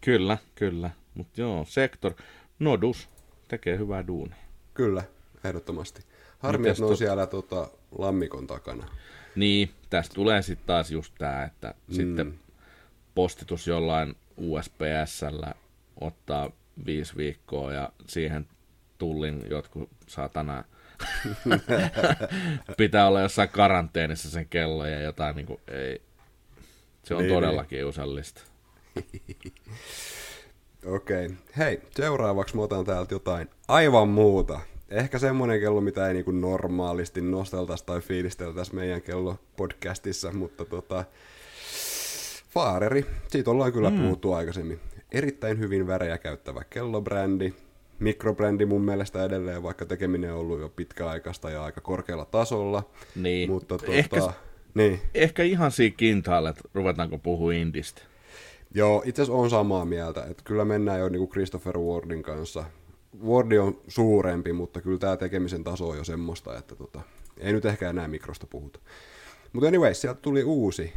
Kyllä, 0.00 0.38
kyllä. 0.54 0.90
Mutta 1.14 1.40
joo, 1.40 1.64
sektor, 1.68 2.12
Nodus 2.58 3.08
tekee 3.48 3.78
hyvää 3.78 4.06
duunia. 4.06 4.36
Kyllä, 4.74 5.02
ehdottomasti. 5.44 6.02
Harmi, 6.38 6.68
että 6.68 6.82
ne 6.82 6.84
on 6.84 6.90
tot... 6.90 6.98
siellä 6.98 7.26
tota, 7.26 7.70
lammikon 7.98 8.46
takana. 8.46 8.88
Niin, 9.36 9.70
tästä 9.90 10.14
tulee 10.14 10.42
sitten 10.42 10.66
taas 10.66 10.90
just 10.90 11.14
tämä, 11.18 11.44
että 11.44 11.74
mm. 11.88 11.94
sitten 11.94 12.38
postitus 13.14 13.66
jollain 13.66 14.14
USPSllä 14.36 15.54
ottaa 16.00 16.50
viisi 16.86 17.16
viikkoa 17.16 17.72
ja 17.72 17.92
siihen 18.06 18.48
tullin 18.98 19.42
jotkut 19.50 19.90
satana 20.06 20.64
pitää 22.76 23.08
olla 23.08 23.20
jossain 23.20 23.48
karanteenissa 23.48 24.30
sen 24.30 24.46
kello 24.48 24.86
ja 24.86 25.00
jotain 25.00 25.36
niin 25.36 25.46
kuin, 25.46 25.60
ei. 25.68 26.02
Se 27.02 27.14
on 27.14 27.22
niin, 27.22 27.34
todellakin 27.34 27.76
niin. 27.76 27.86
usallista. 27.86 28.42
Okei. 30.86 31.26
Okay. 31.26 31.36
Hei, 31.58 31.80
seuraavaksi 31.90 32.56
mä 32.56 32.62
otan 32.62 32.84
täältä 32.84 33.14
jotain 33.14 33.50
aivan 33.68 34.08
muuta. 34.08 34.60
Ehkä 34.88 35.18
semmoinen 35.18 35.60
kello, 35.60 35.80
mitä 35.80 36.08
ei 36.08 36.14
niinku 36.14 36.30
normaalisti 36.30 37.20
nosteltaisi 37.20 37.86
tai 37.86 38.00
fiilisteltäisi 38.00 38.74
meidän 38.74 39.02
kello 39.02 39.38
podcastissa, 39.56 40.32
mutta 40.32 40.64
tota, 40.64 41.04
Faareri, 42.48 43.06
siitä 43.28 43.50
ollaan 43.50 43.72
kyllä 43.72 43.90
mm. 43.90 44.02
puhuttu 44.02 44.32
aikaisemmin. 44.32 44.80
Erittäin 45.12 45.58
hyvin 45.58 45.86
värejä 45.86 46.18
käyttävä 46.18 46.64
kellobrändi, 46.70 47.54
mikrobrändi 47.98 48.66
mun 48.66 48.82
mielestä 48.84 49.24
edelleen, 49.24 49.62
vaikka 49.62 49.86
tekeminen 49.86 50.32
on 50.32 50.38
ollut 50.38 50.60
jo 50.60 50.68
pitkäaikaista 50.68 51.50
ja 51.50 51.64
aika 51.64 51.80
korkealla 51.80 52.24
tasolla. 52.24 52.90
Niin. 53.14 53.50
Mutta 53.50 53.78
tuota, 53.78 53.92
ehkä, 53.92 54.32
niin. 54.74 55.00
ehkä 55.14 55.42
ihan 55.42 55.70
siinä 55.70 55.96
kintaalle, 55.96 56.48
että 56.50 56.68
ruvetaanko 56.74 57.18
puhua 57.18 57.52
indistä. 57.52 58.02
Joo, 58.74 59.02
itse 59.06 59.22
asiassa 59.22 59.42
on 59.42 59.50
samaa 59.50 59.84
mieltä, 59.84 60.24
että 60.30 60.42
kyllä 60.44 60.64
mennään 60.64 61.00
jo 61.00 61.08
niinku 61.08 61.28
Christopher 61.28 61.78
Wardin 61.78 62.22
kanssa. 62.22 62.64
Wardi 63.26 63.58
on 63.58 63.80
suurempi, 63.88 64.52
mutta 64.52 64.80
kyllä 64.80 64.98
tämä 64.98 65.16
tekemisen 65.16 65.64
taso 65.64 65.88
on 65.88 65.96
jo 65.96 66.04
semmoista, 66.04 66.58
että 66.58 66.74
tota, 66.74 67.00
ei 67.38 67.52
nyt 67.52 67.64
ehkä 67.64 67.90
enää 67.90 68.08
mikrosta 68.08 68.46
puhuta. 68.46 68.80
Mutta 69.52 69.68
anyway, 69.68 69.94
sieltä 69.94 70.20
tuli 70.20 70.44
uusi 70.44 70.92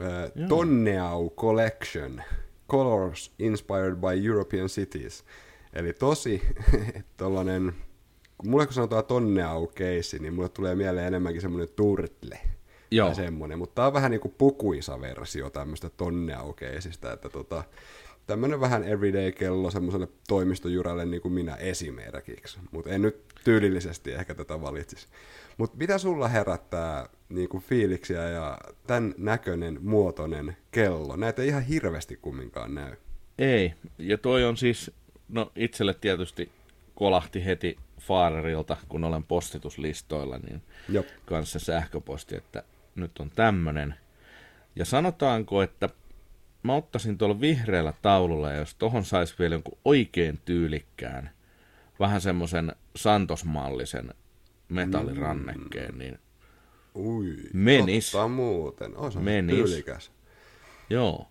äh, 0.00 0.48
Tonneau 0.48 1.30
Collection, 1.30 2.22
Colors 2.68 3.32
Inspired 3.38 3.94
by 3.94 4.26
European 4.26 4.68
Cities. 4.68 5.24
Eli 5.74 5.92
tosi 5.92 6.42
tollanen, 7.16 7.74
kun 8.38 8.50
mulle 8.50 8.66
kun 8.66 8.74
sanotaan 8.74 9.04
Tonneau 9.04 9.66
keissi, 9.66 10.18
niin 10.18 10.34
mulle 10.34 10.48
tulee 10.48 10.74
mieleen 10.74 11.06
enemmänkin 11.06 11.42
semmoinen 11.42 11.68
turtle. 11.76 12.38
Joo. 12.90 13.06
Tai 13.06 13.14
semmoinen, 13.14 13.58
mutta 13.58 13.74
tää 13.74 13.86
on 13.86 13.92
vähän 13.92 14.10
niinku 14.10 14.34
pukuisa 14.38 15.00
versio 15.00 15.50
tämmöistä 15.50 15.90
tonneaukeisista, 15.90 17.12
että 17.12 17.28
tota, 17.28 17.64
tämmöinen 18.26 18.60
vähän 18.60 18.84
everyday-kello 18.84 19.70
semmoiselle 19.70 20.08
toimistojuralle 20.28 21.04
niin 21.04 21.22
kuin 21.22 21.34
minä 21.34 21.54
esimerkiksi, 21.54 22.58
mutta 22.70 22.90
en 22.90 23.02
nyt 23.02 23.24
tyylillisesti 23.44 24.12
ehkä 24.12 24.34
tätä 24.34 24.60
valitsisi. 24.60 25.06
Mutta 25.58 25.76
mitä 25.76 25.98
sulla 25.98 26.28
herättää 26.28 27.08
niin 27.28 27.48
kuin 27.48 27.62
fiiliksiä 27.62 28.28
ja 28.28 28.58
tämän 28.86 29.14
näköinen 29.18 29.78
muotoinen 29.82 30.56
kello? 30.70 31.16
Näitä 31.16 31.42
ei 31.42 31.48
ihan 31.48 31.62
hirveästi 31.62 32.16
kumminkaan 32.16 32.74
näy. 32.74 32.96
Ei, 33.38 33.74
ja 33.98 34.18
toi 34.18 34.44
on 34.44 34.56
siis, 34.56 34.90
no 35.28 35.52
itselle 35.56 35.94
tietysti 35.94 36.52
kolahti 36.94 37.44
heti 37.44 37.76
Faarerilta, 38.00 38.76
kun 38.88 39.04
olen 39.04 39.24
postituslistoilla, 39.24 40.38
niin 40.38 40.62
Jop. 40.88 41.06
kanssa 41.26 41.58
sähköposti, 41.58 42.36
että 42.36 42.62
nyt 42.94 43.18
on 43.18 43.30
tämmönen. 43.30 43.94
Ja 44.76 44.84
sanotaanko, 44.84 45.62
että 45.62 45.88
mä 46.62 46.74
ottaisin 46.74 47.18
tuolla 47.18 47.40
vihreällä 47.40 47.92
taululla, 48.02 48.50
ja 48.52 48.58
jos 48.58 48.74
tohon 48.74 49.04
saisi 49.04 49.34
vielä 49.38 49.54
jonkun 49.54 49.78
oikein 49.84 50.40
tyylikkään, 50.44 51.30
vähän 52.00 52.20
semmoisen 52.20 52.72
santosmallisen 52.96 54.14
metallirannekkeen, 54.68 55.98
niin 55.98 56.18
Ui, 56.94 57.36
Menis. 57.52 58.12
totta 58.12 58.28
muuten. 58.28 58.96
On 58.96 59.12
se 59.12 59.18
Menis. 59.18 59.54
tyylikäs. 59.56 60.10
joo, 60.90 61.28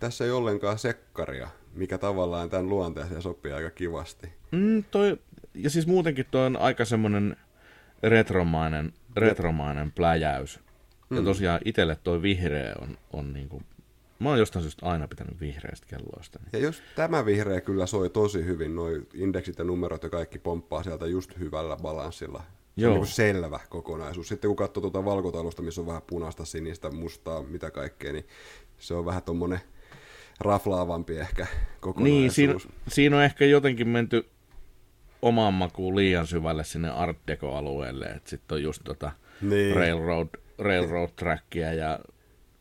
Tässä 0.00 0.24
ei 0.24 0.30
ollenkaan 0.30 0.78
sekkaria, 0.78 1.48
mikä 1.80 1.98
tavallaan 1.98 2.50
tämän 2.50 2.68
luonteeseen 2.68 3.22
sopii 3.22 3.52
aika 3.52 3.70
kivasti. 3.70 4.32
Mm, 4.50 4.84
toi, 4.90 5.18
ja 5.54 5.70
siis 5.70 5.86
muutenkin 5.86 6.26
toi 6.30 6.46
on 6.46 6.56
aika 6.56 6.84
semmoinen 6.84 7.36
retromainen, 8.02 8.92
retromainen 9.16 9.92
pläjäys. 9.92 10.60
Mm. 11.10 11.16
Ja 11.16 11.22
tosiaan 11.22 11.60
itselle 11.64 11.96
toi 12.04 12.22
vihreä 12.22 12.74
on, 12.82 12.98
on 13.12 13.32
niinku, 13.32 13.62
mä 14.18 14.28
oon 14.28 14.38
jostain 14.38 14.62
syystä 14.62 14.86
aina 14.86 15.08
pitänyt 15.08 15.40
vihreästä 15.40 15.86
kelloista. 15.86 16.38
Niin. 16.38 16.48
Ja 16.52 16.58
jos 16.58 16.82
tämä 16.96 17.26
vihreä 17.26 17.60
kyllä 17.60 17.86
soi 17.86 18.10
tosi 18.10 18.44
hyvin, 18.44 18.76
noi 18.76 19.06
indeksit 19.14 19.58
ja 19.58 19.64
numerot 19.64 20.02
ja 20.02 20.10
kaikki 20.10 20.38
pomppaa 20.38 20.82
sieltä 20.82 21.06
just 21.06 21.38
hyvällä 21.38 21.76
balanssilla. 21.76 22.42
Se 22.78 22.82
Joo. 22.82 22.92
on 22.92 23.00
niin 23.00 23.06
selvä 23.06 23.60
kokonaisuus. 23.68 24.28
Sitten 24.28 24.48
kun 24.48 24.56
katsoo 24.56 24.80
tuota 24.80 25.04
valkotaulusta, 25.04 25.62
missä 25.62 25.80
on 25.80 25.86
vähän 25.86 26.02
punaista, 26.06 26.44
sinistä, 26.44 26.90
mustaa, 26.90 27.42
mitä 27.42 27.70
kaikkea, 27.70 28.12
niin 28.12 28.26
se 28.78 28.94
on 28.94 29.04
vähän 29.04 29.22
tommonen 29.22 29.60
raflaavampi 30.40 31.18
ehkä 31.18 31.46
kokonaisuus. 31.80 32.12
Niin, 32.12 32.30
siinä, 32.30 32.54
siinä 32.88 33.16
on 33.16 33.22
ehkä 33.22 33.44
jotenkin 33.44 33.88
menty 33.88 34.28
omaan 35.22 35.54
makuun 35.54 35.96
liian 35.96 36.26
syvälle 36.26 36.64
sinne 36.64 36.90
Art 36.90 37.18
Deco-alueelle, 37.26 38.06
että 38.06 38.30
sitten 38.30 38.56
on 38.56 38.62
just 38.62 38.82
tota 38.84 39.12
Niin. 39.42 39.76
railroad, 39.76 40.28
railroad 40.58 41.10
trackia 41.16 41.72
ja 41.72 41.98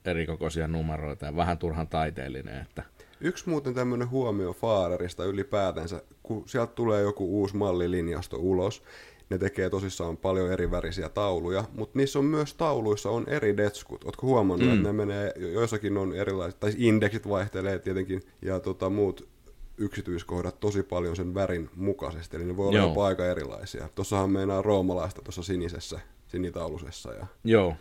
erikokoisia 0.06 0.68
numeroita 0.68 1.26
ja 1.26 1.36
vähän 1.36 1.58
turhan 1.58 1.88
taiteellinen, 1.88 2.62
että 2.62 2.84
Yksi 3.22 3.50
muuten 3.50 3.74
tämmöinen 3.74 4.10
huomio 4.10 4.54
Faarerista 4.54 5.26
ylipäätänsä, 5.26 6.02
kun 6.24 6.44
sieltä 6.50 6.74
tulee 6.74 7.02
joku 7.02 7.40
uusi 7.42 7.58
mallilinjasto 7.58 8.38
ulos, 8.38 8.84
ne 9.30 9.38
tekee 9.38 9.70
tosissaan 9.70 10.18
paljon 10.18 10.52
eri 10.52 10.72
värisiä 10.72 11.10
tauluja, 11.10 11.64
mutta 11.74 12.00
niissä 12.00 12.20
on 12.20 12.26
myös 12.26 12.54
tauluissa 12.54 13.10
on 13.10 13.30
eri 13.30 13.58
detskut. 13.58 14.04
Ootko 14.04 14.28
huomannut, 14.28 14.68
mm. 14.68 14.74
että 14.74 14.88
ne 14.88 14.94
menee, 14.94 15.34
jo- 15.36 15.50
joissakin 15.50 15.98
on 15.98 16.16
erilaiset, 16.16 16.60
tai 16.60 16.74
indeksit 16.78 17.30
vaihtelee 17.30 17.80
tietenkin, 17.80 18.22
ja 18.42 18.60
tota, 18.60 18.90
muut 18.90 19.30
yksityiskohdat 19.78 20.60
tosi 20.60 20.84
paljon 20.84 21.16
sen 21.16 21.34
värin 21.34 21.70
mukaisesti, 21.76 22.38
eli 22.38 22.46
ne 22.46 22.58
voi 22.58 22.68
olla 22.68 22.78
Joo. 22.78 22.88
jopa 22.88 23.06
aika 23.06 23.26
erilaisia. 23.26 23.90
Tuossahan 23.96 24.30
meinaa 24.30 24.62
roomalaista 24.62 25.22
tuossa 25.22 25.44
sinisessä, 25.44 26.00
sinitaulusessa. 26.28 27.14
Ja... 27.14 27.28
Joo. 27.44 27.76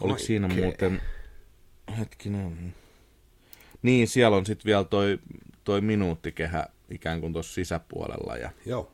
Oliko 0.00 0.18
siinä 0.18 0.48
Kaikkea. 0.48 0.64
muuten, 0.64 1.02
hetkinen, 1.98 2.74
niin 3.82 4.08
siellä 4.08 4.36
on 4.36 4.46
sitten 4.46 4.64
vielä 4.64 4.84
toi, 4.84 5.18
toi 5.64 5.80
minuuttikehä 5.80 6.66
ikään 6.90 7.20
kuin 7.20 7.32
tuossa 7.32 7.54
sisäpuolella 7.54 8.36
ja 8.36 8.50
Joo, 8.66 8.92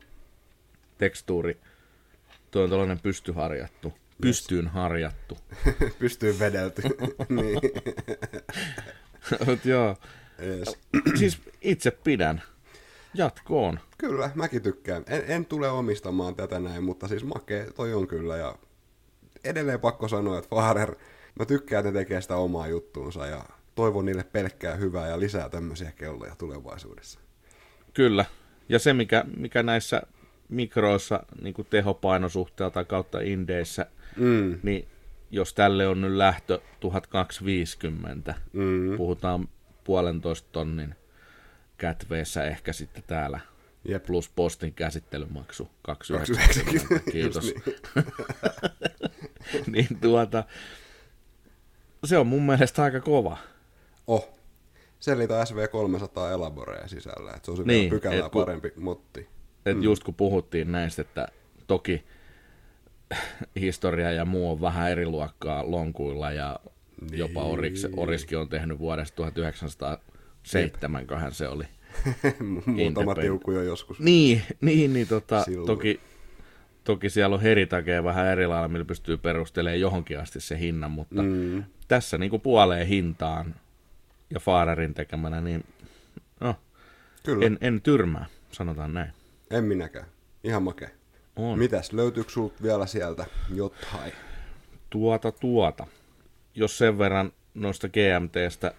tekstuuri, 0.97 1.57
tuo 2.51 2.63
on 2.63 2.69
tällainen 2.69 2.99
pystyharjattu, 2.99 3.93
pystyyn 4.21 4.67
harjattu. 4.67 5.37
pystyy 5.99 6.39
vedelty. 6.39 6.81
niin. 7.29 7.59
Mut 9.47 9.65
joo, 9.65 9.95
Yes. 10.41 10.79
siis 11.19 11.41
itse 11.61 11.91
pidän. 11.91 12.41
Jatkoon. 13.13 13.79
Kyllä, 13.97 14.31
mäkin 14.35 14.61
tykkään. 14.61 15.03
En, 15.07 15.23
en 15.27 15.45
tule 15.45 15.69
omistamaan 15.69 16.35
tätä 16.35 16.59
näin, 16.59 16.83
mutta 16.83 17.07
siis 17.07 17.23
makee 17.23 17.71
toi 17.75 17.93
on 17.93 18.07
kyllä. 18.07 18.37
Ja 18.37 18.55
edelleen 19.43 19.79
pakko 19.79 20.07
sanoa, 20.07 20.37
että 20.37 20.49
Fahrer, 20.55 20.95
mä 21.39 21.45
tykkään, 21.45 21.79
että 21.79 21.91
ne 21.91 21.99
tekee 21.99 22.21
sitä 22.21 22.35
omaa 22.35 22.67
juttuunsa 22.67 23.25
ja 23.25 23.45
toivon 23.75 24.05
niille 24.05 24.23
pelkkää 24.23 24.75
hyvää 24.75 25.07
ja 25.07 25.19
lisää 25.19 25.49
tämmöisiä 25.49 25.91
kelloja 25.91 26.35
tulevaisuudessa. 26.35 27.19
Kyllä. 27.93 28.25
Ja 28.69 28.79
se, 28.79 28.93
mikä, 28.93 29.25
mikä 29.37 29.63
näissä 29.63 30.01
mikroissa 30.49 31.23
niin 31.41 31.53
kuin 31.53 31.67
tehopainosuhteelta 31.69 32.85
kautta 32.85 33.19
indeissä, 33.21 33.85
Mm. 34.17 34.59
niin 34.63 34.87
jos 35.31 35.53
tälle 35.53 35.87
on 35.87 36.01
nyt 36.01 36.11
lähtö 36.11 36.59
1250, 36.79 38.35
Mm. 38.53 38.97
puhutaan 38.97 39.47
puolentoista 39.83 40.49
tonnin 40.51 40.95
kätveessä 41.77 42.43
ehkä 42.45 42.73
sitten 42.73 43.03
täällä. 43.07 43.39
Jep. 43.87 44.05
Plus 44.05 44.29
postin 44.29 44.73
käsittelymaksu 44.73 45.69
290, 45.81 46.59
290. 46.59 47.11
Kiitos. 47.11 47.53
just 47.53 47.67
niin 49.73 49.87
tuota, 50.01 50.43
se 52.05 52.17
on 52.17 52.27
mun 52.27 52.43
mielestä 52.45 52.83
aika 52.83 52.99
kova. 52.99 53.37
Oh. 54.07 54.29
Selita 54.99 55.43
SV300 55.43 56.31
Elaborea 56.33 56.87
sisällä, 56.87 57.31
että 57.31 57.45
se 57.45 57.51
on 57.51 57.57
se 57.57 57.63
Niin, 57.63 57.79
niin, 57.79 57.89
pykälää 57.89 58.25
et 58.25 58.31
kun- 58.31 58.45
parempi 58.45 58.71
motti. 58.75 59.27
Et 59.65 59.77
mm. 59.77 59.83
just 59.83 60.03
kun 60.03 60.13
puhuttiin 60.13 60.71
näistä, 60.71 61.01
että 61.01 61.27
toki 61.67 62.03
historia 63.59 64.11
ja 64.11 64.25
muu 64.25 64.51
on 64.51 64.61
vähän 64.61 64.91
eri 64.91 65.05
luokkaa 65.05 65.71
lonkuilla 65.71 66.31
ja 66.31 66.59
niin. 67.01 67.19
jopa 67.19 67.43
Oriks, 67.43 67.87
Oriski 67.97 68.35
on 68.35 68.49
tehnyt 68.49 68.79
vuodesta 68.79 69.15
1907, 69.15 71.07
kohan 71.07 71.31
se 71.31 71.47
oli. 71.47 71.63
Muutama 72.65 73.15
tiukku 73.15 73.51
jo 73.51 73.63
joskus. 73.63 73.99
Niin, 73.99 74.41
niin, 74.61 74.93
niin 74.93 75.07
tota, 75.07 75.43
Silloin. 75.43 75.67
toki, 75.67 75.99
toki 76.83 77.09
siellä 77.09 77.35
on 77.35 77.41
heritakea 77.41 78.03
vähän 78.03 78.27
eri 78.27 78.47
lailla, 78.47 78.67
millä 78.67 78.85
pystyy 78.85 79.17
perustelemaan 79.17 79.79
johonkin 79.79 80.19
asti 80.19 80.41
se 80.41 80.59
hinnan, 80.59 80.91
mutta 80.91 81.21
mm. 81.21 81.63
tässä 81.87 82.17
niin 82.17 82.29
kuin 82.29 82.41
puoleen 82.41 82.87
hintaan 82.87 83.55
ja 84.29 84.39
Faarerin 84.39 84.93
tekemänä, 84.93 85.41
niin 85.41 85.63
no, 86.39 86.55
Kyllä, 87.23 87.45
en, 87.45 87.57
en, 87.61 87.73
en 87.73 87.81
tyrmää, 87.81 88.25
sanotaan 88.51 88.93
näin. 88.93 89.11
En 89.53 89.63
minäkään. 89.63 90.05
Ihan 90.43 90.63
makea. 90.63 90.89
On. 91.35 91.59
Mitäs, 91.59 91.93
löytyykö 91.93 92.29
sulta 92.31 92.63
vielä 92.63 92.85
sieltä 92.85 93.25
jotain? 93.53 94.13
Tuota, 94.89 95.31
tuota. 95.31 95.87
Jos 96.55 96.77
sen 96.77 96.97
verran 96.97 97.31
noista 97.53 97.87
GMTstä, 97.89 98.73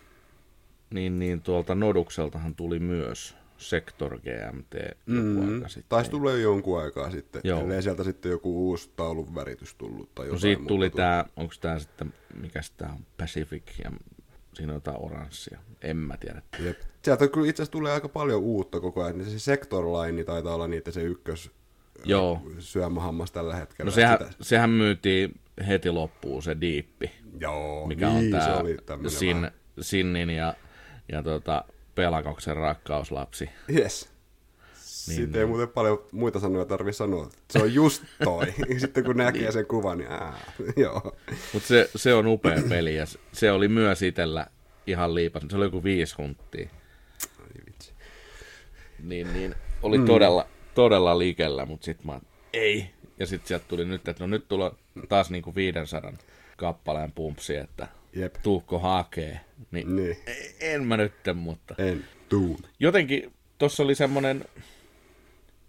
niin, 0.90 1.18
niin 1.18 1.42
tuolta 1.42 1.74
Nodukseltahan 1.74 2.54
tuli 2.54 2.78
myös 2.78 3.36
Sector 3.58 4.18
GMT 4.18 4.74
joku 4.74 4.94
Mm, 5.06 5.54
aika 5.54 5.68
sitten. 5.68 5.88
taisi 5.88 6.10
tulla 6.10 6.30
jo 6.30 6.36
jonkun 6.36 6.80
aikaa 6.80 7.10
sitten, 7.10 7.40
Joo. 7.44 7.60
ellei 7.60 7.82
sieltä 7.82 8.04
sitten 8.04 8.30
joku 8.30 8.68
uusi 8.68 8.90
taulun 8.96 9.34
väritys 9.34 9.74
tullut 9.74 10.14
tai 10.14 10.28
No 10.28 10.38
siitä 10.38 10.62
tuli 10.68 10.90
tu- 10.90 10.96
tää, 10.96 11.24
onko 11.36 11.54
tää 11.60 11.78
sitten, 11.78 12.14
mikä 12.40 12.60
tää 12.76 12.92
on, 12.92 13.06
Pacific, 13.18 13.78
ja 13.84 13.92
siinä 14.54 14.72
on 14.72 14.76
jotain 14.76 14.96
oranssia. 15.00 15.58
En 15.82 15.96
mä 15.96 16.16
tiedä. 16.16 16.42
Jep. 16.58 16.80
Sieltä 17.04 17.28
kyllä 17.28 17.48
itse 17.48 17.62
asiassa 17.62 17.72
tulee 17.72 17.92
aika 17.92 18.08
paljon 18.08 18.40
uutta 18.40 18.80
koko 18.80 19.02
ajan. 19.04 19.24
Se 19.24 19.38
Sector 19.38 19.84
Line 19.84 20.24
taitaa 20.24 20.54
olla 20.54 20.68
niitä 20.68 20.90
se 20.90 21.02
ykkös 21.02 21.50
Joo. 22.04 22.42
syömähammas 22.58 23.32
tällä 23.32 23.56
hetkellä. 23.56 23.88
No 23.90 23.94
sehän, 23.94 24.18
Sitä- 24.18 24.30
sehän 24.40 24.70
myytiin 24.70 25.40
heti 25.68 25.90
loppuun 25.90 26.42
se 26.42 26.56
diippi, 26.60 27.10
Joo, 27.40 27.86
mikä 27.86 28.08
niin, 28.08 28.34
on 28.34 28.40
se 28.42 28.46
tää 28.46 28.56
oli 28.58 28.76
Sin, 29.10 29.36
vähän- 29.36 29.52
Sinnin 29.80 30.30
ja, 30.30 30.54
ja 31.12 31.22
tota, 31.22 31.64
Pelakoksen 31.94 32.56
rakkauslapsi. 32.56 33.50
Yes. 33.74 34.08
Niin, 35.08 35.16
Siitä 35.16 35.38
ei 35.38 35.46
muuten 35.46 35.68
paljon 35.68 36.04
muita 36.12 36.40
sanoja 36.40 36.64
tarvi 36.64 36.92
sanoa. 36.92 37.28
Se 37.50 37.58
on 37.58 37.74
just 37.74 38.02
toi. 38.24 38.46
Sitten 38.78 39.04
kun 39.04 39.16
näkee 39.16 39.52
sen 39.52 39.66
kuvan, 39.66 39.98
niin 39.98 40.10
ää, 40.12 40.34
joo. 40.76 41.16
Mutta 41.52 41.68
se, 41.68 41.90
se 41.96 42.14
on 42.14 42.26
upea 42.26 42.62
peli 42.68 42.96
ja 42.96 43.06
se- 43.06 43.18
se 43.32 43.52
oli 43.52 43.68
myös 43.68 44.02
itellä 44.02 44.46
ihan 44.86 45.14
liipas. 45.14 45.42
Se 45.50 45.56
oli 45.56 45.64
joku 45.64 45.84
viisi 45.84 46.14
hunttia. 46.18 46.68
Niin, 49.08 49.32
niin 49.32 49.54
oli 49.82 49.98
mm. 49.98 50.06
todella, 50.06 50.46
todella 50.74 51.18
likellä, 51.18 51.66
mutta 51.66 51.84
sitten 51.84 52.06
mä 52.06 52.20
ei. 52.52 52.90
Ja 53.18 53.26
sitten 53.26 53.48
sieltä 53.48 53.64
tuli 53.68 53.84
nyt, 53.84 54.08
että 54.08 54.22
no 54.24 54.26
nyt 54.26 54.48
tulee 54.48 54.70
taas 55.08 55.30
niinku 55.30 55.54
500 55.54 56.12
kappaleen 56.56 57.12
pumpsi, 57.12 57.56
että 57.56 57.88
Jep. 58.12 58.34
tuukko 58.42 58.78
hakee. 58.78 59.40
Niin, 59.70 59.96
Niin. 59.96 60.16
ei- 60.26 60.56
en 60.60 60.84
mä 60.86 60.96
nyt, 60.96 61.12
mutta 61.34 61.74
En 61.78 62.04
tuun. 62.28 62.58
jotenkin 62.80 63.32
tuossa 63.58 63.82
oli 63.82 63.94
semmoinen, 63.94 64.44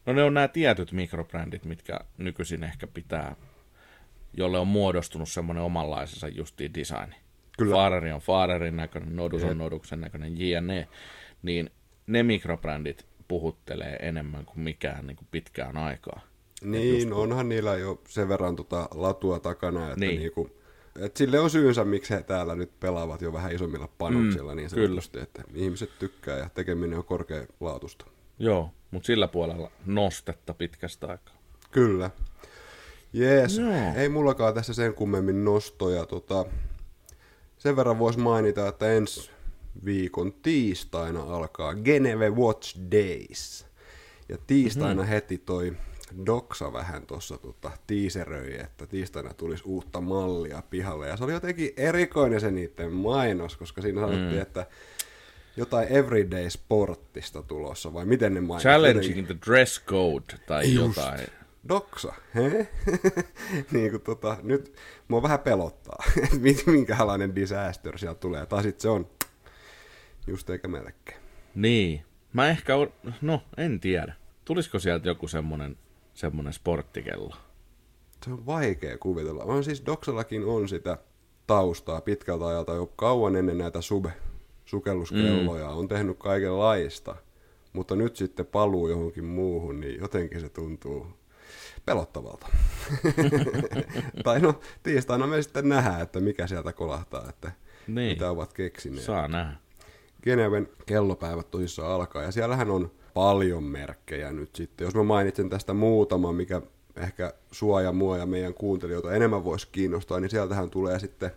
no 0.05 0.13
ne 0.13 0.23
on 0.23 0.33
nämä 0.33 0.47
tietyt 0.47 0.91
mikrobrändit, 0.91 1.65
mitkä 1.65 1.99
nykyisin 2.17 2.63
ehkä 2.63 2.87
pitää, 2.87 3.35
jolle 4.37 4.59
on 4.59 4.67
muodostunut 4.67 5.29
semmoinen 5.29 5.63
omanlaisensa 5.63 6.27
justiin 6.27 6.73
designi. 6.73 7.15
Kyllä. 7.57 7.75
Fareri 7.75 8.11
on 8.11 8.21
Farerin 8.21 8.75
näköinen, 8.77 9.15
Nodus 9.15 9.41
Jep. 9.41 9.51
on 9.51 9.57
Noduksen 9.57 10.01
näköinen, 10.01 10.37
jne. 10.39 10.87
Niin 11.43 11.69
ne 12.07 12.23
mikrobrändit 12.23 13.05
puhuttelee 13.27 13.95
enemmän 14.01 14.45
kuin 14.45 14.59
mikään 14.59 15.07
niin 15.07 15.17
kuin 15.17 15.27
pitkään 15.31 15.77
aikaa. 15.77 16.19
Niin, 16.61 17.13
onhan 17.13 17.49
niillä 17.49 17.75
jo 17.77 18.01
sen 18.07 18.29
verran 18.29 18.55
tota 18.55 18.87
latua 18.93 19.39
takana, 19.39 19.87
että 19.87 19.99
Niin. 19.99 20.09
niin. 20.09 20.19
niinku, 20.19 20.49
et 20.99 21.17
sille 21.17 21.39
on 21.39 21.49
syynsä, 21.49 21.85
miksi 21.85 22.13
he 22.13 22.23
täällä 22.23 22.55
nyt 22.55 22.79
pelaavat 22.79 23.21
jo 23.21 23.33
vähän 23.33 23.51
isommilla 23.51 23.89
panoksilla, 23.97 24.51
mm, 24.51 24.57
niin 24.57 24.69
kyllä. 24.69 24.87
sanotusti, 24.87 25.19
että 25.19 25.43
ihmiset 25.53 25.89
tykkää 25.99 26.37
ja 26.37 26.49
tekeminen 26.49 26.97
on 26.99 27.05
korkealaatusta. 27.05 28.05
Joo, 28.39 28.69
mutta 28.91 29.07
sillä 29.07 29.27
puolella 29.27 29.71
nostetta 29.85 30.53
pitkästä 30.53 31.07
aikaa. 31.07 31.35
Kyllä. 31.71 32.09
Jees, 33.13 33.57
Joo. 33.57 33.73
ei 33.95 34.09
mullakaan 34.09 34.53
tässä 34.53 34.73
sen 34.73 34.93
kummemmin 34.93 35.45
nostoja. 35.45 36.05
Tota, 36.05 36.45
sen 37.57 37.75
verran 37.75 37.99
voisi 37.99 38.19
mainita, 38.19 38.67
että 38.67 38.91
ensi 38.93 39.31
viikon 39.85 40.33
tiistaina 40.33 41.19
alkaa 41.21 41.73
Geneve 41.73 42.29
Watch 42.29 42.77
Days. 42.91 43.65
Ja 44.29 44.37
tiistaina 44.47 45.01
mm-hmm. 45.01 45.09
heti 45.09 45.37
toi 45.37 45.73
Doksa 46.25 46.73
vähän 46.73 47.05
tuossa 47.05 47.37
tota, 47.37 47.71
tiiseröi, 47.87 48.59
että 48.59 48.87
tiistaina 48.87 49.33
tulisi 49.33 49.63
uutta 49.65 50.01
mallia 50.01 50.63
pihalle. 50.69 51.07
Ja 51.07 51.17
se 51.17 51.23
oli 51.23 51.33
jotenkin 51.33 51.73
erikoinen 51.77 52.41
se 52.41 52.51
niiden 52.51 52.93
mainos, 52.93 53.57
koska 53.57 53.81
siinä 53.81 54.01
sanottiin, 54.01 54.33
mm. 54.33 54.41
että 54.41 54.65
jotain 55.57 55.87
everyday 55.87 56.49
sportista 56.49 57.43
tulossa, 57.43 57.93
vai 57.93 58.05
miten 58.05 58.33
ne 58.33 58.41
mainitsi? 58.41 58.67
Challenging 58.67 59.25
the 59.25 59.35
dress 59.45 59.85
code 59.85 60.39
tai 60.47 60.73
Just. 60.73 60.97
jotain. 60.97 61.27
Doksa, 61.69 62.13
he? 62.35 62.67
niin 63.71 63.91
kuin 63.91 64.01
tota, 64.01 64.37
nyt 64.43 64.75
mua 65.07 65.21
vähän 65.21 65.39
pelottaa, 65.39 66.03
että 66.23 66.37
minkälainen 66.71 67.35
disaster 67.35 67.97
sieltä 67.97 68.19
tulee. 68.19 68.45
Tai 68.45 68.63
sit 68.63 68.79
se 68.79 68.89
on 68.89 69.07
just 70.27 70.49
eikä 70.49 70.67
melkein. 70.67 71.21
Niin. 71.55 72.05
Mä 72.33 72.47
ehkä, 72.49 72.75
on, 72.75 72.93
no 73.21 73.41
en 73.57 73.79
tiedä. 73.79 74.13
Tulisiko 74.45 74.79
sieltä 74.79 75.07
joku 75.07 75.27
semmonen, 75.27 75.77
semmonen 76.13 76.53
sporttikello? 76.53 77.35
Se 78.25 78.31
on 78.31 78.45
vaikea 78.45 78.97
kuvitella. 78.97 79.43
On 79.43 79.63
siis 79.63 79.85
Doksallakin 79.85 80.45
on 80.45 80.69
sitä 80.69 80.97
taustaa 81.47 82.01
pitkältä 82.01 82.47
ajalta 82.47 82.73
jo 82.73 82.85
kauan 82.85 83.35
ennen 83.35 83.57
näitä 83.57 83.81
sub 83.81 84.05
sukelluskelloja. 84.65 85.69
Mm. 85.69 85.77
On 85.77 85.87
tehnyt 85.87 86.17
kaikenlaista. 86.19 87.15
Mutta 87.73 87.95
nyt 87.95 88.15
sitten 88.15 88.45
paluu 88.45 88.89
johonkin 88.89 89.25
muuhun, 89.25 89.79
niin 89.79 89.99
jotenkin 89.99 90.41
se 90.41 90.49
tuntuu 90.49 91.07
pelottavalta. 91.85 92.47
tai 94.23 94.39
no, 94.39 94.59
tiistaina 94.83 95.27
me 95.27 95.41
sitten 95.41 95.69
nähdään, 95.69 96.01
että 96.01 96.19
mikä 96.19 96.47
sieltä 96.47 96.73
kolahtaa, 96.73 97.29
että 97.29 97.51
Niin. 97.87 98.11
mitä 98.11 98.29
ovat 98.29 98.53
keksineet. 98.53 99.03
Saa 99.03 99.27
nähdä. 99.27 99.57
Geneven 100.25 100.67
kellopäivät 100.85 101.51
tosissaan 101.51 101.91
alkaa, 101.91 102.23
ja 102.23 102.31
siellähän 102.31 102.71
on 102.71 102.91
paljon 103.13 103.63
merkkejä 103.63 104.31
nyt 104.31 104.55
sitten. 104.55 104.85
Jos 104.85 104.95
mä 104.95 105.03
mainitsen 105.03 105.49
tästä 105.49 105.73
muutaman, 105.73 106.35
mikä 106.35 106.61
ehkä 106.95 107.33
sua 107.51 107.81
ja 107.81 107.91
mua 107.91 108.17
ja 108.17 108.25
meidän 108.25 108.53
kuuntelijoita 108.53 109.13
enemmän 109.13 109.43
voisi 109.43 109.67
kiinnostaa, 109.71 110.19
niin 110.19 110.29
sieltähän 110.29 110.69
tulee 110.69 110.99
sitten, 110.99 111.31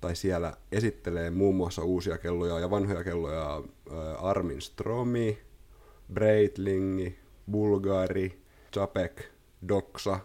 tai 0.00 0.16
siellä 0.16 0.56
esittelee 0.72 1.30
muun 1.30 1.54
muassa 1.54 1.82
uusia 1.82 2.18
kelloja 2.18 2.58
ja 2.58 2.70
vanhoja 2.70 3.04
kelloja 3.04 3.56
äh, 3.56 4.24
Armin 4.24 4.60
Stromi, 4.60 5.38
Breitlingi, 6.14 7.18
Bulgari, 7.50 8.42
Japek, 8.76 9.22
Doxa, 9.68 10.18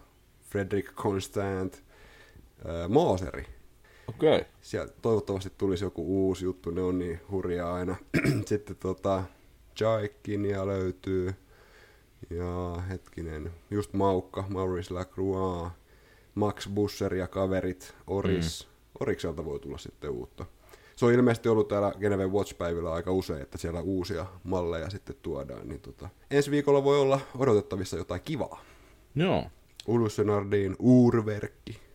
Fredrik 0.50 0.94
Constant, 0.94 1.76
äh, 1.76 2.90
Moseri 2.90 3.46
Okei. 3.48 3.57
Okay. 4.08 4.46
sieltä 4.62 4.94
toivottavasti 5.02 5.52
tulisi 5.58 5.84
joku 5.84 6.28
uusi 6.28 6.46
juttu, 6.46 6.72
ne 6.72 6.82
on 6.82 7.00
niin 7.00 7.20
hurjaa 7.32 7.74
aina. 7.74 7.96
Sitten 8.46 8.76
tota, 8.76 9.24
Jaikinia 9.80 10.68
löytyy, 10.68 11.34
ja 12.30 12.82
hetkinen, 12.90 13.52
just 13.72 13.94
Maukka, 13.94 14.44
Maurice 14.50 14.94
Lacroix, 14.94 15.72
Max 16.36 16.70
Busser 16.70 17.16
ja 17.16 17.28
kaverit, 17.28 17.96
Oris. 18.08 18.68
Mm. 18.68 18.72
Orikselta 19.00 19.46
voi 19.46 19.60
tulla 19.60 19.78
sitten 19.78 20.10
uutta. 20.10 20.46
Se 20.96 21.06
on 21.06 21.14
ilmeisesti 21.14 21.50
ollut 21.50 21.68
täällä 21.68 21.94
Geneve 22.00 22.28
Watch-päivillä 22.28 22.94
aika 22.94 23.12
usein, 23.12 23.42
että 23.42 23.58
siellä 23.58 23.82
uusia 23.82 24.26
malleja 24.44 24.90
sitten 24.90 25.16
tuodaan. 25.22 25.70
Niin 25.70 25.82
tota, 25.82 26.10
ensi 26.32 26.52
viikolla 26.52 26.84
voi 26.84 27.00
olla 27.00 27.20
odotettavissa 27.38 27.98
jotain 27.98 28.22
kivaa. 28.22 28.62
Joo. 29.16 29.44
Ulussenardin 29.88 30.76
uurverkki. 30.80 31.87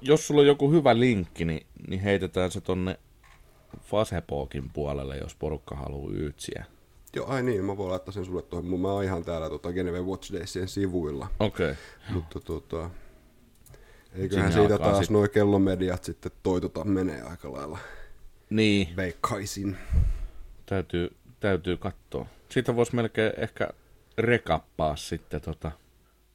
Jos 0.00 0.26
sulla 0.26 0.40
on 0.40 0.46
joku 0.46 0.70
hyvä 0.70 0.98
linkki, 0.98 1.44
niin, 1.44 1.66
niin 1.88 2.00
heitetään 2.00 2.50
se 2.50 2.60
tonne 2.60 2.98
Fasebokin 3.80 4.70
puolelle, 4.70 5.16
jos 5.16 5.34
porukka 5.34 5.74
haluaa 5.76 6.12
yytsiä. 6.14 6.64
Joo, 7.16 7.26
ai 7.26 7.42
niin, 7.42 7.64
mä 7.64 7.76
voin 7.76 7.90
laittaa 7.90 8.12
sen 8.12 8.24
sulle 8.24 8.42
tuohon. 8.42 8.80
Mä 8.80 8.88
oon 8.88 9.04
ihan 9.04 9.24
täällä 9.24 9.48
tota, 9.48 9.72
Geneve 9.72 10.00
Watch 10.00 10.32
Daysien 10.32 10.68
sivuilla. 10.68 11.28
Okei. 11.40 11.70
Okay. 11.70 11.82
Mutta 12.10 12.40
tota, 12.40 12.90
eiköhän 14.14 14.52
Sinne 14.52 14.68
siitä 14.68 14.82
taas 14.82 14.98
sit- 14.98 15.10
noi 15.10 15.28
kellomediat 15.28 16.04
sitten 16.04 16.32
toitota 16.42 16.84
menee 16.84 17.22
aika 17.22 17.52
lailla. 17.52 17.78
Niin, 18.50 18.96
Veikkaisin. 18.96 19.76
täytyy, 20.66 21.16
täytyy 21.40 21.76
katsoa. 21.76 22.26
Siitä 22.48 22.76
voisi 22.76 22.94
melkein 22.94 23.32
ehkä 23.36 23.68
rekappaa 24.18 24.96
sitten 24.96 25.40
tota, 25.40 25.72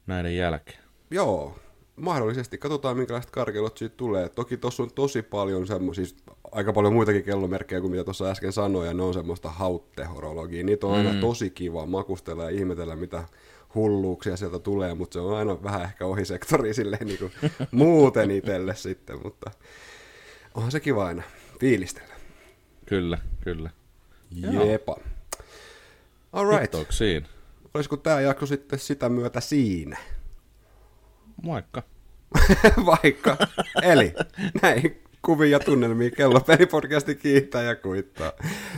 näiden 0.07 0.35
jälkeen. 0.37 0.79
Joo, 1.11 1.59
mahdollisesti. 1.97 2.57
Katsotaan 2.57 2.97
minkälaiset 2.97 3.31
karkelot 3.31 3.77
siitä 3.77 3.95
tulee. 3.97 4.29
Toki 4.29 4.57
tuossa 4.57 4.83
on 4.83 4.89
tosi 4.95 5.21
paljon 5.21 5.67
semmoisia, 5.67 6.05
siis 6.05 6.17
aika 6.51 6.73
paljon 6.73 6.93
muitakin 6.93 7.23
kellomerkkejä 7.23 7.81
kuin 7.81 7.91
mitä 7.91 8.03
tuossa 8.03 8.29
äsken 8.31 8.53
sanoin, 8.53 8.87
ja 8.87 8.93
ne 8.93 9.03
on 9.03 9.13
semmoista 9.13 9.49
hauttehorologia. 9.49 10.63
Niitä 10.63 10.87
on 10.87 10.93
aina 10.97 11.13
Mm. 11.13 11.19
tosi 11.19 11.49
kiva 11.49 11.85
makustella 11.85 12.43
ja 12.43 12.49
ihmetellä, 12.49 12.95
mitä 12.95 13.23
hulluuksia 13.75 14.37
sieltä 14.37 14.59
tulee, 14.59 14.93
mutta 14.93 15.13
se 15.13 15.19
on 15.19 15.37
aina 15.37 15.63
vähän 15.63 15.81
ehkä 15.81 16.05
ohi 16.05 16.25
sektori 16.25 16.73
silleen 16.73 17.07
niin 17.07 17.19
kuin 17.19 17.31
muuten 17.71 18.31
itselle 18.31 18.75
sitten, 18.75 19.19
mutta 19.23 19.51
onhan 20.55 20.71
se 20.71 20.79
kiva 20.79 21.05
aina 21.05 21.23
fiilistellä. 21.59 22.13
Kyllä, 22.85 23.17
kyllä. 23.43 23.69
Jepa. 24.65 24.97
Alright. 26.33 26.71
Kiitoksiin. 26.71 27.27
Olisiko 27.73 27.97
tämä 27.97 28.21
jakso 28.21 28.45
sitten 28.45 28.79
sitä 28.79 29.09
myötä 29.09 29.41
siinä? 29.41 29.97
Moikka. 31.43 31.83
Vaikka. 32.85 33.37
Eli 33.83 34.13
näin 34.61 35.03
kuvia 35.21 35.49
ja 35.49 35.59
tunnelmia 35.59 36.11
kello 36.11 36.39
pelipodcasti 36.39 37.15
kiittää 37.15 37.63
ja 37.63 37.75
kuittaa. 37.75 38.31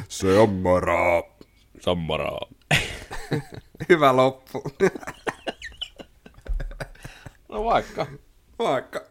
Se 0.08 0.40
on 0.40 0.50
moro. 0.50 1.36
Sammaraa. 1.80 2.40
Hyvä 3.90 4.16
loppu. 4.16 4.64
No 7.50 7.64
vaikka. 7.66 8.08
Vaikka. 8.60 9.06